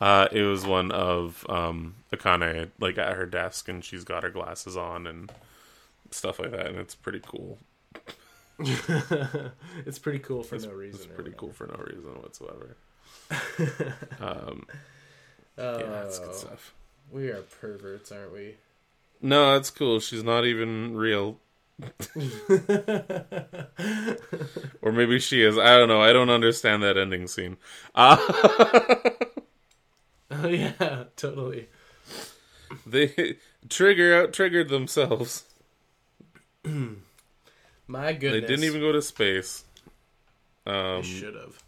uh, 0.00 0.28
it 0.32 0.42
was 0.42 0.64
one 0.64 0.90
of 0.92 1.44
um, 1.48 1.96
Akane, 2.12 2.70
like 2.78 2.96
at 2.98 3.14
her 3.14 3.26
desk, 3.26 3.68
and 3.68 3.84
she's 3.84 4.04
got 4.04 4.22
her 4.22 4.30
glasses 4.30 4.76
on 4.76 5.06
and 5.06 5.30
stuff 6.10 6.38
like 6.38 6.52
that, 6.52 6.66
and 6.66 6.78
it's 6.78 6.94
pretty 6.94 7.20
cool. 7.26 7.58
it's 9.86 9.98
pretty 9.98 10.18
cool 10.18 10.42
for 10.42 10.56
It's, 10.56 10.64
no 10.64 10.72
reason. 10.72 11.00
it's 11.00 11.06
pretty 11.14 11.32
cool 11.36 11.52
for 11.52 11.66
no 11.66 11.82
reason 11.84 12.10
whatsoever. 12.22 12.76
um, 14.20 14.66
Oh, 15.58 15.78
yeah, 15.78 15.86
that's 15.86 16.18
good 16.18 16.34
stuff. 16.34 16.72
We 17.10 17.28
are 17.28 17.42
perverts, 17.42 18.10
aren't 18.12 18.32
we? 18.32 18.54
No, 19.20 19.56
it's 19.56 19.68
cool. 19.70 20.00
She's 20.00 20.24
not 20.24 20.46
even 20.46 20.96
real. 20.96 21.38
Or 24.82 24.92
maybe 24.92 25.18
she 25.18 25.42
is. 25.42 25.58
I 25.58 25.76
don't 25.76 25.88
know. 25.88 26.00
I 26.00 26.12
don't 26.12 26.30
understand 26.30 26.82
that 26.82 26.96
ending 26.96 27.26
scene. 27.26 27.56
Uh, 27.94 28.16
oh 30.30 30.48
yeah, 30.48 31.04
totally. 31.16 31.68
they 32.86 33.36
trigger 33.68 34.22
out 34.22 34.32
triggered 34.32 34.68
themselves. 34.68 35.44
My 36.64 38.12
goodness. 38.12 38.40
They 38.40 38.40
didn't 38.40 38.64
even 38.64 38.80
go 38.80 38.92
to 38.92 39.02
space. 39.02 39.64
Um, 40.66 41.02
should 41.02 41.34
have. 41.34 41.62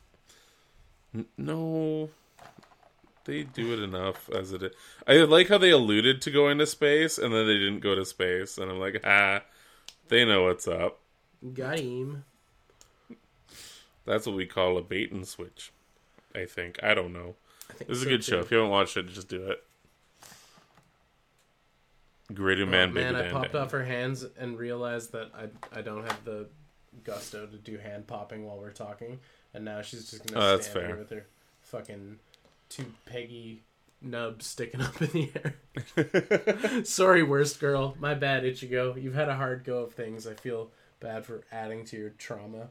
n- 1.15 1.27
no, 1.37 2.11
they 3.25 3.43
do 3.43 3.73
it 3.73 3.81
enough 3.81 4.31
as 4.31 4.53
it 4.53 4.63
is. 4.63 4.73
I 5.07 5.15
like 5.19 5.49
how 5.49 5.59
they 5.59 5.71
alluded 5.71 6.23
to 6.23 6.31
going 6.31 6.59
to 6.59 6.67
space 6.67 7.19
and 7.19 7.33
then 7.33 7.47
they 7.47 7.59
didn't 7.59 7.81
go 7.81 7.95
to 7.95 8.05
space, 8.05 8.59
and 8.59 8.71
I'm 8.71 8.81
like, 8.81 9.01
ah, 9.05 9.43
they 10.13 10.25
know 10.27 10.43
what's 10.45 10.69
up. 10.69 11.01
Got 11.55 11.79
him. 11.81 12.25
That's 14.05 14.27
what 14.27 14.37
we 14.37 14.47
call 14.47 14.77
a 14.77 14.83
bait 14.83 15.11
and 15.11 15.27
switch. 15.27 15.73
I 16.35 16.45
think. 16.45 16.79
I 16.83 16.93
don't 16.95 17.13
know. 17.13 17.35
I 17.71 17.73
think 17.73 17.89
This 17.89 17.99
is 17.99 18.05
a 18.05 18.09
good 18.09 18.23
too. 18.23 18.33
show. 18.33 18.39
If 18.41 18.51
you 18.51 18.59
haven't 18.59 18.71
watched 18.71 18.97
it, 18.97 19.09
just 19.09 19.29
do 19.29 19.51
it. 19.51 19.65
Gritty 22.33 22.63
Oh, 22.63 22.67
man, 22.67 22.93
man, 22.95 23.17
I 23.17 23.31
popped 23.31 23.55
off 23.55 23.71
her 23.73 23.85
hands 23.85 24.25
and 24.39 24.59
realized 24.59 25.13
that 25.13 25.31
I 25.35 25.49
I 25.79 25.83
don't 25.83 26.03
have 26.05 26.25
the 26.25 26.47
gusto 27.05 27.47
to 27.47 27.57
do 27.57 27.79
hand 27.79 28.07
popping 28.07 28.47
while 28.47 28.59
we're 28.59 28.71
talking, 28.71 29.19
and 29.55 29.65
now 29.65 29.83
she's 29.83 30.11
just 30.11 30.27
gonna 30.27 30.41
Oh, 30.45 30.51
that's 30.57 30.67
stand 30.69 30.79
fair. 30.79 30.87
here 30.89 30.97
with 30.99 31.11
her 31.11 31.27
fucking 31.63 32.19
two 32.69 32.87
peggy 33.07 33.63
nubs 34.03 34.47
sticking 34.47 34.81
up 34.81 35.01
in 35.03 35.09
the 35.09 35.31
air. 36.77 36.85
Sorry, 36.85 37.23
worst 37.23 37.61
girl. 37.61 37.97
My 38.01 38.15
bad, 38.15 38.43
Ichigo. 38.45 39.01
You've 39.03 39.15
had 39.15 39.29
a 39.29 39.37
hard 39.37 39.65
go 39.65 39.79
of 39.85 39.93
things. 39.95 40.27
I 40.27 40.35
feel 40.35 40.71
bad 41.01 41.25
for 41.27 41.43
adding 41.53 41.85
to 41.87 41.97
your 41.97 42.11
trauma. 42.11 42.69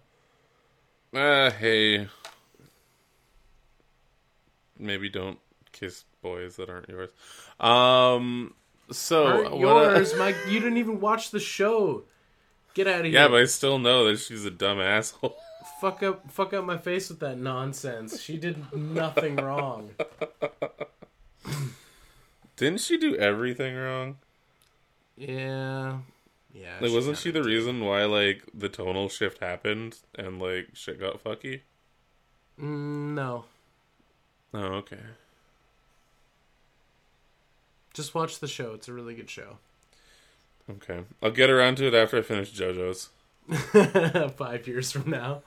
Ah, 1.16 1.50
hey. 1.50 2.08
Maybe 4.78 5.10
don't 5.10 5.40
kiss 5.72 6.06
boys 6.22 6.56
that 6.58 6.70
aren't 6.70 6.90
yours. 6.90 7.10
Um. 7.60 8.54
So 8.92 9.26
Aren't 9.26 9.52
what 9.58 9.78
I- 9.88 9.94
yours, 9.96 10.14
Mike? 10.16 10.36
You 10.50 10.60
didn't 10.60 10.78
even 10.78 11.00
watch 11.00 11.32
the 11.32 11.40
show. 11.40 12.04
Get 12.74 12.88
out 12.88 13.00
of 13.02 13.06
here. 13.06 13.14
yeah, 13.14 13.28
but 13.28 13.42
I 13.42 13.46
still 13.46 13.80
know 13.80 14.06
that 14.10 14.20
she's 14.20 14.44
a 14.46 14.52
dumb 14.52 14.80
asshole. 14.82 15.36
fuck 15.82 16.02
up, 16.04 16.30
fuck 16.32 16.54
up 16.54 16.64
my 16.66 16.78
face 16.78 17.10
with 17.10 17.20
that 17.20 17.38
nonsense. 17.38 18.22
She 18.22 18.38
did 18.38 18.74
nothing 18.74 19.36
wrong. 19.38 19.92
Didn't 22.62 22.82
she 22.82 22.96
do 23.00 23.16
everything 23.16 23.76
wrong? 23.76 24.18
Yeah, 25.18 25.98
yeah. 26.54 26.78
Like, 26.80 26.92
wasn't 26.92 27.18
she 27.18 27.32
the 27.32 27.42
reason 27.44 27.84
why 27.84 28.06
like 28.06 28.44
the 28.54 28.70
tonal 28.70 29.10
shift 29.10 29.40
happened 29.40 29.98
and 30.14 30.40
like 30.40 30.68
shit 30.74 31.00
got 31.00 31.24
fucky? 31.24 31.62
Mm, 32.60 33.16
no, 33.16 33.46
Oh, 34.54 34.60
okay. 34.84 35.00
just 37.96 38.14
watch 38.14 38.38
the 38.38 38.48
show. 38.48 38.74
It's 38.76 38.88
a 38.88 38.94
really 38.94 39.16
good 39.16 39.30
show. 39.32 39.58
Okay, 40.70 41.00
I'll 41.24 41.32
get 41.32 41.50
around 41.50 41.78
to 41.78 41.88
it 41.88 41.96
after 41.96 42.20
I 42.20 42.22
finish 42.22 42.54
JoJo's. 42.54 43.10
Five 44.38 44.68
years 44.68 44.92
from 44.92 45.10
now. 45.10 45.42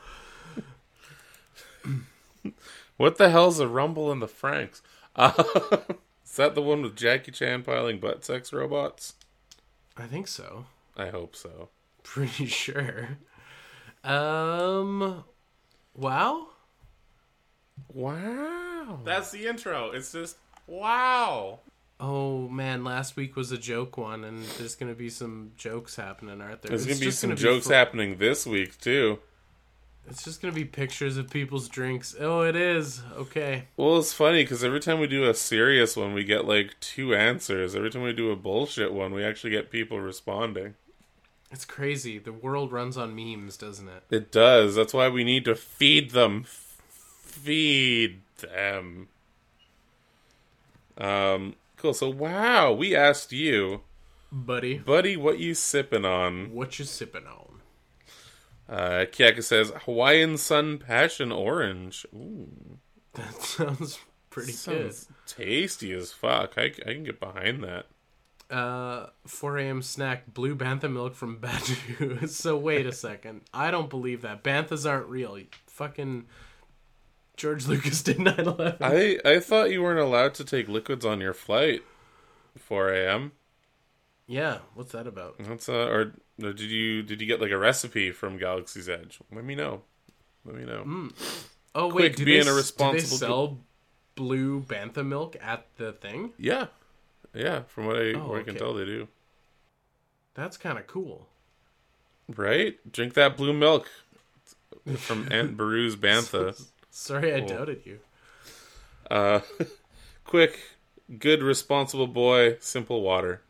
What 2.97 3.19
the 3.19 3.31
hell's 3.31 3.61
a 3.61 3.69
rumble 3.69 4.11
in 4.11 4.19
the 4.19 4.27
Franks? 4.27 4.83
Uh, 5.17 5.31
is 6.35 6.39
that 6.39 6.57
the 6.57 6.63
one 6.63 6.83
with 6.83 6.97
Jackie 6.97 7.31
Chan 7.31 7.63
piling 7.63 8.01
butt 8.01 8.25
sex 8.25 8.53
robots? 8.53 9.15
I 9.97 10.07
think 10.09 10.27
so. 10.27 10.67
I 10.97 11.07
hope 11.07 11.37
so. 11.37 11.69
Pretty 12.03 12.47
sure. 12.63 13.11
Um. 14.03 15.23
Wow. 15.95 16.49
Wow. 17.93 18.99
That's 19.05 19.31
the 19.31 19.47
intro. 19.47 19.93
It's 19.93 20.11
just 20.11 20.37
wow. 20.67 21.61
Oh 22.01 22.49
man, 22.49 22.83
last 22.83 23.15
week 23.15 23.37
was 23.37 23.53
a 23.53 23.57
joke 23.57 23.97
one, 23.97 24.25
and 24.25 24.43
there's 24.59 24.75
gonna 24.75 24.95
be 24.97 25.11
some 25.11 25.53
jokes 25.57 25.95
happening, 25.95 26.41
aren't 26.41 26.63
there? 26.63 26.71
There's 26.71 26.83
It's 26.85 26.95
gonna 26.95 26.99
be 27.01 27.07
just 27.07 27.21
some 27.21 27.31
gonna 27.31 27.41
jokes 27.41 27.69
fu- 27.69 27.73
happening 27.75 28.17
this 28.19 28.45
week 28.45 28.81
too. 28.81 29.21
It's 30.09 30.23
just 30.23 30.43
gonna 30.43 30.53
be 30.55 30.65
pictures 30.65 31.17
of 31.17 31.31
people's 31.31 31.69
drinks. 31.69 32.15
Oh, 32.19 32.43
it 32.43 32.55
is. 32.57 33.03
Okay. 33.17 33.65
Well, 33.77 33.99
it's 33.99 34.13
funny 34.13 34.43
because 34.43 34.63
every 34.63 34.81
time 34.81 35.01
we 35.01 35.07
do 35.07 35.29
a 35.29 35.35
serious 35.35 35.97
one, 35.97 36.13
we 36.13 36.25
get 36.25 36.45
like 36.45 36.79
two 36.81 37.15
answers. 37.15 37.75
Every 37.75 37.91
time 37.91 38.03
we 38.03 38.13
do 38.13 38.31
a 38.31 38.37
bullshit 38.37 38.93
one, 38.93 39.15
we 39.15 39.25
actually 39.25 39.51
get 39.51 39.71
people 39.71 40.01
responding. 40.01 40.75
It's 41.51 41.65
crazy. 41.65 42.19
The 42.19 42.33
world 42.33 42.73
runs 42.73 42.97
on 42.97 43.15
memes, 43.15 43.57
doesn't 43.57 43.89
it? 43.89 44.03
It 44.11 44.31
does. 44.33 44.75
That's 44.75 44.93
why 44.93 45.09
we 45.09 45.25
need 45.25 45.45
to 45.47 45.55
feed 45.55 46.11
them. 46.11 46.43
F- 46.45 46.83
feed 47.23 48.21
them. 48.39 49.09
Um. 50.99 51.55
Cool. 51.77 51.95
So, 51.95 52.09
wow, 52.09 52.73
we 52.73 52.97
asked 52.97 53.31
you, 53.33 53.83
Buddy, 54.33 54.79
buddy, 54.79 55.17
what 55.17 55.39
you 55.39 55.55
sipping 55.55 56.05
on? 56.05 56.53
what 56.53 56.79
you 56.79 56.85
sipping 56.85 57.27
on? 57.27 57.44
Uh, 58.69 59.05
Kiaka 59.11 59.43
says 59.43 59.73
Hawaiian 59.85 60.39
Sun 60.39 60.79
Passion 60.79 61.31
Orange. 61.31 62.07
Ooh, 62.15 62.79
That 63.15 63.35
sounds 63.43 63.99
pretty 64.31 64.53
Sounds 64.53 65.09
tasty 65.27 65.93
as 65.93 66.13
fuck. 66.13 66.55
I, 66.57 66.65
I 66.65 66.93
can 66.95 67.05
get 67.05 67.21
behind 67.21 67.63
that. 67.63 67.87
Uh, 68.51 69.09
4 69.27 69.59
a.m. 69.59 69.83
snack, 69.83 70.33
blue 70.33 70.55
bantha 70.55 70.91
milk 70.93 71.15
from 71.15 71.39
Batuu. 71.41 72.29
so 72.29 72.57
wait 72.57 72.87
a 72.87 72.93
second. 73.07 73.43
I 73.53 73.71
don't 73.71 73.91
believe 73.91 74.23
that. 74.23 74.43
Banthas 74.45 74.89
aren't 74.89 75.09
real. 75.09 75.39
Fucking 75.67 76.27
George 77.37 77.67
Lucas 77.67 78.03
did 78.03 78.19
9/11. 78.19 78.77
I 78.81 79.19
I 79.25 79.41
thought 79.41 79.71
you 79.71 79.83
weren't 79.83 79.99
allowed 79.99 80.35
to 80.35 80.45
take 80.45 80.69
liquids 80.69 81.05
on 81.05 81.21
your 81.21 81.35
flight. 81.35 81.83
4 82.59 82.93
a.m. 82.93 83.33
Yeah, 84.27 84.59
what's 84.75 84.93
that 84.93 85.07
about? 85.07 85.37
That's 85.39 85.69
uh, 85.69 85.87
or 85.89 86.15
did 86.39 86.61
you 86.61 87.03
did 87.03 87.21
you 87.21 87.27
get 87.27 87.41
like 87.41 87.51
a 87.51 87.59
recipe 87.59 88.11
from 88.13 88.39
Galaxy's 88.39 88.89
Edge? 88.89 89.21
Let 89.33 89.45
me 89.45 89.55
know. 89.55 89.83
Let 90.45 90.57
me 90.57 90.65
know. 90.65 91.11
Oh 91.75 91.91
Quick, 91.91 92.13
wait, 92.13 92.17
do 92.17 92.25
being 92.25 92.45
they, 92.45 92.51
a 92.51 92.51
do 92.51 92.51
they 92.51 92.57
responsible 92.57 93.17
sell 93.17 93.59
blue 94.15 94.61
bantha 94.63 95.05
milk 95.07 95.37
at 95.43 95.67
the 95.77 95.93
thing? 95.93 96.33
Yeah, 96.39 96.67
yeah. 97.35 97.63
From 97.63 97.87
what 97.87 97.97
I 97.97 98.13
Oh, 98.13 98.29
what 98.29 98.41
I 98.41 98.43
can 98.43 98.57
tell, 98.57 98.75
they 98.75 98.85
do. 98.85 99.09
That's 100.35 100.57
kind 100.57 100.79
of 100.79 100.87
cool. 100.87 101.29
Right? 102.29 102.77
Drink 102.91 103.15
that 103.15 103.37
blue 103.37 103.53
milk 103.53 103.91
from 104.97 105.29
Aunt 105.31 105.57
Beru's 105.57 105.97
Bantha. 105.97 106.61
Sorry, 106.91 107.35
I 107.35 107.41
Cool. 107.41 107.49
doubted 107.49 107.87
you. 107.87 108.01
Uh, 109.11 109.41
quick, 110.25 110.61
good, 111.19 111.43
responsible 111.43 112.07
boy. 112.07 112.57
Simple 112.61 113.03
water. 113.03 113.43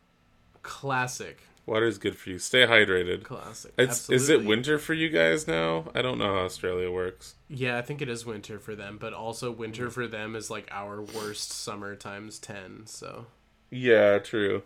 Classic, 0.63 1.39
Water 1.65 1.85
is 1.87 1.97
good 1.97 2.15
for 2.15 2.29
you. 2.29 2.37
Stay 2.37 2.65
hydrated. 2.67 3.23
classic. 3.23 3.73
It's 3.77 4.07
is 4.09 4.29
it 4.29 4.45
winter 4.45 4.77
for 4.77 4.93
you 4.93 5.09
guys 5.09 5.47
now? 5.47 5.85
I 5.95 6.01
don't 6.03 6.19
know 6.19 6.31
how 6.35 6.45
Australia 6.45 6.91
works. 6.91 7.35
Yeah, 7.49 7.77
I 7.77 7.81
think 7.81 8.01
it 8.03 8.09
is 8.09 8.25
winter 8.25 8.59
for 8.59 8.75
them, 8.75 8.97
but 8.99 9.13
also 9.13 9.49
winter 9.51 9.89
for 9.89 10.05
them 10.07 10.35
is 10.35 10.51
like 10.51 10.67
our 10.71 11.01
worst 11.01 11.51
summer 11.51 11.95
times 11.95 12.37
ten. 12.37 12.83
So, 12.85 13.25
Yeah, 13.71 14.19
true. 14.19 14.61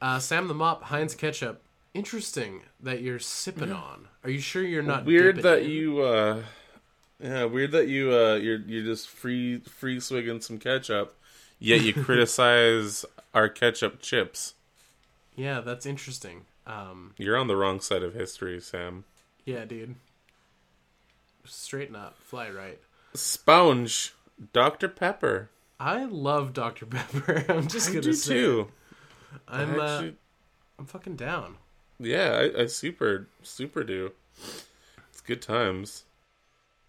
uh, 0.00 0.18
Sam 0.20 0.46
the 0.46 0.54
Mop, 0.54 0.84
Heinz 0.84 1.14
ketchup. 1.16 1.62
Interesting 1.92 2.60
that 2.80 3.00
you're 3.00 3.18
sipping 3.18 3.72
on. 3.72 4.06
Are 4.22 4.30
you 4.30 4.38
sure 4.40 4.62
you're 4.62 4.82
not 4.82 5.06
weird 5.06 5.42
that 5.42 5.62
in? 5.62 5.70
you 5.70 6.00
uh 6.02 6.42
yeah 7.18 7.44
weird 7.46 7.72
that 7.72 7.88
you 7.88 8.12
uh 8.12 8.34
you're 8.34 8.58
you're 8.60 8.84
just 8.84 9.08
free 9.08 9.58
free 9.60 9.98
swigging 9.98 10.40
some 10.42 10.58
ketchup 10.58 11.16
yet 11.58 11.80
you 11.80 11.94
criticize 12.04 13.06
our 13.32 13.48
ketchup 13.48 14.02
chips 14.02 14.52
Yeah, 15.36 15.60
that's 15.60 15.86
interesting. 15.86 16.46
Um, 16.66 17.14
you're 17.18 17.36
on 17.36 17.46
the 17.46 17.54
wrong 17.56 17.80
side 17.80 18.02
of 18.02 18.14
history 18.14 18.60
sam 18.60 19.04
yeah, 19.44 19.64
dude. 19.64 19.94
Straighten 21.44 21.94
up, 21.94 22.16
fly 22.20 22.50
right. 22.50 22.80
sponge 23.14 24.14
dr 24.52 24.88
pepper 24.88 25.50
I 25.78 26.04
love 26.04 26.52
Dr 26.54 26.86
Pepper. 26.96 27.44
I'm 27.50 27.68
just 27.68 27.90
i 27.90 27.92
gonna 27.92 28.02
do 28.02 28.12
say, 28.14 28.34
too 28.34 28.68
I'm 29.46 29.74
I 29.74 29.78
uh, 29.78 29.82
actually, 29.94 30.16
I'm 30.78 30.86
fucking 30.86 31.16
down. 31.16 31.56
yeah 32.00 32.30
I, 32.56 32.62
I 32.62 32.66
super 32.66 33.28
super 33.42 33.84
do 33.84 34.12
it's 35.10 35.20
good 35.20 35.40
times 35.42 36.04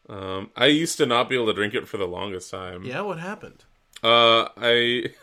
um 0.09 0.49
i 0.55 0.65
used 0.67 0.97
to 0.97 1.05
not 1.05 1.29
be 1.29 1.35
able 1.35 1.47
to 1.47 1.53
drink 1.53 1.73
it 1.73 1.87
for 1.87 1.97
the 1.97 2.07
longest 2.07 2.49
time 2.49 2.83
Yeah, 2.85 3.01
what 3.01 3.19
happened? 3.19 3.63
Uh, 4.03 4.47
I. 4.57 5.11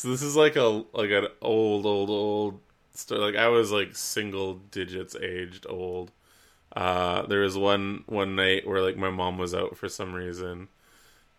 So 0.00 0.08
this 0.08 0.22
is 0.22 0.34
like 0.34 0.56
a 0.56 0.82
like 0.94 1.10
an 1.10 1.26
old 1.42 1.84
old 1.84 2.08
old 2.08 2.60
story. 2.94 3.20
Like 3.20 3.36
I 3.36 3.48
was 3.48 3.70
like 3.70 3.94
single 3.94 4.54
digits 4.54 5.14
aged 5.14 5.66
old. 5.68 6.10
Uh, 6.74 7.26
there 7.26 7.40
was 7.40 7.58
one 7.58 8.04
one 8.06 8.34
night 8.34 8.66
where 8.66 8.80
like 8.80 8.96
my 8.96 9.10
mom 9.10 9.36
was 9.36 9.54
out 9.54 9.76
for 9.76 9.90
some 9.90 10.14
reason, 10.14 10.68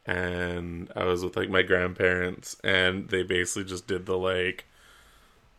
and 0.06 0.92
I 0.96 1.06
was 1.06 1.24
with 1.24 1.36
like 1.36 1.50
my 1.50 1.64
grandparents, 1.64 2.56
and 2.64 3.10
they 3.10 3.24
basically 3.24 3.64
just 3.64 3.88
did 3.88 4.06
the 4.06 4.16
like, 4.16 4.66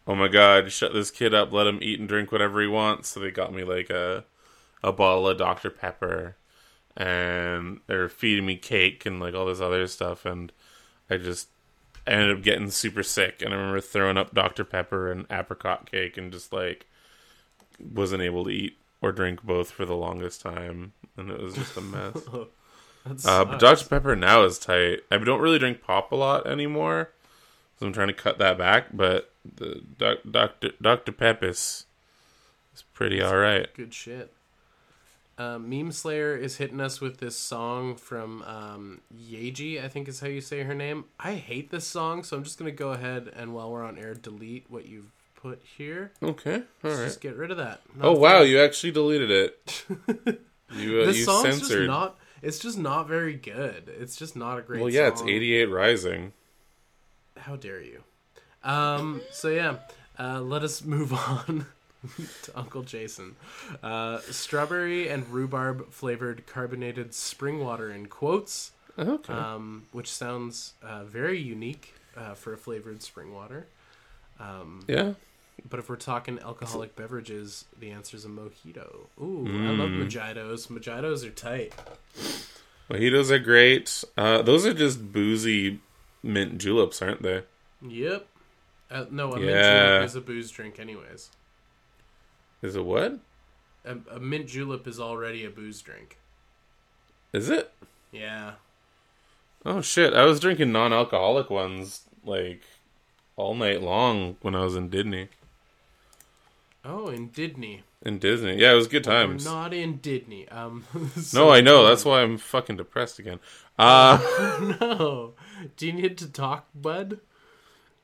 oh 0.06 0.14
my 0.14 0.28
god, 0.28 0.70
shut 0.70 0.92
this 0.92 1.10
kid 1.10 1.34
up, 1.34 1.52
let 1.52 1.66
him 1.66 1.80
eat 1.82 1.98
and 1.98 2.08
drink 2.08 2.30
whatever 2.30 2.60
he 2.60 2.68
wants. 2.68 3.08
So 3.08 3.18
they 3.18 3.32
got 3.32 3.52
me 3.52 3.64
like 3.64 3.90
a 3.90 4.24
a 4.84 4.92
bottle 4.92 5.28
of 5.28 5.38
Dr 5.38 5.70
Pepper, 5.70 6.36
and 6.96 7.80
they 7.88 7.96
were 7.96 8.08
feeding 8.08 8.46
me 8.46 8.56
cake 8.56 9.04
and 9.06 9.18
like 9.18 9.34
all 9.34 9.46
this 9.46 9.60
other 9.60 9.88
stuff, 9.88 10.24
and 10.24 10.52
I 11.10 11.16
just 11.16 11.48
I 12.06 12.10
ended 12.10 12.36
up 12.36 12.42
getting 12.42 12.70
super 12.70 13.02
sick, 13.02 13.42
and 13.42 13.52
I 13.52 13.56
remember 13.56 13.80
throwing 13.80 14.16
up 14.16 14.34
Dr 14.34 14.64
Pepper 14.64 15.10
and 15.10 15.26
apricot 15.30 15.90
cake, 15.90 16.16
and 16.16 16.32
just 16.32 16.52
like 16.52 16.86
wasn't 17.78 18.22
able 18.22 18.44
to 18.44 18.50
eat 18.50 18.78
or 19.00 19.12
drink 19.12 19.42
both 19.42 19.70
for 19.70 19.84
the 19.84 19.96
longest 19.96 20.40
time, 20.40 20.92
and 21.16 21.30
it 21.30 21.40
was 21.40 21.54
just 21.54 21.76
a 21.76 21.80
mess. 21.80 22.16
Uh, 23.24 23.44
but 23.44 23.58
Dr. 23.58 23.88
Pepper 23.88 24.14
now 24.14 24.44
is 24.44 24.60
tight. 24.60 25.00
I 25.10 25.18
don't 25.18 25.40
really 25.40 25.58
drink 25.58 25.82
pop 25.82 26.12
a 26.12 26.14
lot 26.14 26.46
anymore, 26.46 27.10
so 27.76 27.86
I'm 27.86 27.92
trying 27.92 28.06
to 28.06 28.14
cut 28.14 28.38
that 28.38 28.56
back. 28.56 28.86
But 28.92 29.32
the 29.56 29.82
doc, 29.98 30.18
Dr. 30.30 30.70
Dr. 30.80 31.10
Peppis 31.10 31.84
is 32.72 32.84
pretty 32.94 33.20
all 33.20 33.36
right. 33.36 33.66
good 33.74 33.92
shit. 33.92 34.32
Uh, 35.38 35.58
Meme 35.58 35.92
Slayer 35.92 36.36
is 36.36 36.56
hitting 36.56 36.80
us 36.80 37.00
with 37.00 37.18
this 37.18 37.36
song 37.36 37.96
from 37.96 38.42
um, 38.42 39.00
Yaeji, 39.16 39.82
I 39.82 39.88
think 39.88 40.06
is 40.08 40.20
how 40.20 40.26
you 40.28 40.40
say 40.40 40.62
her 40.62 40.74
name. 40.74 41.06
I 41.18 41.34
hate 41.34 41.70
this 41.70 41.86
song, 41.86 42.22
so 42.22 42.36
I'm 42.36 42.44
just 42.44 42.58
gonna 42.58 42.70
go 42.70 42.92
ahead 42.92 43.32
and 43.34 43.54
while 43.54 43.70
we're 43.70 43.84
on 43.84 43.98
air, 43.98 44.14
delete 44.14 44.66
what 44.68 44.86
you've 44.86 45.10
put 45.34 45.62
here. 45.76 46.12
Okay, 46.22 46.56
all 46.56 46.62
Let's 46.82 46.98
right. 46.98 47.04
Just 47.06 47.20
get 47.20 47.36
rid 47.36 47.50
of 47.50 47.56
that. 47.56 47.80
Oh 48.00 48.12
wow, 48.12 48.42
you 48.42 48.60
actually 48.60 48.92
deleted 48.92 49.30
it. 49.30 49.84
You 50.74 51.02
uh, 51.02 51.06
this 51.06 51.18
you 51.18 51.24
song's 51.24 51.60
just 51.60 51.72
not. 51.72 52.18
It's 52.40 52.58
just 52.58 52.78
not 52.78 53.06
very 53.06 53.34
good. 53.34 53.92
It's 54.00 54.16
just 54.16 54.36
not 54.36 54.58
a 54.58 54.62
great. 54.62 54.78
Song. 54.78 54.84
Well, 54.84 54.92
yeah, 54.92 55.08
it's 55.08 55.22
88 55.22 55.66
Rising. 55.66 56.32
How 57.36 57.56
dare 57.56 57.82
you? 57.82 58.02
Um. 58.64 59.20
So 59.32 59.48
yeah, 59.48 59.76
uh, 60.18 60.40
let 60.40 60.62
us 60.62 60.84
move 60.84 61.12
on 61.12 61.66
to 62.42 62.58
Uncle 62.58 62.82
Jason. 62.82 63.36
Uh, 63.82 64.18
strawberry 64.30 65.08
and 65.08 65.28
rhubarb 65.28 65.90
flavored 65.92 66.46
carbonated 66.46 67.14
spring 67.14 67.60
water 67.60 67.90
in 67.90 68.06
quotes, 68.06 68.72
Okay. 68.98 69.32
um, 69.32 69.84
which 69.92 70.10
sounds 70.10 70.74
uh, 70.82 71.04
very 71.04 71.38
unique 71.38 71.94
uh, 72.16 72.34
for 72.34 72.52
a 72.52 72.56
flavored 72.56 73.02
spring 73.02 73.32
water. 73.32 73.66
Um, 74.40 74.84
yeah. 74.88 75.12
but 75.70 75.78
if 75.78 75.88
we're 75.88 75.96
talking 75.96 76.38
alcoholic 76.40 76.96
beverages, 76.96 77.66
the 77.78 77.90
answer 77.90 78.16
is 78.16 78.24
a 78.24 78.28
mojito. 78.28 79.06
Ooh, 79.20 79.46
I 79.46 79.70
love 79.70 79.90
Mm. 79.90 80.08
mojitos. 80.08 80.66
Mojitos 80.68 81.24
are 81.24 81.30
tight. 81.30 81.72
Mojitos 82.90 83.30
are 83.30 83.38
great. 83.38 84.02
Uh, 84.16 84.42
those 84.42 84.66
are 84.66 84.74
just 84.74 85.12
boozy 85.12 85.80
mint 86.22 86.58
juleps, 86.58 87.00
aren't 87.00 87.22
they? 87.22 87.42
Yep. 87.86 88.26
Uh, 88.90 89.04
no, 89.10 89.32
a 89.32 89.36
mint 89.36 89.50
Yeah. 89.50 89.86
julep 89.86 90.04
is 90.06 90.16
a 90.16 90.20
booze 90.20 90.50
drink, 90.50 90.78
anyways. 90.80 91.30
Is 92.62 92.76
it 92.76 92.84
what? 92.84 93.18
A, 93.84 93.96
a 94.10 94.20
mint 94.20 94.46
julep 94.46 94.86
is 94.86 95.00
already 95.00 95.44
a 95.44 95.50
booze 95.50 95.82
drink. 95.82 96.18
Is 97.32 97.50
it? 97.50 97.72
Yeah. 98.12 98.52
Oh 99.64 99.80
shit! 99.80 100.12
I 100.12 100.24
was 100.24 100.40
drinking 100.40 100.72
non-alcoholic 100.72 101.50
ones 101.50 102.02
like 102.24 102.62
all 103.36 103.54
night 103.54 103.82
long 103.82 104.36
when 104.42 104.54
I 104.54 104.64
was 104.64 104.76
in 104.76 104.88
Disney. 104.88 105.28
Oh, 106.84 107.08
in 107.08 107.28
Didney. 107.28 107.82
In 108.04 108.18
Disney, 108.18 108.56
yeah, 108.56 108.72
it 108.72 108.76
was 108.76 108.88
good 108.88 109.04
times. 109.04 109.46
We're 109.46 109.52
not 109.52 109.72
in 109.72 109.98
Didney. 109.98 110.52
Um. 110.52 110.84
No, 111.32 111.50
I 111.50 111.60
know. 111.60 111.86
That's 111.86 112.04
why 112.04 112.22
I'm 112.22 112.38
fucking 112.38 112.76
depressed 112.76 113.18
again. 113.18 113.38
Uh, 113.78 114.18
no. 114.80 115.32
Do 115.76 115.86
you 115.86 115.92
need 115.92 116.18
to 116.18 116.28
talk, 116.28 116.66
bud? 116.74 117.20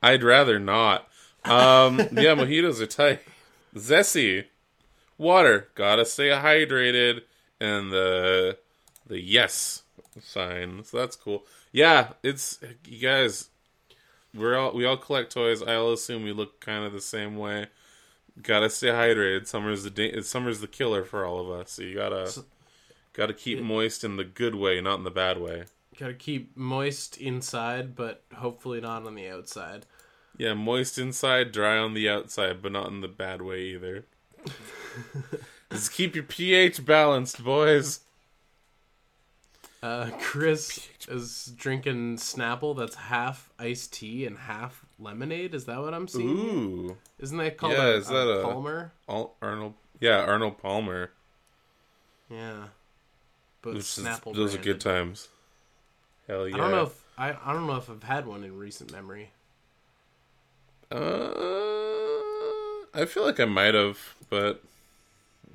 I'd 0.01 0.23
rather 0.23 0.59
not. 0.59 1.07
Um, 1.43 1.99
yeah, 1.99 2.35
mojitos 2.35 2.79
are 2.79 2.87
tight. 2.87 3.21
Zessie, 3.79 4.45
water. 5.17 5.69
Gotta 5.75 6.05
stay 6.05 6.29
hydrated, 6.29 7.21
and 7.59 7.91
the 7.91 8.57
the 9.07 9.19
yes 9.19 9.83
sign. 10.21 10.83
So 10.83 10.97
that's 10.97 11.15
cool. 11.15 11.45
Yeah, 11.71 12.09
it's 12.23 12.59
you 12.87 12.99
guys. 12.99 13.49
We're 14.33 14.57
all 14.57 14.73
we 14.73 14.85
all 14.85 14.97
collect 14.97 15.31
toys. 15.33 15.61
I'll 15.63 15.91
assume 15.93 16.23
we 16.23 16.31
look 16.33 16.59
kind 16.59 16.83
of 16.85 16.93
the 16.93 17.01
same 17.01 17.35
way. 17.37 17.67
Gotta 18.41 18.69
stay 18.69 18.87
hydrated. 18.87 19.47
Summer's 19.47 19.83
the 19.83 19.89
da- 19.89 20.21
summer's 20.21 20.59
the 20.61 20.67
killer 20.67 21.03
for 21.03 21.25
all 21.25 21.39
of 21.39 21.49
us. 21.59 21.71
So 21.71 21.81
you 21.83 21.95
gotta 21.95 22.27
So- 22.27 22.45
gotta 23.13 23.33
keep 23.33 23.59
moist 23.59 24.03
in 24.03 24.17
the 24.17 24.23
good 24.23 24.55
way, 24.55 24.79
not 24.81 24.99
in 24.99 25.03
the 25.03 25.11
bad 25.11 25.39
way. 25.39 25.65
Gotta 25.97 26.13
keep 26.13 26.55
moist 26.55 27.17
inside, 27.17 27.95
but 27.95 28.23
hopefully 28.35 28.79
not 28.79 29.05
on 29.05 29.15
the 29.15 29.27
outside. 29.27 29.85
Yeah, 30.39 30.53
moist 30.55 30.97
inside, 30.97 31.51
dry 31.51 31.77
on 31.77 31.93
the 31.93 32.07
outside, 32.09 32.61
but 32.63 32.71
not 32.71 32.87
in 32.87 33.01
the 33.01 33.07
bad 33.09 33.41
way 33.41 33.59
either. 33.61 34.05
Just 35.71 35.91
keep 35.93 36.15
your 36.15 36.23
pH 36.23 36.83
balanced, 36.85 37.43
boys. 37.43 37.99
Uh, 39.83 40.09
Chris 40.21 40.87
is 41.09 41.53
drinking 41.57 42.17
Snapple 42.17 42.75
that's 42.75 42.95
half 42.95 43.49
iced 43.59 43.93
tea 43.93 44.25
and 44.25 44.37
half 44.37 44.85
lemonade. 44.97 45.53
Is 45.53 45.65
that 45.65 45.79
what 45.81 45.93
I'm 45.93 46.07
seeing? 46.07 46.27
Ooh, 46.29 46.97
Isn't 47.19 47.37
that 47.37 47.57
called 47.57 47.73
Yeah, 47.73 47.85
a, 47.87 47.91
is 47.97 48.07
that 48.07 48.27
a 48.27 48.39
a- 48.39 48.43
Palmer? 48.43 48.91
Al- 49.07 49.35
Arnold. 49.41 49.73
Yeah, 49.99 50.19
Arnold 50.21 50.57
Palmer. 50.57 51.11
Yeah. 52.29 52.63
but 53.61 53.73
Which 53.73 53.83
is- 53.97 53.99
Snapple. 54.05 54.33
those 54.33 54.55
are 54.55 54.59
good 54.59 54.79
times. 54.81 55.27
Hell 56.27 56.47
yeah. 56.47 56.55
I 56.55 56.57
don't 56.59 56.71
know 56.71 56.83
if 56.83 57.03
I, 57.17 57.35
I 57.45 57.51
don't 57.53 57.67
know 57.67 57.75
if 57.75 57.89
I've 57.89 58.03
had 58.03 58.25
one 58.25 58.43
in 58.45 58.57
recent 58.57 58.91
memory. 58.91 59.31
Uh, 60.91 61.31
I 62.93 63.05
feel 63.05 63.23
like 63.23 63.39
I 63.39 63.45
might 63.45 63.73
have, 63.73 63.99
but 64.29 64.63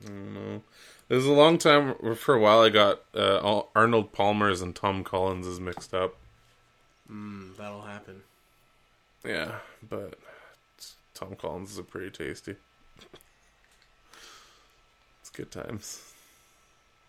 I 0.05 0.09
don't 0.09 0.35
know. 0.35 0.63
It 1.09 1.15
was 1.15 1.27
a 1.27 1.33
long 1.33 1.59
time. 1.59 1.95
For 2.15 2.35
a 2.35 2.41
while, 2.41 2.61
I 2.61 2.71
got 2.71 3.03
uh, 3.15 3.63
Arnold 3.75 4.13
Palmer's 4.13 4.63
and 4.63 4.75
Tom 4.75 5.05
Collins's 5.05 5.61
mixed 5.61 5.93
up. 5.93 6.17
Mm, 7.11 7.57
that'll 7.57 7.83
happen. 7.83 8.23
Yeah, 9.25 9.57
but 9.87 10.19
Tom 11.15 11.37
Collins 11.37 11.73
is 11.73 11.79
a 11.79 11.83
pretty 11.83 12.11
tasty. 12.11 12.57
It's 15.21 15.31
good 15.31 15.51
times. 15.51 16.13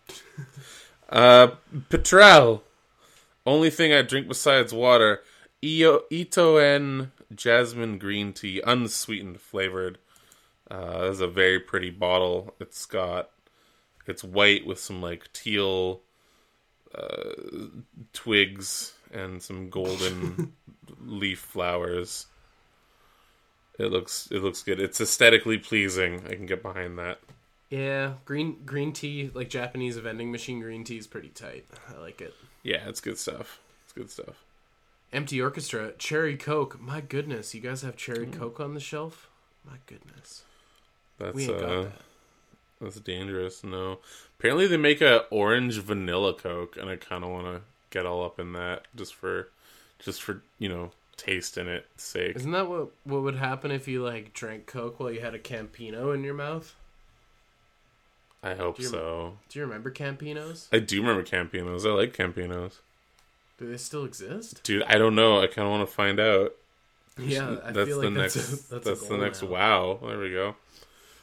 uh, 1.08 1.48
Petrel. 1.88 2.62
Only 3.44 3.70
thing 3.70 3.92
I 3.92 4.02
drink 4.02 4.28
besides 4.28 4.72
water. 4.72 5.20
Io, 5.62 6.02
Ito 6.10 6.56
en 6.56 7.12
jasmine 7.34 7.98
green 7.98 8.32
tea, 8.32 8.60
unsweetened 8.66 9.40
flavored. 9.40 9.98
Uh, 10.70 11.02
this 11.02 11.14
is 11.14 11.20
a 11.20 11.28
very 11.28 11.60
pretty 11.60 11.90
bottle. 11.90 12.54
It's 12.60 12.86
got, 12.86 13.30
it's 14.06 14.24
white 14.24 14.66
with 14.66 14.80
some 14.80 15.00
like 15.00 15.32
teal 15.32 16.02
uh, 16.94 17.32
twigs 18.12 18.94
and 19.12 19.42
some 19.42 19.70
golden 19.70 20.52
leaf 21.00 21.40
flowers. 21.40 22.26
It 23.78 23.92
looks 23.92 24.28
it 24.30 24.42
looks 24.42 24.62
good. 24.62 24.80
It's 24.80 25.00
aesthetically 25.00 25.58
pleasing. 25.58 26.22
I 26.26 26.34
can 26.34 26.46
get 26.46 26.62
behind 26.62 26.98
that. 26.98 27.20
Yeah, 27.68 28.14
green 28.24 28.62
green 28.64 28.92
tea, 28.92 29.30
like 29.34 29.50
Japanese 29.50 29.98
vending 29.98 30.32
machine 30.32 30.60
green 30.60 30.84
tea, 30.84 30.98
is 30.98 31.06
pretty 31.06 31.28
tight. 31.28 31.66
I 31.94 32.00
like 32.00 32.20
it. 32.20 32.32
Yeah, 32.62 32.88
it's 32.88 33.00
good 33.00 33.18
stuff. 33.18 33.60
It's 33.84 33.92
good 33.92 34.10
stuff. 34.10 34.45
Empty 35.12 35.40
Orchestra, 35.40 35.92
Cherry 35.98 36.36
Coke. 36.36 36.80
My 36.80 37.00
goodness, 37.00 37.54
you 37.54 37.60
guys 37.60 37.82
have 37.82 37.96
Cherry 37.96 38.26
Coke 38.26 38.60
on 38.60 38.74
the 38.74 38.80
shelf? 38.80 39.28
My 39.64 39.76
goodness, 39.86 40.42
That's 41.18 41.34
we 41.34 41.44
ain't 41.44 41.58
got 41.58 41.68
uh 41.70 41.82
that. 41.84 41.92
that's 42.80 43.00
dangerous. 43.00 43.64
No. 43.64 43.98
Apparently 44.38 44.66
they 44.66 44.76
make 44.76 45.00
a 45.00 45.24
orange 45.30 45.78
vanilla 45.78 46.34
coke 46.34 46.76
and 46.76 46.88
I 46.90 46.96
kind 46.96 47.24
of 47.24 47.30
want 47.30 47.46
to 47.46 47.62
get 47.90 48.06
all 48.06 48.24
up 48.24 48.38
in 48.38 48.52
that 48.52 48.86
just 48.94 49.14
for 49.14 49.48
just 49.98 50.22
for, 50.22 50.42
you 50.58 50.68
know, 50.68 50.90
tasting 51.16 51.66
it 51.66 51.86
sake. 51.96 52.36
Isn't 52.36 52.50
that 52.52 52.68
what 52.68 52.90
what 53.04 53.22
would 53.22 53.36
happen 53.36 53.70
if 53.70 53.88
you 53.88 54.04
like 54.04 54.32
drank 54.34 54.66
Coke 54.66 55.00
while 55.00 55.10
you 55.10 55.20
had 55.20 55.34
a 55.34 55.38
Campino 55.38 56.14
in 56.14 56.22
your 56.22 56.34
mouth? 56.34 56.74
I 58.42 58.54
hope 58.54 58.76
Do 58.76 58.82
you- 58.84 58.88
so. 58.88 59.38
Do 59.48 59.58
you 59.58 59.64
remember 59.64 59.90
Campinos? 59.90 60.68
I 60.72 60.78
do 60.78 61.00
remember 61.00 61.24
Campinos. 61.24 61.84
I 61.86 61.90
like 61.94 62.16
Campinos. 62.16 62.74
Do 63.58 63.70
they 63.70 63.76
still 63.78 64.04
exist? 64.04 64.62
Dude, 64.62 64.82
I 64.82 64.98
don't 64.98 65.14
know. 65.14 65.40
I 65.40 65.46
kind 65.46 65.66
of 65.66 65.72
want 65.72 65.88
to 65.88 65.94
find 65.94 66.20
out. 66.20 66.52
Yeah, 67.18 67.56
I 67.64 67.72
that's 67.72 67.88
feel 67.88 68.00
the 68.00 68.10
like 68.10 68.18
next. 68.18 68.34
that's 68.34 68.48
a, 68.48 68.74
that's, 68.74 68.84
that's 68.84 69.08
the 69.08 69.16
next. 69.16 69.42
now. 69.42 69.48
Wow, 69.48 69.98
there 70.02 70.18
we 70.18 70.30
go. 70.30 70.56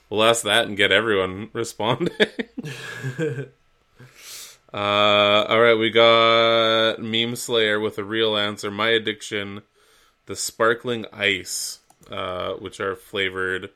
We'll 0.10 0.24
ask 0.24 0.44
that 0.44 0.66
and 0.66 0.76
get 0.76 0.92
everyone 0.92 1.50
responding. 1.54 2.16
uh, 3.20 3.46
all 4.74 5.62
right, 5.62 5.78
we 5.78 5.92
got 5.92 7.00
Meme 7.00 7.36
Slayer 7.36 7.80
with 7.80 7.98
a 8.00 8.04
real 8.04 8.36
answer. 8.36 8.72
My 8.72 8.90
addiction, 8.90 9.62
the 10.26 10.36
sparkling 10.36 11.06
ice, 11.14 11.80
uh, 12.10 12.54
which 12.54 12.80
are 12.80 12.96
flavored 12.96 13.70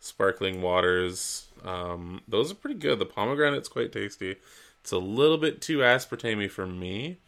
sparkling 0.00 0.62
waters. 0.62 1.46
Um, 1.64 2.22
those 2.28 2.52
are 2.52 2.54
pretty 2.56 2.78
good. 2.78 2.98
The 2.98 3.06
pomegranate's 3.06 3.68
quite 3.68 3.92
tasty. 3.92 4.36
It's 4.80 4.92
a 4.92 4.98
little 4.98 5.38
bit 5.38 5.60
too 5.60 5.78
aspartame 5.78 6.50
for 6.50 6.66
me, 6.66 7.18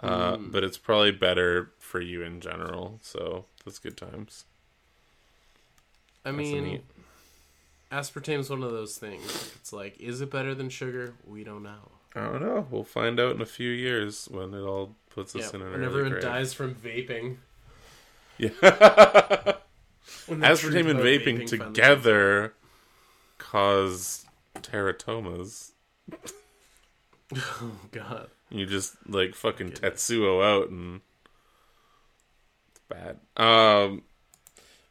uh, 0.00 0.36
Mm. 0.36 0.52
but 0.52 0.62
it's 0.64 0.78
probably 0.78 1.10
better 1.12 1.70
for 1.78 2.00
you 2.00 2.22
in 2.22 2.40
general. 2.40 2.98
So 3.02 3.46
that's 3.64 3.78
good 3.78 3.96
times. 3.96 4.44
I 6.24 6.30
That's 6.30 6.38
mean, 6.38 6.64
neat. 6.64 6.84
is 8.40 8.50
one 8.50 8.62
of 8.62 8.72
those 8.72 8.98
things. 8.98 9.52
It's 9.56 9.72
like, 9.72 9.98
is 10.00 10.20
it 10.20 10.30
better 10.30 10.54
than 10.54 10.68
sugar? 10.70 11.14
We 11.26 11.44
don't 11.44 11.62
know. 11.62 11.90
I 12.14 12.20
don't 12.24 12.42
know. 12.42 12.66
We'll 12.70 12.82
find 12.84 13.20
out 13.20 13.36
in 13.36 13.42
a 13.42 13.46
few 13.46 13.70
years 13.70 14.26
when 14.30 14.54
it 14.54 14.62
all 14.62 14.96
puts 15.10 15.36
us 15.36 15.52
in 15.54 15.62
an 15.62 15.70
when 15.72 15.84
everyone 15.84 16.10
grave. 16.12 16.22
dies 16.22 16.52
from 16.52 16.74
vaping. 16.74 17.36
Yeah. 18.38 18.48
Aspartame 20.28 20.88
and 20.90 20.98
about 20.98 21.04
vaping 21.04 21.46
together 21.46 22.54
cause 23.38 24.24
teratomas. 24.56 25.70
Oh 27.34 27.72
god. 27.90 28.28
You 28.50 28.66
just 28.66 28.96
like 29.08 29.34
fucking 29.34 29.72
Tetsuo 29.72 30.44
out 30.44 30.70
and 30.70 31.00
it's 32.70 32.80
bad. 32.88 33.18
Um 33.36 34.02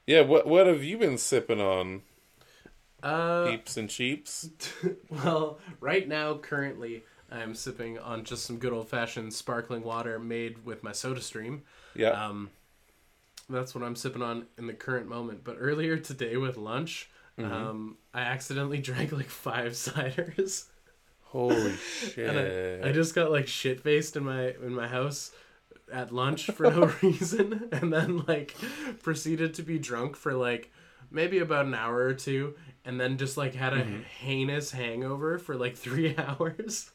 Yeah, 0.06 0.22
what 0.22 0.48
what 0.48 0.68
have 0.68 0.84
you 0.84 0.98
been 0.98 1.18
sipping 1.18 1.62
on? 1.62 2.02
Uh, 3.04 3.52
Peeps 3.52 3.78
and 3.78 3.90
cheeps? 3.90 4.50
well, 5.10 5.60
right 5.80 6.08
now, 6.08 6.38
currently, 6.38 7.04
I'm 7.32 7.54
sipping 7.54 8.00
on 8.00 8.24
just 8.24 8.46
some 8.46 8.58
good 8.58 8.74
old 8.74 8.90
fashioned 8.90 9.32
sparkling 9.32 9.84
water 9.84 10.18
made 10.18 10.66
with 10.66 10.82
my 10.84 10.92
Soda 10.92 11.22
Stream. 11.22 11.62
Yeah. 11.94 12.10
Um, 12.10 12.50
that's 13.48 13.76
what 13.76 13.84
I'm 13.84 13.96
sipping 13.96 14.24
on 14.24 14.48
in 14.58 14.66
the 14.66 14.74
current 14.74 15.08
moment. 15.08 15.44
But 15.44 15.58
earlier 15.60 15.98
today 15.98 16.38
with 16.38 16.58
lunch, 16.58 17.10
Mm-hmm. 17.38 17.52
um, 17.52 17.98
I 18.14 18.22
accidentally 18.22 18.78
drank 18.90 19.12
like 19.12 19.30
five 19.30 19.74
ciders. 19.74 20.66
Holy 21.36 21.76
shit. 21.76 22.82
I, 22.84 22.90
I 22.90 22.92
just 22.92 23.14
got 23.16 23.32
like 23.32 23.48
shit 23.48 23.82
faced 23.82 24.16
in 24.16 24.24
my 24.24 24.50
in 24.64 24.74
my 24.74 24.88
house 24.88 25.32
at 25.92 26.12
lunch 26.14 26.48
for 26.52 26.64
no 26.72 26.86
reason, 27.02 27.70
and 27.72 27.92
then 27.92 28.24
like 28.28 28.56
proceeded 29.04 29.54
to 29.56 29.64
be 29.64 29.78
drunk 29.78 30.16
for 30.16 30.34
like 30.34 30.72
maybe 31.12 31.40
about 31.40 31.66
an 31.66 31.74
hour 31.76 31.98
or 32.06 32.14
two, 32.14 32.56
and 32.86 33.00
then 33.00 33.18
just 33.18 33.38
like 33.38 33.54
had 33.54 33.74
a 33.74 33.84
Mm-hmm. 33.84 34.02
heinous 34.22 34.72
hangover 34.72 35.38
for 35.38 35.56
like 35.56 35.76
three 35.76 36.16
hours. 36.18 36.92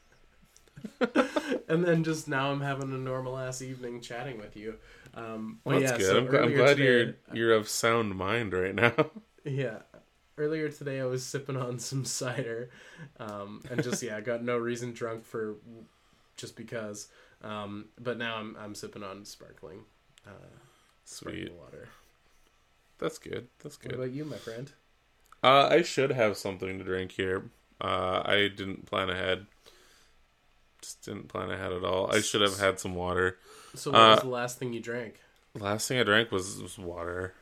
and 1.68 1.84
then 1.84 2.05
just 2.05 2.26
now 2.28 2.51
I'm 2.51 2.61
having 2.61 2.93
a 2.93 2.97
normal 2.99 3.36
ass 3.38 3.62
evening 3.62 4.01
chatting 4.01 4.38
with 4.38 4.57
you. 4.57 4.76
Um, 5.14 5.59
Well, 5.64 5.80
that's 5.80 5.93
good. 5.99 6.07
so 6.07 6.18
I'm, 6.18 6.28
gl- 6.28 6.43
I'm 6.45 6.55
glad 6.55 6.76
today- 6.76 6.84
you're 6.84 7.14
you're 7.49 7.55
of 7.55 7.68
sound 7.68 8.14
mind 8.16 8.53
right 8.53 8.74
now. 8.74 8.95
yeah. 9.45 9.78
Earlier 10.41 10.70
today, 10.70 11.01
I 11.01 11.05
was 11.05 11.22
sipping 11.22 11.57
on 11.59 11.78
some 11.78 12.05
cider, 12.07 12.70
um, 13.18 13.62
and 13.70 13.82
just 13.82 14.03
yeah, 14.03 14.16
I 14.16 14.22
got 14.22 14.43
no 14.43 14.57
reason 14.57 14.93
drunk 14.95 15.26
for 15.26 15.57
just 16.36 16.57
because. 16.57 17.09
Um, 17.45 17.86
but 18.01 18.16
now 18.16 18.36
I'm 18.36 18.57
I'm 18.59 18.74
sipping 18.74 19.03
on 19.03 19.26
sparkling, 19.26 19.80
uh, 20.26 20.30
Sweet. 21.05 21.49
sparkling 21.49 21.59
water. 21.59 21.88
That's 22.99 23.18
good. 23.18 23.49
That's 23.62 23.76
What 23.76 23.88
good. 23.91 23.95
about 23.99 24.12
you, 24.12 24.24
my 24.24 24.36
friend? 24.36 24.72
Uh, 25.43 25.68
I 25.70 25.82
should 25.82 26.11
have 26.12 26.36
something 26.38 26.78
to 26.78 26.84
drink 26.84 27.12
here. 27.12 27.51
Uh, 27.80 28.22
I 28.24 28.49
didn't 28.55 28.86
plan 28.86 29.11
ahead. 29.11 29.47
Just 30.82 31.03
didn't 31.05 31.28
plan 31.28 31.51
ahead 31.51 31.72
at 31.72 31.84
all. 31.84 32.11
I 32.11 32.20
should 32.20 32.41
have 32.41 32.59
had 32.59 32.80
some 32.80 32.95
water. 32.95 33.38
So 33.74 33.91
what 33.91 34.01
was 34.09 34.18
Uh, 34.18 34.22
the 34.22 34.28
last 34.28 34.59
thing 34.59 34.72
you 34.72 34.80
drank? 34.80 35.20
Last 35.55 35.88
thing 35.88 35.99
I 35.99 36.03
drank 36.05 36.30
was, 36.32 36.62
was 36.62 36.78
water. 36.78 37.34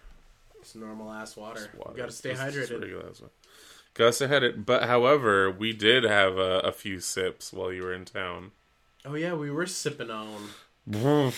Just 0.69 0.77
normal 0.77 1.11
ass 1.11 1.35
water. 1.35 1.71
Water. 1.79 1.93
You 1.93 1.97
gotta 1.97 2.12
stay 2.12 2.35
just 2.35 2.43
hydrated. 2.43 2.81
regular 2.83 3.09
ass 3.09 3.21
water. 3.23 3.33
Gotta 3.95 4.12
stay 4.12 4.27
hydrated. 4.27 4.66
But 4.66 4.85
however, 4.85 5.51
we 5.51 5.73
did 5.73 6.05
have 6.05 6.37
a, 6.37 6.59
a 6.61 6.73
few 6.73 7.01
sips 7.01 7.55
while 7.55 7.73
you 7.73 7.83
were 7.85 7.95
in 7.95 8.05
town. 8.05 8.51
Oh 9.07 9.14
yeah, 9.14 9.33
we 9.33 9.51
were 9.51 9.64
sipping 9.66 10.11
on. 10.11 10.51
That 10.87 11.33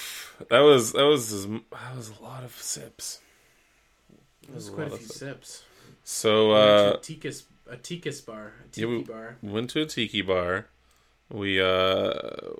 was 0.50 0.92
that 0.94 1.04
was 1.04 1.46
that 1.46 1.96
was 1.96 2.10
a 2.18 2.22
lot 2.22 2.42
of 2.42 2.56
sips. 2.56 3.20
It 4.42 4.52
was 4.52 4.68
a 4.68 4.72
quite 4.72 4.88
a 4.88 4.90
lot 4.90 4.98
few 4.98 5.06
of 5.06 5.12
sips. 5.12 5.62
So 6.02 6.48
We 6.48 6.52
went 6.54 6.68
uh, 6.70 6.90
to 6.92 6.96
a 6.96 6.98
Tikas, 6.98 7.42
a 7.70 7.76
Tikas 7.76 8.26
bar, 8.26 8.46
a 8.46 8.80
Yeah, 8.80 8.86
tiki 8.86 8.86
we- 8.86 9.02
bar. 9.04 9.36
went 9.42 9.70
to 9.70 9.82
a 9.82 9.86
tiki 9.86 10.22
bar. 10.22 10.66
We 11.30 11.60
uh 11.62 12.14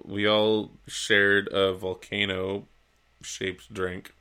we 0.05 0.29
all 0.29 0.71
shared 0.87 1.49
a 1.53 1.73
volcano 1.73 2.69
shaped 3.23 3.75
drink. 3.75 4.15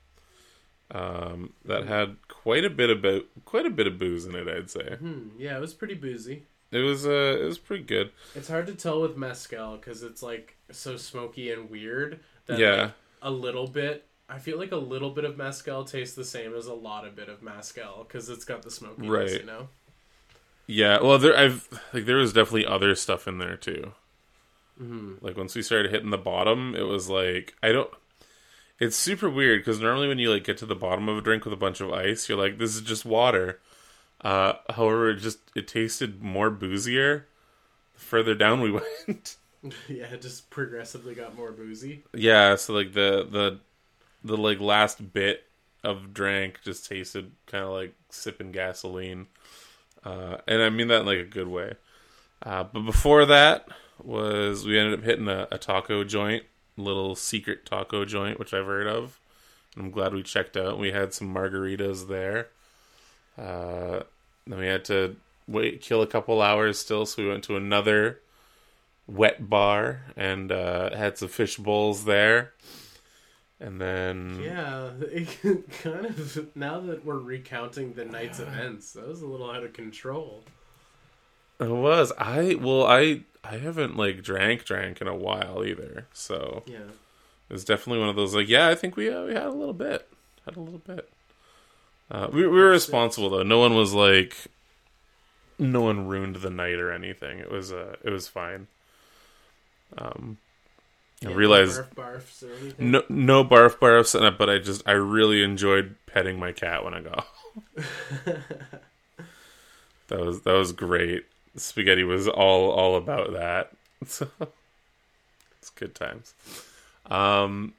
Um 0.92 1.54
that 1.66 1.86
had 1.88 2.18
quite 2.28 2.66
a 2.66 2.70
bit 2.70 2.90
of 2.90 3.02
bo- 3.02 3.26
quite 3.46 3.66
a 3.66 3.70
bit 3.70 3.86
of 3.88 4.00
booze 4.00 4.26
in 4.26 4.36
it, 4.36 4.48
I'd 4.48 4.70
say. 4.70 4.96
Hmm. 4.96 5.30
Yeah, 5.38 5.58
it 5.58 5.62
was 5.62 5.74
pretty 5.74 5.94
boozy. 5.96 6.44
It 6.72 6.80
was 6.80 7.06
uh 7.06 7.38
it 7.40 7.46
was 7.46 7.58
pretty 7.60 7.84
good. 7.84 8.12
It's 8.36 8.48
hard 8.48 8.68
to 8.68 8.74
tell 8.76 9.02
with 9.02 9.16
mezcal 9.18 9.78
because 9.78 10.02
it's 10.04 10.24
like 10.24 10.56
so 10.72 10.98
smoky 10.98 11.52
and 11.52 11.70
weird 11.70 12.20
that 12.48 12.58
Yeah. 12.60 12.82
like, 12.82 12.92
a 13.22 13.32
little 13.32 13.68
bit. 13.68 14.06
I 14.32 14.38
feel 14.38 14.58
like 14.60 14.72
a 14.72 14.78
little 14.78 15.10
bit 15.10 15.26
of 15.26 15.38
mezcal 15.38 15.84
tastes 15.84 16.16
the 16.16 16.24
same 16.26 16.54
as 16.56 16.68
a 16.68 16.74
lot 16.74 17.06
of 17.06 17.16
bit 17.16 17.30
of 17.30 17.42
mezcal 17.42 18.06
because 18.08 18.30
it's 18.30 18.46
got 18.46 18.62
the 18.62 18.70
smokiness, 18.72 19.10
Right. 19.10 19.42
you 19.42 19.46
know. 19.48 19.70
Yeah, 20.68 21.02
well 21.02 21.18
there 21.18 21.36
I've 21.38 21.68
like 21.94 22.06
there 22.06 22.18
was 22.18 22.34
definitely 22.34 22.66
other 22.68 22.94
stuff 22.96 23.28
in 23.28 23.38
there 23.40 23.58
too. 23.58 23.94
hmm 24.78 25.16
Like 25.22 25.38
once 25.38 25.56
we 25.56 25.62
started 25.62 25.92
hitting 25.92 26.12
the 26.12 26.18
bottom, 26.18 26.76
it 26.76 26.84
was 26.88 27.10
like 27.10 27.56
I 27.64 27.72
don't 27.72 27.92
it's 28.80 28.96
super 28.96 29.30
weird 29.30 29.62
because 29.62 29.80
normally 29.80 30.08
when 30.08 30.20
you 30.20 30.32
like 30.32 30.44
get 30.44 30.58
to 30.60 30.66
the 30.66 30.76
bottom 30.76 31.10
of 31.10 31.18
a 31.18 31.22
drink 31.22 31.46
with 31.46 31.54
a 31.54 31.58
bunch 31.58 31.82
of 31.82 31.92
ice, 31.92 32.30
you're 32.30 32.38
like, 32.38 32.58
this 32.58 32.76
is 32.76 32.82
just 32.82 33.06
water. 33.06 33.60
Uh, 34.22 34.54
however, 34.70 35.10
it 35.12 35.18
just 35.18 35.40
it 35.56 35.68
tasted 35.68 36.22
more 36.22 36.50
boozier 36.50 37.26
the 37.94 38.00
further 38.00 38.36
down 38.36 38.62
we 38.62 38.72
went. 39.08 39.38
yeah, 39.88 40.06
it 40.06 40.22
just 40.22 40.50
progressively 40.50 41.16
got 41.16 41.36
more 41.36 41.52
boozy. 41.52 42.04
Yeah, 42.14 42.56
so 42.56 42.74
like 42.74 42.94
the 42.94 43.28
the 43.30 43.60
the 44.24 44.38
like 44.38 44.60
last 44.60 45.14
bit 45.14 45.46
of 45.84 46.14
drink 46.14 46.60
just 46.64 46.88
tasted 46.88 47.32
kind 47.46 47.64
of 47.64 47.72
like 47.72 47.94
sipping 48.10 48.52
gasoline, 48.52 49.28
uh, 50.04 50.38
and 50.48 50.62
I 50.62 50.70
mean 50.70 50.88
that 50.90 51.02
in 51.02 51.06
like 51.06 51.20
a 51.20 51.26
good 51.26 51.48
way. 51.48 51.74
Uh, 52.42 52.64
but 52.64 52.82
before 52.82 53.26
that 53.26 53.68
was 54.02 54.66
we 54.66 54.80
ended 54.80 55.00
up 55.00 55.06
hitting 55.06 55.28
a, 55.28 55.48
a 55.52 55.58
taco 55.58 56.04
joint, 56.04 56.44
little 56.80 57.16
secret 57.16 57.66
taco 57.66 58.06
joint, 58.06 58.40
which 58.40 58.54
I've 58.54 58.66
heard 58.66 58.88
of. 58.88 59.20
I'm 59.78 59.92
glad 59.92 60.14
we 60.14 60.24
checked 60.24 60.58
out. 60.58 60.80
We 60.80 60.92
had 60.92 61.14
some 61.14 61.34
margaritas 61.34 62.08
there. 62.08 62.48
Uh, 63.38 64.04
then 64.48 64.60
we 64.60 64.68
had 64.68 64.84
to 64.86 65.16
wait, 65.48 65.82
kill 65.82 66.02
a 66.02 66.08
couple 66.08 66.42
hours 66.42 66.80
still, 66.80 67.06
so 67.06 67.24
we 67.24 67.30
went 67.30 67.44
to 67.46 67.56
another 67.56 68.20
wet 69.08 69.50
bar 69.50 70.02
and 70.16 70.52
uh, 70.52 70.96
had 70.96 71.18
some 71.18 71.30
fish 71.30 71.58
bowls 71.58 72.06
there. 72.06 72.54
And 73.60 73.82
then 73.82 74.40
Yeah, 74.42 74.92
it 75.02 75.28
kind 75.82 76.06
of. 76.06 76.56
Now 76.56 76.80
that 76.80 77.06
we're 77.06 77.20
recounting 77.20 77.94
the 77.94 78.06
night's 78.06 78.40
events, 78.40 78.94
that 78.94 79.08
was 79.08 79.22
a 79.22 79.28
little 79.28 79.52
out 79.52 79.64
of 79.64 79.74
control. 79.74 80.44
It 81.60 81.68
was 81.70 82.12
I 82.18 82.56
well 82.56 82.86
I 82.86 83.22
I 83.44 83.58
haven't 83.58 83.96
like 83.98 84.22
drank 84.24 84.66
drank 84.66 85.02
in 85.02 85.08
a 85.08 85.16
while 85.16 85.64
either, 85.66 86.08
so 86.14 86.64
Yeah. 86.66 86.78
it 87.50 87.54
was 87.54 87.66
definitely 87.66 88.00
one 88.00 88.10
of 88.10 88.16
those 88.16 88.36
like 88.36 88.48
yeah 88.50 88.68
I 88.68 88.76
think 88.76 88.96
we 88.96 89.10
uh, 89.10 89.24
we 89.26 89.34
had 89.34 89.44
a 89.46 89.52
little 89.52 89.74
bit 89.74 90.08
had 90.46 90.56
a 90.56 90.60
little 90.60 90.80
bit. 90.80 91.10
Uh, 92.12 92.28
we 92.32 92.42
we 92.42 92.48
were 92.48 92.70
responsible 92.70 93.30
though. 93.30 93.44
No 93.44 93.60
one 93.60 93.76
was 93.76 93.94
like 93.94 94.36
no 95.58 95.82
one 95.82 96.08
ruined 96.08 96.38
the 96.38 96.50
night 96.50 96.80
or 96.80 96.92
anything. 96.92 97.40
It 97.40 97.52
was 97.52 97.72
uh 97.74 97.96
it 98.04 98.10
was 98.10 98.28
fine. 98.28 98.68
Um, 99.98 100.38
I 101.26 101.30
Yeah, 101.30 101.36
realized 101.36 101.82
barf 101.82 101.96
barfs 101.96 102.44
or 102.44 102.54
anything. 102.62 102.92
no 102.92 103.04
no 103.10 103.44
barf 103.44 103.78
barfs 103.78 104.16
it, 104.16 104.38
but 104.38 104.50
I 104.50 104.60
just 104.60 104.84
I 104.88 104.94
really 104.94 105.44
enjoyed 105.44 105.96
petting 106.06 106.40
my 106.40 106.52
cat 106.54 106.84
when 106.86 106.94
I 106.94 107.02
got 107.02 107.20
home. 107.26 107.64
that 110.08 110.20
was 110.20 110.42
that 110.42 110.54
was 110.54 110.72
great. 110.72 111.26
Spaghetti 111.62 112.04
was 112.04 112.28
all 112.28 112.72
all 112.72 112.96
about 112.96 113.34
that. 113.34 113.72
So 114.06 114.30
it's 115.58 115.70
good 115.72 115.94
times. 115.94 116.34
Um, 117.08 117.74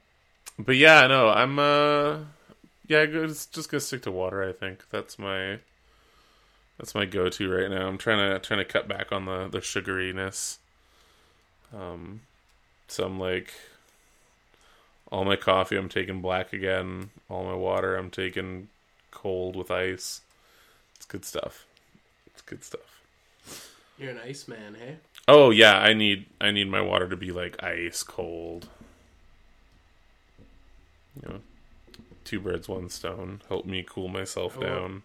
but 0.59 0.75
yeah, 0.75 1.07
no, 1.07 1.29
I'm 1.29 1.57
uh, 1.57 2.19
yeah, 2.87 3.07
just 3.07 3.53
just 3.53 3.71
gonna 3.71 3.81
stick 3.81 4.03
to 4.03 4.11
water. 4.11 4.47
I 4.47 4.51
think 4.53 4.87
that's 4.91 5.17
my 5.17 5.57
that's 6.77 6.93
my 6.93 7.05
go 7.05 7.29
to 7.29 7.51
right 7.51 7.69
now. 7.69 7.87
I'm 7.87 7.97
trying 7.97 8.19
to 8.19 8.39
trying 8.39 8.59
to 8.59 8.65
cut 8.65 8.87
back 8.87 9.11
on 9.11 9.25
the 9.25 9.47
the 9.47 9.59
sugariness. 9.59 10.57
Um, 11.75 12.21
so 12.87 13.05
I'm 13.05 13.19
like 13.19 13.53
all 15.11 15.25
my 15.25 15.35
coffee 15.35 15.77
I'm 15.77 15.89
taking 15.89 16.21
black 16.21 16.53
again. 16.53 17.09
All 17.29 17.43
my 17.45 17.55
water 17.55 17.95
I'm 17.95 18.09
taking 18.09 18.67
cold 19.11 19.55
with 19.55 19.71
ice. 19.71 20.21
It's 20.95 21.05
good 21.05 21.25
stuff. 21.25 21.65
It's 22.27 22.41
good 22.41 22.63
stuff. 22.63 22.90
You're 24.01 24.09
an 24.09 24.19
ice 24.25 24.47
man, 24.47 24.75
hey? 24.79 24.97
Oh 25.27 25.51
yeah, 25.51 25.77
I 25.77 25.93
need 25.93 26.25
I 26.41 26.49
need 26.49 26.67
my 26.67 26.81
water 26.81 27.07
to 27.07 27.15
be 27.15 27.31
like 27.31 27.61
ice 27.63 28.01
cold. 28.01 28.67
You 31.21 31.29
know, 31.29 31.39
two 32.23 32.39
birds, 32.39 32.67
one 32.67 32.89
stone. 32.89 33.43
Help 33.47 33.67
me 33.67 33.85
cool 33.87 34.07
myself 34.07 34.57
well. 34.57 34.67
down. 34.67 35.03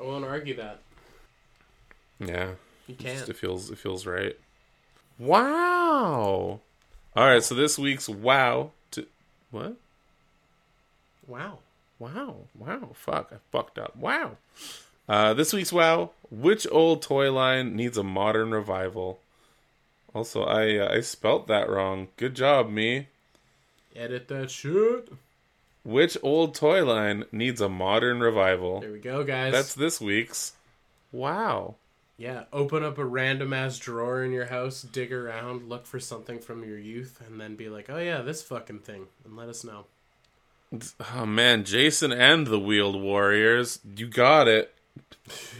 I 0.00 0.04
won't 0.04 0.24
argue 0.24 0.54
that. 0.56 0.78
Yeah, 2.20 2.50
You 2.86 2.94
can't. 2.94 3.28
it 3.28 3.36
feels 3.36 3.68
it 3.72 3.78
feels 3.78 4.06
right. 4.06 4.38
Wow. 5.18 6.60
All 7.16 7.26
right, 7.28 7.42
so 7.42 7.56
this 7.56 7.76
week's 7.80 8.08
wow. 8.08 8.70
To, 8.92 9.06
what? 9.50 9.74
Wow. 11.26 11.58
Wow. 11.98 12.36
Wow. 12.56 12.90
Fuck. 12.94 13.32
I 13.32 13.36
fucked 13.50 13.78
up. 13.78 13.96
Wow. 13.96 14.36
Uh, 15.08 15.34
this 15.34 15.52
week's 15.52 15.72
wow. 15.72 16.10
Which 16.30 16.66
old 16.70 17.02
toy 17.02 17.32
line 17.32 17.76
needs 17.76 17.96
a 17.96 18.02
modern 18.02 18.50
revival? 18.52 19.20
Also, 20.14 20.44
I 20.44 20.78
uh, 20.78 20.94
I 20.94 21.00
spelt 21.00 21.46
that 21.48 21.68
wrong. 21.68 22.08
Good 22.16 22.34
job, 22.34 22.70
me. 22.70 23.08
Edit 23.94 24.28
that 24.28 24.50
shit. 24.50 25.10
Which 25.84 26.16
old 26.22 26.54
toy 26.54 26.84
line 26.84 27.24
needs 27.30 27.60
a 27.60 27.68
modern 27.68 28.20
revival? 28.20 28.80
There 28.80 28.92
we 28.92 28.98
go, 28.98 29.22
guys. 29.24 29.52
That's 29.52 29.74
this 29.74 30.00
week's. 30.00 30.52
Wow. 31.12 31.76
Yeah, 32.18 32.44
open 32.52 32.82
up 32.82 32.96
a 32.98 33.04
random 33.04 33.52
ass 33.52 33.78
drawer 33.78 34.24
in 34.24 34.32
your 34.32 34.46
house, 34.46 34.80
dig 34.82 35.12
around, 35.12 35.68
look 35.68 35.86
for 35.86 36.00
something 36.00 36.38
from 36.38 36.64
your 36.64 36.78
youth, 36.78 37.20
and 37.26 37.38
then 37.38 37.56
be 37.56 37.68
like, 37.68 37.90
oh 37.90 37.98
yeah, 37.98 38.22
this 38.22 38.42
fucking 38.42 38.80
thing, 38.80 39.06
and 39.24 39.36
let 39.36 39.50
us 39.50 39.64
know. 39.64 39.84
Oh 41.14 41.26
man, 41.26 41.64
Jason 41.64 42.12
and 42.12 42.46
the 42.46 42.58
Wheeled 42.58 43.00
Warriors. 43.00 43.80
You 43.96 44.08
got 44.08 44.48
it. 44.48 44.74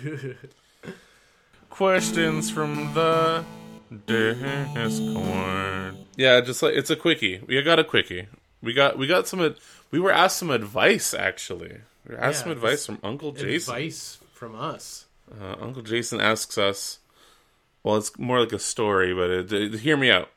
Questions 1.70 2.50
from 2.50 2.94
the 2.94 3.44
Discord. 4.06 5.96
Yeah, 6.16 6.40
just 6.40 6.62
like 6.62 6.74
it's 6.74 6.90
a 6.90 6.96
quickie. 6.96 7.40
We 7.46 7.60
got 7.62 7.78
a 7.78 7.84
quickie. 7.84 8.28
We 8.62 8.72
got 8.72 8.96
we 8.98 9.06
got 9.06 9.28
some. 9.28 9.54
We 9.90 10.00
were 10.00 10.12
asked 10.12 10.38
some 10.38 10.50
advice 10.50 11.12
actually. 11.12 11.80
We 12.08 12.14
were 12.14 12.20
asked 12.20 12.38
Yeah, 12.40 12.42
some 12.44 12.52
advice 12.52 12.86
from 12.86 12.98
Uncle 13.02 13.32
Jason. 13.32 13.74
Advice 13.74 14.18
from 14.32 14.54
us. 14.54 15.06
Uh, 15.30 15.56
Uncle 15.60 15.82
Jason 15.82 16.20
asks 16.20 16.56
us. 16.56 16.98
Well, 17.82 17.96
it's 17.96 18.16
more 18.18 18.40
like 18.40 18.52
a 18.52 18.58
story, 18.58 19.14
but 19.14 19.30
it, 19.30 19.52
it- 19.52 19.80
hear 19.80 19.96
me 19.96 20.10
out. 20.10 20.30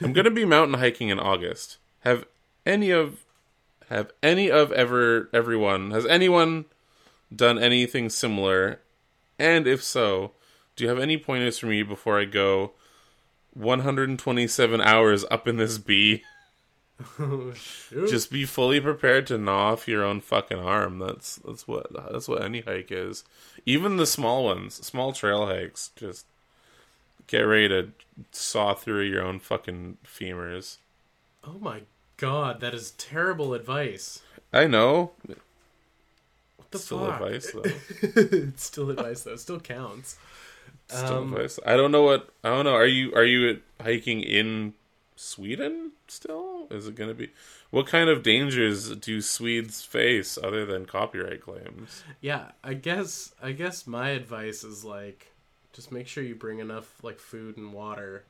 I'm 0.00 0.12
gonna 0.12 0.30
be 0.30 0.44
mountain 0.44 0.78
hiking 0.78 1.08
in 1.10 1.18
August. 1.20 1.78
Have 2.00 2.24
any 2.66 2.90
of 2.90 3.20
have 3.90 4.10
any 4.22 4.50
of 4.50 4.72
ever 4.72 5.28
everyone 5.32 5.90
has 5.92 6.06
anyone 6.06 6.64
done 7.34 7.58
anything 7.58 8.08
similar? 8.08 8.80
And 9.38 9.66
if 9.66 9.82
so, 9.82 10.32
do 10.76 10.84
you 10.84 10.90
have 10.90 10.98
any 10.98 11.16
pointers 11.16 11.58
for 11.58 11.66
me 11.66 11.82
before 11.82 12.20
I 12.20 12.24
go 12.24 12.72
127 13.54 14.80
hours 14.80 15.24
up 15.30 15.46
in 15.48 15.56
this 15.56 15.78
bee? 15.78 16.22
Just 17.90 18.30
be 18.30 18.44
fully 18.44 18.80
prepared 18.80 19.26
to 19.26 19.38
gnaw 19.38 19.72
off 19.72 19.88
your 19.88 20.04
own 20.04 20.20
fucking 20.20 20.58
arm. 20.58 21.00
That's 21.00 21.36
that's 21.44 21.66
what 21.66 21.88
that's 21.92 22.28
what 22.28 22.44
any 22.44 22.60
hike 22.60 22.92
is. 22.92 23.24
Even 23.66 23.96
the 23.96 24.06
small 24.06 24.44
ones, 24.44 24.74
small 24.74 25.12
trail 25.12 25.46
hikes, 25.46 25.90
just 25.96 26.24
get 27.26 27.40
ready 27.40 27.68
to 27.68 27.88
saw 28.30 28.74
through 28.74 29.02
your 29.02 29.24
own 29.24 29.40
fucking 29.40 29.98
femurs. 30.06 30.76
oh 31.44 31.58
my 31.60 31.80
god, 32.16 32.60
that 32.60 32.74
is 32.74 32.92
terrible 32.92 33.54
advice. 33.54 34.22
I 34.52 34.68
know. 34.68 35.10
The 36.74 36.78
Still 36.80 37.06
fuck? 37.06 37.20
advice 37.20 37.50
though. 37.52 37.62
it's 38.20 38.64
still 38.64 38.90
advice 38.90 39.22
though. 39.22 39.36
Still 39.36 39.60
counts. 39.60 40.16
Still 40.88 41.18
Um, 41.18 41.32
advice. 41.32 41.58
I 41.66 41.76
don't 41.76 41.90
know 41.92 42.02
what 42.02 42.28
I 42.42 42.50
don't 42.50 42.64
know. 42.64 42.74
Are 42.74 42.86
you 42.86 43.14
are 43.14 43.24
you 43.24 43.60
hiking 43.80 44.20
in 44.22 44.74
Sweden 45.16 45.92
still? 46.08 46.66
Is 46.70 46.86
it 46.88 46.94
going 46.94 47.08
to 47.10 47.14
be 47.14 47.30
what 47.70 47.86
kind 47.86 48.08
of 48.10 48.22
dangers 48.22 48.94
do 48.96 49.20
Swedes 49.20 49.82
face 49.82 50.38
other 50.42 50.64
than 50.66 50.86
copyright 50.86 51.40
claims? 51.42 52.02
Yeah, 52.20 52.52
I 52.62 52.74
guess 52.74 53.32
I 53.42 53.52
guess 53.52 53.86
my 53.86 54.10
advice 54.10 54.64
is 54.64 54.84
like 54.84 55.32
just 55.72 55.90
make 55.92 56.06
sure 56.08 56.22
you 56.24 56.34
bring 56.34 56.58
enough 56.58 57.02
like 57.02 57.18
food 57.18 57.56
and 57.56 57.72
water 57.72 58.24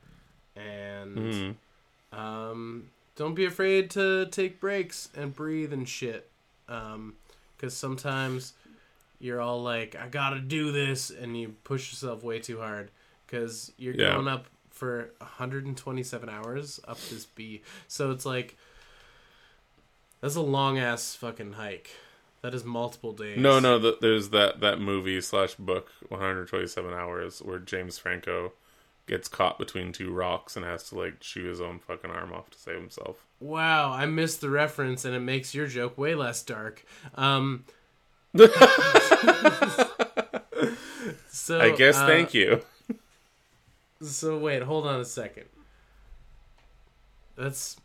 and 0.55 1.57
Hmm. 2.13 2.17
um 2.19 2.89
don't 3.15 3.33
be 3.35 3.45
afraid 3.45 3.89
to 3.91 4.25
take 4.27 4.59
breaks 4.59 5.09
and 5.15 5.33
breathe 5.35 5.71
and 5.73 5.87
shit. 5.87 6.29
Um 6.67 7.15
cuz 7.57 7.73
sometimes 7.73 8.53
you're 9.19 9.39
all 9.41 9.61
like 9.63 9.95
I 9.95 10.07
got 10.07 10.31
to 10.31 10.39
do 10.39 10.71
this 10.71 11.09
and 11.09 11.39
you 11.39 11.55
push 11.63 11.91
yourself 11.91 12.23
way 12.23 12.39
too 12.39 12.59
hard 12.59 12.91
cuz 13.27 13.71
you're 13.77 13.95
Yeah. 13.95 14.13
going 14.13 14.27
up 14.27 14.47
for 14.69 15.13
127 15.19 16.29
hours 16.29 16.79
up 16.87 16.99
this 17.09 17.25
B. 17.25 17.61
So 17.87 18.11
it's 18.11 18.25
like 18.25 18.57
that's 20.21 20.35
a 20.35 20.41
long 20.41 20.77
ass 20.77 21.15
fucking 21.15 21.53
hike. 21.53 21.91
That 22.41 22.53
is 22.53 22.63
multiple 22.63 23.11
days. 23.13 23.37
No, 23.39 23.59
no. 23.59 23.79
The, 23.79 23.97
there's 24.01 24.29
that 24.29 24.59
that 24.59 24.79
movie 24.79 25.19
slash 25.21 25.55
book, 25.55 25.89
127 26.09 26.93
hours, 26.93 27.39
where 27.41 27.57
James 27.59 27.97
Franco 27.97 28.53
gets 29.07 29.27
caught 29.27 29.59
between 29.59 29.91
two 29.91 30.11
rocks 30.11 30.55
and 30.55 30.65
has 30.65 30.89
to 30.89 30.97
like 30.97 31.19
chew 31.19 31.45
his 31.45 31.61
own 31.61 31.79
fucking 31.79 32.11
arm 32.11 32.33
off 32.33 32.49
to 32.51 32.57
save 32.57 32.79
himself. 32.79 33.25
Wow, 33.39 33.91
I 33.91 34.05
missed 34.05 34.41
the 34.41 34.49
reference, 34.49 35.05
and 35.05 35.15
it 35.15 35.19
makes 35.19 35.53
your 35.53 35.67
joke 35.67 35.97
way 35.97 36.15
less 36.15 36.41
dark. 36.43 36.85
Um, 37.15 37.65
so 41.29 41.59
I 41.59 41.71
guess. 41.75 41.97
uh, 41.97 42.07
thank 42.07 42.33
you. 42.33 42.61
So 44.01 44.37
wait, 44.37 44.61
hold 44.63 44.87
on 44.87 44.99
a 44.99 45.05
second. 45.05 45.45
That's. 47.37 47.77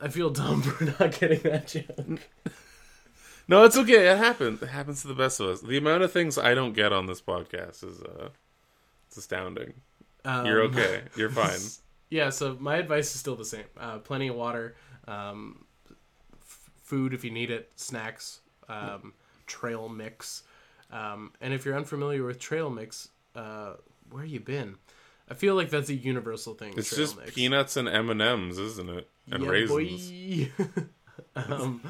I 0.00 0.08
feel 0.08 0.30
dumb 0.30 0.62
for 0.62 0.84
not 0.84 1.18
getting 1.18 1.40
that 1.40 1.66
joke. 1.66 2.20
No, 3.48 3.64
it's 3.64 3.76
okay. 3.76 4.08
It 4.08 4.18
happens. 4.18 4.62
It 4.62 4.68
happens 4.68 5.02
to 5.02 5.08
the 5.08 5.14
best 5.14 5.40
of 5.40 5.48
us. 5.48 5.60
The 5.60 5.76
amount 5.76 6.04
of 6.04 6.12
things 6.12 6.38
I 6.38 6.54
don't 6.54 6.72
get 6.72 6.92
on 6.92 7.06
this 7.06 7.20
podcast 7.20 7.82
is 7.84 8.00
uh, 8.00 8.28
it's 9.10 9.16
astounding. 9.16 9.74
Um, 10.24 10.46
You're 10.46 10.60
okay. 10.62 11.02
You're 11.16 11.30
fine. 11.44 11.58
Yeah, 12.10 12.30
so 12.30 12.56
my 12.60 12.76
advice 12.76 13.12
is 13.12 13.20
still 13.20 13.34
the 13.34 13.44
same. 13.44 13.64
Uh, 13.76 13.98
plenty 13.98 14.28
of 14.28 14.36
water, 14.36 14.76
um, 15.08 15.64
f- 16.40 16.70
food 16.84 17.12
if 17.12 17.24
you 17.24 17.32
need 17.32 17.50
it, 17.50 17.72
snacks, 17.74 18.38
um, 18.68 19.14
trail 19.48 19.88
mix. 19.88 20.44
Um, 20.92 21.32
and 21.40 21.52
if 21.52 21.64
you're 21.64 21.76
unfamiliar 21.76 22.24
with 22.24 22.38
trail 22.38 22.70
mix, 22.70 23.08
uh, 23.34 23.74
where 24.10 24.24
you 24.24 24.38
been? 24.40 24.76
I 25.28 25.34
feel 25.34 25.54
like 25.56 25.70
that's 25.70 25.88
a 25.88 25.94
universal 25.94 26.54
thing. 26.54 26.74
It's 26.76 26.88
trail 26.90 26.98
just 27.06 27.16
mix. 27.18 27.34
peanuts 27.34 27.76
and 27.76 27.88
M 27.88 28.10
and 28.10 28.20
M's, 28.22 28.58
isn't 28.58 28.88
it? 28.88 29.08
And 29.30 29.42
Yeah, 29.44 29.50
raisins. 29.50 30.10
boy. 30.10 30.50
um, 31.36 31.80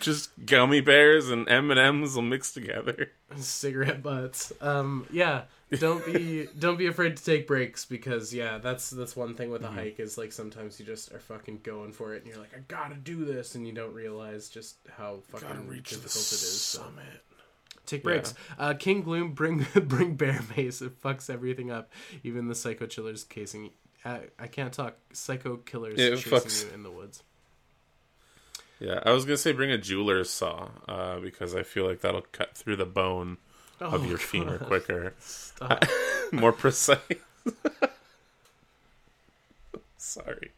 Just 0.00 0.30
gummy 0.46 0.80
bears 0.80 1.28
and 1.30 1.48
M 1.48 1.70
and 1.70 1.78
M's 1.80 2.14
will 2.14 2.22
mix 2.22 2.52
together. 2.52 3.10
cigarette 3.36 4.02
butts. 4.02 4.52
Um, 4.62 5.06
yeah, 5.10 5.42
don't 5.78 6.04
be 6.06 6.46
don't 6.58 6.78
be 6.78 6.86
afraid 6.86 7.16
to 7.16 7.24
take 7.24 7.46
breaks 7.46 7.84
because 7.84 8.32
yeah, 8.32 8.58
that's 8.58 8.90
that's 8.90 9.14
one 9.16 9.34
thing 9.34 9.50
with 9.50 9.62
a 9.64 9.68
Mm-hmm. 9.68 9.76
hike 9.78 10.00
is 10.00 10.16
like 10.18 10.32
sometimes 10.32 10.78
you 10.80 10.86
just 10.86 11.12
are 11.12 11.18
fucking 11.18 11.60
going 11.62 11.92
for 11.92 12.14
it 12.14 12.22
and 12.24 12.26
you're 12.32 12.38
like 12.40 12.54
I 12.56 12.60
gotta 12.68 12.94
do 12.96 13.24
this 13.24 13.54
and 13.54 13.66
you 13.66 13.72
don't 13.72 13.92
realize 13.94 14.48
just 14.48 14.76
how 14.96 15.18
fucking 15.28 15.66
difficult 15.68 15.98
it 16.04 16.06
is. 16.06 16.60
So 16.62 16.80
summit. 16.82 17.22
take 17.86 18.02
breaks. 18.02 18.34
Uh, 18.58 18.74
King 18.74 19.02
Gloom 19.02 19.32
bring 19.32 19.66
bring 19.84 20.14
bear 20.14 20.40
mace. 20.56 20.80
It 20.82 21.00
fucks 21.02 21.28
everything 21.28 21.70
up. 21.70 21.92
Even 22.22 22.48
the 22.48 22.54
psycho 22.54 22.86
chillers 22.86 23.24
casing. 23.24 23.70
I, 24.04 24.20
I 24.38 24.46
can't 24.46 24.72
talk. 24.72 24.96
Psycho 25.12 25.56
killers 25.56 25.98
It 25.98 26.16
chasing 26.18 26.32
fucks- 26.32 26.64
you 26.68 26.72
in 26.74 26.82
the 26.84 26.90
woods. 26.90 27.22
Yeah, 28.80 29.00
I 29.04 29.10
was 29.10 29.24
gonna 29.24 29.36
say 29.36 29.50
bring 29.52 29.72
a 29.72 29.78
jeweler's 29.78 30.30
saw 30.30 30.68
uh, 30.86 31.18
because 31.18 31.54
I 31.54 31.64
feel 31.64 31.84
like 31.84 32.00
that'll 32.02 32.24
cut 32.32 32.56
through 32.56 32.76
the 32.76 32.86
bone 32.86 33.38
of 33.80 34.02
Oh, 34.02 34.06
your 34.06 34.18
femur 34.18 34.58
quicker, 34.66 35.14
Stop. 35.18 35.84
more 36.32 36.52
precise. 36.52 36.98
Sorry. 39.96 40.52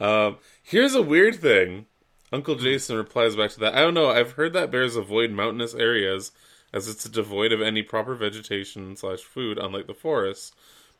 Um, 0.00 0.38
here's 0.62 0.94
a 0.94 1.02
weird 1.02 1.36
thing. 1.36 1.86
Uncle 2.32 2.56
Jason 2.56 2.96
replies 2.96 3.36
back 3.36 3.50
to 3.52 3.60
that. 3.60 3.74
I 3.74 3.80
don't 3.80 3.94
know. 3.94 4.10
I've 4.10 4.32
heard 4.32 4.52
that 4.52 4.70
bears 4.70 4.96
avoid 4.96 5.30
mountainous 5.30 5.74
areas 5.74 6.32
as 6.72 6.88
it's 6.88 7.04
devoid 7.04 7.52
of 7.52 7.62
any 7.62 7.82
proper 7.82 8.14
vegetation 8.14 8.96
slash 8.96 9.20
food, 9.20 9.58
unlike 9.58 9.86
the 9.86 9.94
forests. 9.94 10.52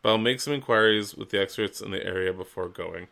But 0.03 0.11
I'll 0.11 0.19
make 0.19 0.41
some 0.41 0.55
inquiries 0.55 1.15
with 1.15 1.31
the 1.31 1.41
experts 1.41 1.81
in 1.81 1.91
the 1.91 2.05
area 2.05 2.33
before 2.33 2.69
going. 2.69 3.09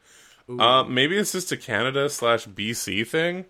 Uh, 0.49 0.85
maybe 0.85 1.17
it's 1.17 1.33
just 1.33 1.53
a 1.53 1.57
Canada 1.57 2.09
slash 2.09 2.47
BC 2.47 3.07
thing, 3.07 3.47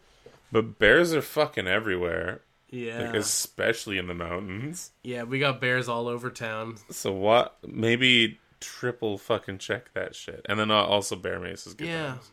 but 0.52 0.78
bears 0.78 1.12
are 1.12 1.22
fucking 1.22 1.66
everywhere, 1.66 2.40
yeah, 2.74 3.06
like, 3.06 3.14
especially 3.14 3.98
in 3.98 4.06
the 4.06 4.14
mountains. 4.14 4.90
yeah. 5.02 5.22
We 5.22 5.38
got 5.38 5.60
bears 5.60 5.88
all 5.88 6.08
over 6.08 6.30
town. 6.30 6.76
So 6.90 7.12
what? 7.12 7.56
Maybe 7.66 8.38
triple 8.60 9.18
fucking 9.18 9.58
check 9.58 9.92
that 9.94 10.14
shit, 10.14 10.44
and 10.48 10.58
then 10.58 10.70
uh, 10.70 10.74
also 10.74 11.16
bear 11.16 11.38
mace 11.38 11.66
is 11.66 11.74
good. 11.74 11.88
Yeah. 11.88 12.06
times. 12.06 12.30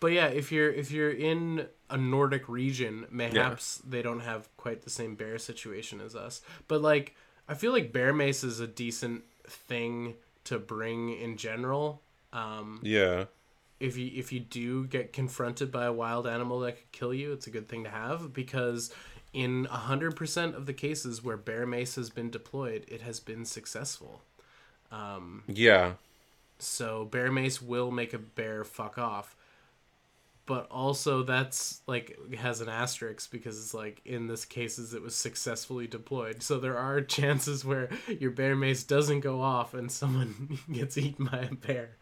But 0.00 0.12
yeah, 0.12 0.26
if 0.28 0.50
you're 0.50 0.70
if 0.70 0.90
you're 0.90 1.10
in 1.10 1.66
a 1.90 1.96
Nordic 1.96 2.48
region, 2.48 3.06
mayhaps 3.10 3.82
they 3.86 4.00
don't 4.00 4.20
have 4.20 4.48
quite 4.56 4.82
the 4.82 4.90
same 4.90 5.14
bear 5.14 5.38
situation 5.38 6.00
as 6.00 6.16
us. 6.16 6.40
But 6.66 6.80
like 6.80 7.14
I 7.48 7.54
feel 7.54 7.72
like 7.72 7.92
bear 7.92 8.12
mace 8.12 8.42
is 8.42 8.60
a 8.60 8.66
decent 8.66 9.24
thing 9.46 10.14
to 10.44 10.58
bring 10.58 11.10
in 11.10 11.36
general. 11.36 12.00
Um, 12.32 12.80
yeah, 12.82 13.24
if 13.80 13.96
you 13.96 14.10
if 14.14 14.32
you 14.32 14.40
do 14.40 14.86
get 14.86 15.12
confronted 15.12 15.70
by 15.70 15.84
a 15.84 15.92
wild 15.92 16.26
animal 16.26 16.60
that 16.60 16.76
could 16.76 16.92
kill 16.92 17.12
you, 17.12 17.32
it's 17.32 17.46
a 17.46 17.50
good 17.50 17.68
thing 17.68 17.84
to 17.84 17.90
have 17.90 18.32
because 18.32 18.92
in 19.36 19.66
hundred 19.66 20.16
percent 20.16 20.54
of 20.54 20.64
the 20.66 20.72
cases 20.72 21.22
where 21.22 21.36
bear 21.36 21.66
mace 21.66 21.96
has 21.96 22.08
been 22.10 22.30
deployed, 22.30 22.86
it 22.88 23.02
has 23.02 23.20
been 23.20 23.44
successful. 23.44 24.22
Um, 24.90 25.42
yeah. 25.46 25.94
so 26.58 27.04
bear 27.04 27.30
mace 27.30 27.60
will 27.60 27.90
make 27.90 28.14
a 28.14 28.18
bear 28.18 28.64
fuck 28.64 28.98
off. 28.98 29.36
But 30.46 30.68
also 30.70 31.24
that's 31.24 31.80
like 31.88 32.16
has 32.38 32.60
an 32.60 32.68
asterisk 32.68 33.32
because 33.32 33.58
it's 33.58 33.74
like 33.74 34.00
in 34.04 34.28
this 34.28 34.44
cases 34.44 34.94
it 34.94 35.02
was 35.02 35.16
successfully 35.16 35.88
deployed. 35.88 36.40
So 36.42 36.60
there 36.60 36.78
are 36.78 37.00
chances 37.18 37.64
where 37.64 37.90
your 38.06 38.30
bear 38.30 38.54
mace 38.56 38.84
doesn't 38.84 39.20
go 39.20 39.40
off 39.42 39.74
and 39.74 39.90
someone 39.90 40.58
gets 40.72 40.96
eaten 40.96 41.26
by 41.26 41.38
a 41.50 41.54
bear. 41.54 41.96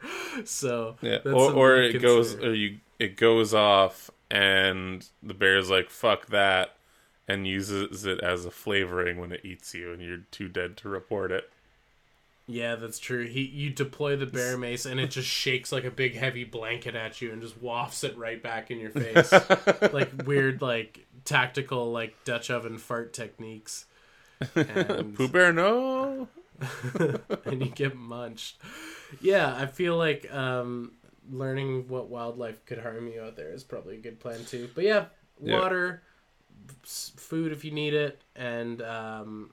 So 0.45 0.97
Yeah, 1.01 1.19
that's 1.25 1.35
or, 1.35 1.53
or 1.53 1.77
it 1.83 2.01
goes, 2.03 2.35
or 2.37 2.55
you 2.55 2.79
it 2.99 3.17
goes 3.17 3.55
off, 3.55 4.11
and 4.31 5.07
the 5.23 5.35
bear's 5.35 5.71
like 5.71 5.91
"fuck 5.91 6.27
that," 6.27 6.74
and 7.27 7.47
uses 7.47 8.05
it 8.05 8.21
as 8.23 8.45
a 8.45 8.51
flavoring 8.51 9.19
when 9.19 9.33
it 9.33 9.45
eats 9.45 9.75
you, 9.75 9.93
and 9.93 10.03
you're 10.03 10.19
too 10.31 10.49
dead 10.49 10.77
to 10.79 10.89
report 10.89 11.33
it. 11.33 11.51
Yeah, 12.47 12.75
that's 12.75 12.99
true. 12.99 13.27
He 13.27 13.41
you 13.41 13.71
deploy 13.71 14.17
the 14.17 14.27
bear 14.27 14.59
mace 14.59 14.85
and 14.85 15.01
it 15.01 15.11
just 15.11 15.29
shakes 15.29 15.73
like 15.73 15.85
a 15.85 15.91
big 15.91 16.15
heavy 16.15 16.45
blanket 16.45 16.95
at 16.95 17.23
you 17.23 17.33
and 17.33 17.41
just 17.41 17.61
wafts 17.63 18.05
it 18.05 18.19
right 18.19 18.43
back 18.43 18.71
in 18.71 18.79
your 18.79 18.91
face. 18.91 19.33
like 19.95 20.11
weird 20.27 20.61
like 20.61 21.07
tactical 21.25 21.91
like 21.91 22.15
Dutch 22.25 22.51
oven 22.51 22.77
fart 22.77 23.15
techniques. 23.15 23.87
And, 24.55 25.15
Pooh 25.17 25.29
Bear, 25.29 25.55
no. 25.55 26.29
and 27.47 27.63
you 27.65 27.71
get 27.71 27.97
munched. 27.97 28.59
Yeah, 29.23 29.55
I 29.57 29.65
feel 29.65 29.97
like 29.97 30.31
um 30.31 30.93
learning 31.33 31.89
what 31.89 32.11
wildlife 32.11 32.63
could 32.67 32.79
harm 32.79 33.09
you 33.09 33.23
out 33.23 33.37
there 33.37 33.53
is 33.55 33.65
probably 33.65 33.95
a 33.95 34.01
good 34.01 34.21
plan 34.21 34.45
too. 34.45 34.69
But 34.75 34.85
yeah, 34.85 35.07
Yeah. 35.43 35.61
water, 35.61 36.03
s- 36.03 36.14
food 36.85 37.53
if 37.53 37.65
you 37.65 37.71
need 37.71 37.95
it, 37.95 38.21
and 38.37 38.83
um 38.83 39.51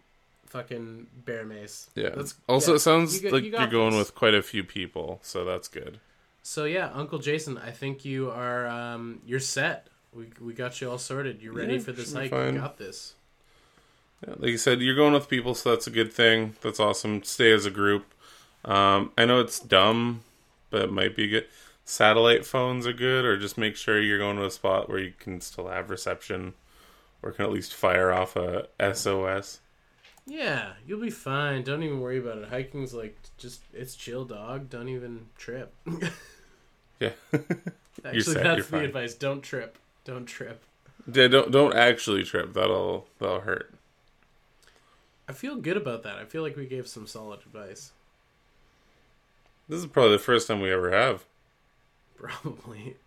fucking 0.47 1.07
bear 1.25 1.45
mace. 1.45 1.89
Yeah. 1.95 2.09
That's- 2.09 2.35
also, 2.49 2.71
yeah, 2.71 2.75
it 2.75 2.79
sounds 2.79 3.23
you 3.23 3.29
like 3.29 3.43
you 3.43 3.51
you're 3.51 3.67
going 3.67 3.97
with 3.97 4.13
quite 4.15 4.33
a 4.33 4.41
few 4.41 4.63
people, 4.63 5.19
so 5.23 5.45
that's 5.45 5.67
good. 5.67 5.99
So 6.43 6.65
yeah, 6.65 6.89
Uncle 6.93 7.19
Jason, 7.19 7.57
I 7.57 7.71
think 7.71 8.03
you 8.03 8.29
are 8.31 8.67
um 8.67 9.21
you're 9.25 9.39
set. 9.39 9.87
We 10.13 10.25
we 10.41 10.53
got 10.53 10.81
you 10.81 10.89
all 10.89 10.97
sorted. 10.97 11.41
You're 11.41 11.53
ready 11.53 11.75
Yeah, 11.75 11.79
for 11.79 11.91
this 11.93 12.13
hike. 12.13 12.31
You 12.31 12.51
got 12.53 12.77
this. 12.77 13.13
Yeah, 14.27 14.35
like 14.37 14.51
you 14.51 14.57
said, 14.57 14.81
you're 14.81 14.95
going 14.95 15.13
with 15.13 15.29
people, 15.29 15.55
so 15.55 15.71
that's 15.71 15.87
a 15.87 15.91
good 15.91 16.11
thing. 16.13 16.55
That's 16.61 16.79
awesome. 16.79 17.23
Stay 17.23 17.51
as 17.51 17.65
a 17.65 17.71
group. 17.71 18.05
Um, 18.63 19.11
I 19.17 19.25
know 19.25 19.39
it's 19.39 19.59
dumb, 19.59 20.21
but 20.69 20.81
it 20.83 20.91
might 20.91 21.15
be 21.15 21.27
good. 21.27 21.47
Satellite 21.85 22.45
phones 22.45 22.85
are 22.85 22.93
good, 22.93 23.25
or 23.25 23.37
just 23.37 23.57
make 23.57 23.75
sure 23.75 23.99
you're 23.99 24.19
going 24.19 24.37
to 24.37 24.45
a 24.45 24.51
spot 24.51 24.89
where 24.89 24.99
you 24.99 25.13
can 25.17 25.41
still 25.41 25.67
have 25.69 25.89
reception, 25.89 26.53
or 27.23 27.31
can 27.31 27.45
at 27.45 27.51
least 27.51 27.73
fire 27.73 28.11
off 28.11 28.35
a 28.35 28.67
SOS. 28.93 29.59
Yeah, 30.27 30.73
you'll 30.85 31.01
be 31.01 31.09
fine. 31.09 31.63
Don't 31.63 31.83
even 31.83 31.99
worry 31.99 32.19
about 32.19 32.37
it. 32.37 32.49
Hiking's 32.49 32.93
like 32.93 33.17
just 33.37 33.61
it's 33.73 33.95
chill, 33.95 34.25
dog. 34.25 34.69
Don't 34.69 34.89
even 34.89 35.27
trip. 35.37 35.73
Yeah, 36.99 37.13
Actually, 38.05 38.21
set, 38.21 38.43
that's 38.43 38.67
the 38.67 38.77
fine. 38.77 38.85
advice. 38.85 39.15
Don't 39.15 39.41
trip. 39.41 39.79
Don't 40.05 40.25
trip. 40.27 40.63
yeah. 41.11 41.27
Don't 41.27 41.51
don't 41.51 41.75
actually 41.75 42.23
trip. 42.23 42.53
That'll 42.53 43.07
that'll 43.17 43.39
hurt. 43.39 43.73
I 45.27 45.33
feel 45.33 45.55
good 45.55 45.77
about 45.77 46.03
that. 46.03 46.17
I 46.17 46.25
feel 46.25 46.43
like 46.43 46.55
we 46.55 46.67
gave 46.67 46.87
some 46.87 47.07
solid 47.07 47.39
advice. 47.43 47.91
This 49.67 49.79
is 49.79 49.87
probably 49.87 50.11
the 50.11 50.19
first 50.19 50.47
time 50.47 50.61
we 50.61 50.71
ever 50.71 50.91
have. 50.91 51.25
Probably. 52.17 52.97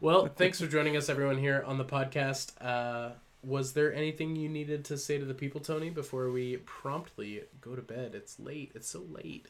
Well, 0.00 0.28
thanks 0.28 0.60
for 0.60 0.68
joining 0.68 0.96
us, 0.96 1.08
everyone, 1.08 1.38
here 1.38 1.64
on 1.66 1.76
the 1.76 1.84
podcast. 1.84 2.52
Uh, 2.60 3.14
was 3.42 3.72
there 3.72 3.92
anything 3.92 4.36
you 4.36 4.48
needed 4.48 4.84
to 4.86 4.98
say 4.98 5.18
to 5.18 5.24
the 5.24 5.34
people, 5.34 5.60
Tony, 5.60 5.90
before 5.90 6.30
we 6.30 6.58
promptly 6.58 7.42
go 7.60 7.74
to 7.74 7.82
bed? 7.82 8.14
It's 8.14 8.38
late. 8.38 8.72
It's 8.76 8.88
so 8.88 9.04
late. 9.10 9.48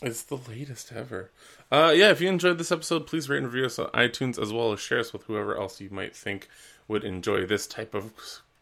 It's 0.00 0.22
the 0.22 0.36
latest 0.36 0.92
ever. 0.92 1.32
Uh, 1.72 1.92
yeah, 1.94 2.10
if 2.10 2.20
you 2.20 2.28
enjoyed 2.28 2.58
this 2.58 2.70
episode, 2.70 3.08
please 3.08 3.28
rate 3.28 3.38
and 3.38 3.46
review 3.46 3.66
us 3.66 3.80
on 3.80 3.88
iTunes 3.88 4.40
as 4.40 4.52
well 4.52 4.72
as 4.72 4.78
share 4.78 5.00
us 5.00 5.12
with 5.12 5.24
whoever 5.24 5.56
else 5.56 5.80
you 5.80 5.90
might 5.90 6.14
think 6.14 6.48
would 6.86 7.02
enjoy 7.02 7.44
this 7.44 7.66
type 7.66 7.94
of 7.94 8.12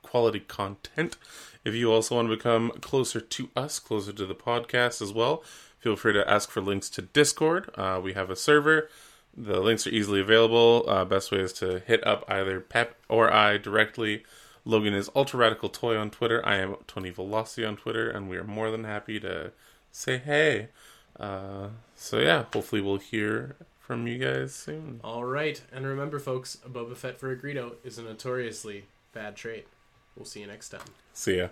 quality 0.00 0.40
content. 0.40 1.18
If 1.62 1.74
you 1.74 1.92
also 1.92 2.14
want 2.14 2.30
to 2.30 2.36
become 2.36 2.70
closer 2.80 3.20
to 3.20 3.50
us, 3.54 3.78
closer 3.78 4.12
to 4.14 4.24
the 4.24 4.34
podcast 4.34 5.02
as 5.02 5.12
well, 5.12 5.42
feel 5.78 5.96
free 5.96 6.14
to 6.14 6.30
ask 6.30 6.50
for 6.50 6.62
links 6.62 6.88
to 6.90 7.02
Discord. 7.02 7.68
Uh, 7.74 8.00
we 8.02 8.14
have 8.14 8.30
a 8.30 8.36
server. 8.36 8.88
The 9.36 9.60
links 9.60 9.86
are 9.86 9.90
easily 9.90 10.20
available. 10.20 10.84
Uh, 10.88 11.04
best 11.04 11.30
way 11.30 11.40
is 11.40 11.52
to 11.54 11.80
hit 11.80 12.06
up 12.06 12.24
either 12.28 12.60
Pep 12.60 12.96
or 13.08 13.32
I 13.32 13.58
directly. 13.58 14.24
Logan 14.64 14.94
is 14.94 15.10
Ultra 15.14 15.40
Radical 15.40 15.68
Toy 15.68 15.96
on 15.96 16.10
Twitter. 16.10 16.44
I 16.44 16.56
am 16.56 16.76
Tony 16.86 17.10
Velocity 17.10 17.64
on 17.64 17.76
Twitter, 17.76 18.10
and 18.10 18.28
we 18.28 18.36
are 18.36 18.44
more 18.44 18.70
than 18.70 18.84
happy 18.84 19.20
to 19.20 19.52
say 19.92 20.18
hey. 20.18 20.68
Uh, 21.18 21.68
so 21.94 22.18
yeah, 22.18 22.44
hopefully 22.52 22.80
we'll 22.80 22.96
hear 22.96 23.56
from 23.78 24.06
you 24.06 24.18
guys 24.18 24.54
soon. 24.54 25.00
All 25.04 25.24
right. 25.24 25.60
And 25.72 25.86
remember, 25.86 26.18
folks, 26.18 26.58
a 26.64 26.68
Boba 26.68 26.96
Fett 26.96 27.20
for 27.20 27.30
a 27.30 27.36
Greedo 27.36 27.74
is 27.84 27.98
a 27.98 28.02
notoriously 28.02 28.86
bad 29.12 29.36
trait. 29.36 29.66
We'll 30.16 30.24
see 30.24 30.40
you 30.40 30.46
next 30.46 30.70
time. 30.70 30.80
See 31.12 31.38
ya. 31.38 31.48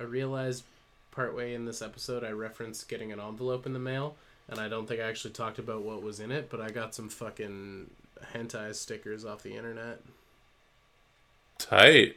I 0.00 0.04
realized 0.04 0.64
partway 1.12 1.54
in 1.54 1.66
this 1.66 1.82
episode 1.82 2.24
I 2.24 2.30
referenced 2.30 2.88
getting 2.88 3.12
an 3.12 3.20
envelope 3.20 3.66
in 3.66 3.74
the 3.74 3.78
mail, 3.78 4.16
and 4.48 4.58
I 4.58 4.68
don't 4.68 4.86
think 4.86 5.00
I 5.00 5.08
actually 5.08 5.34
talked 5.34 5.58
about 5.58 5.82
what 5.82 6.02
was 6.02 6.18
in 6.18 6.32
it, 6.32 6.48
but 6.50 6.60
I 6.60 6.70
got 6.70 6.94
some 6.94 7.08
fucking 7.08 7.90
hentai 8.34 8.74
stickers 8.74 9.24
off 9.24 9.42
the 9.42 9.56
internet. 9.56 10.00
Tight. 11.58 12.16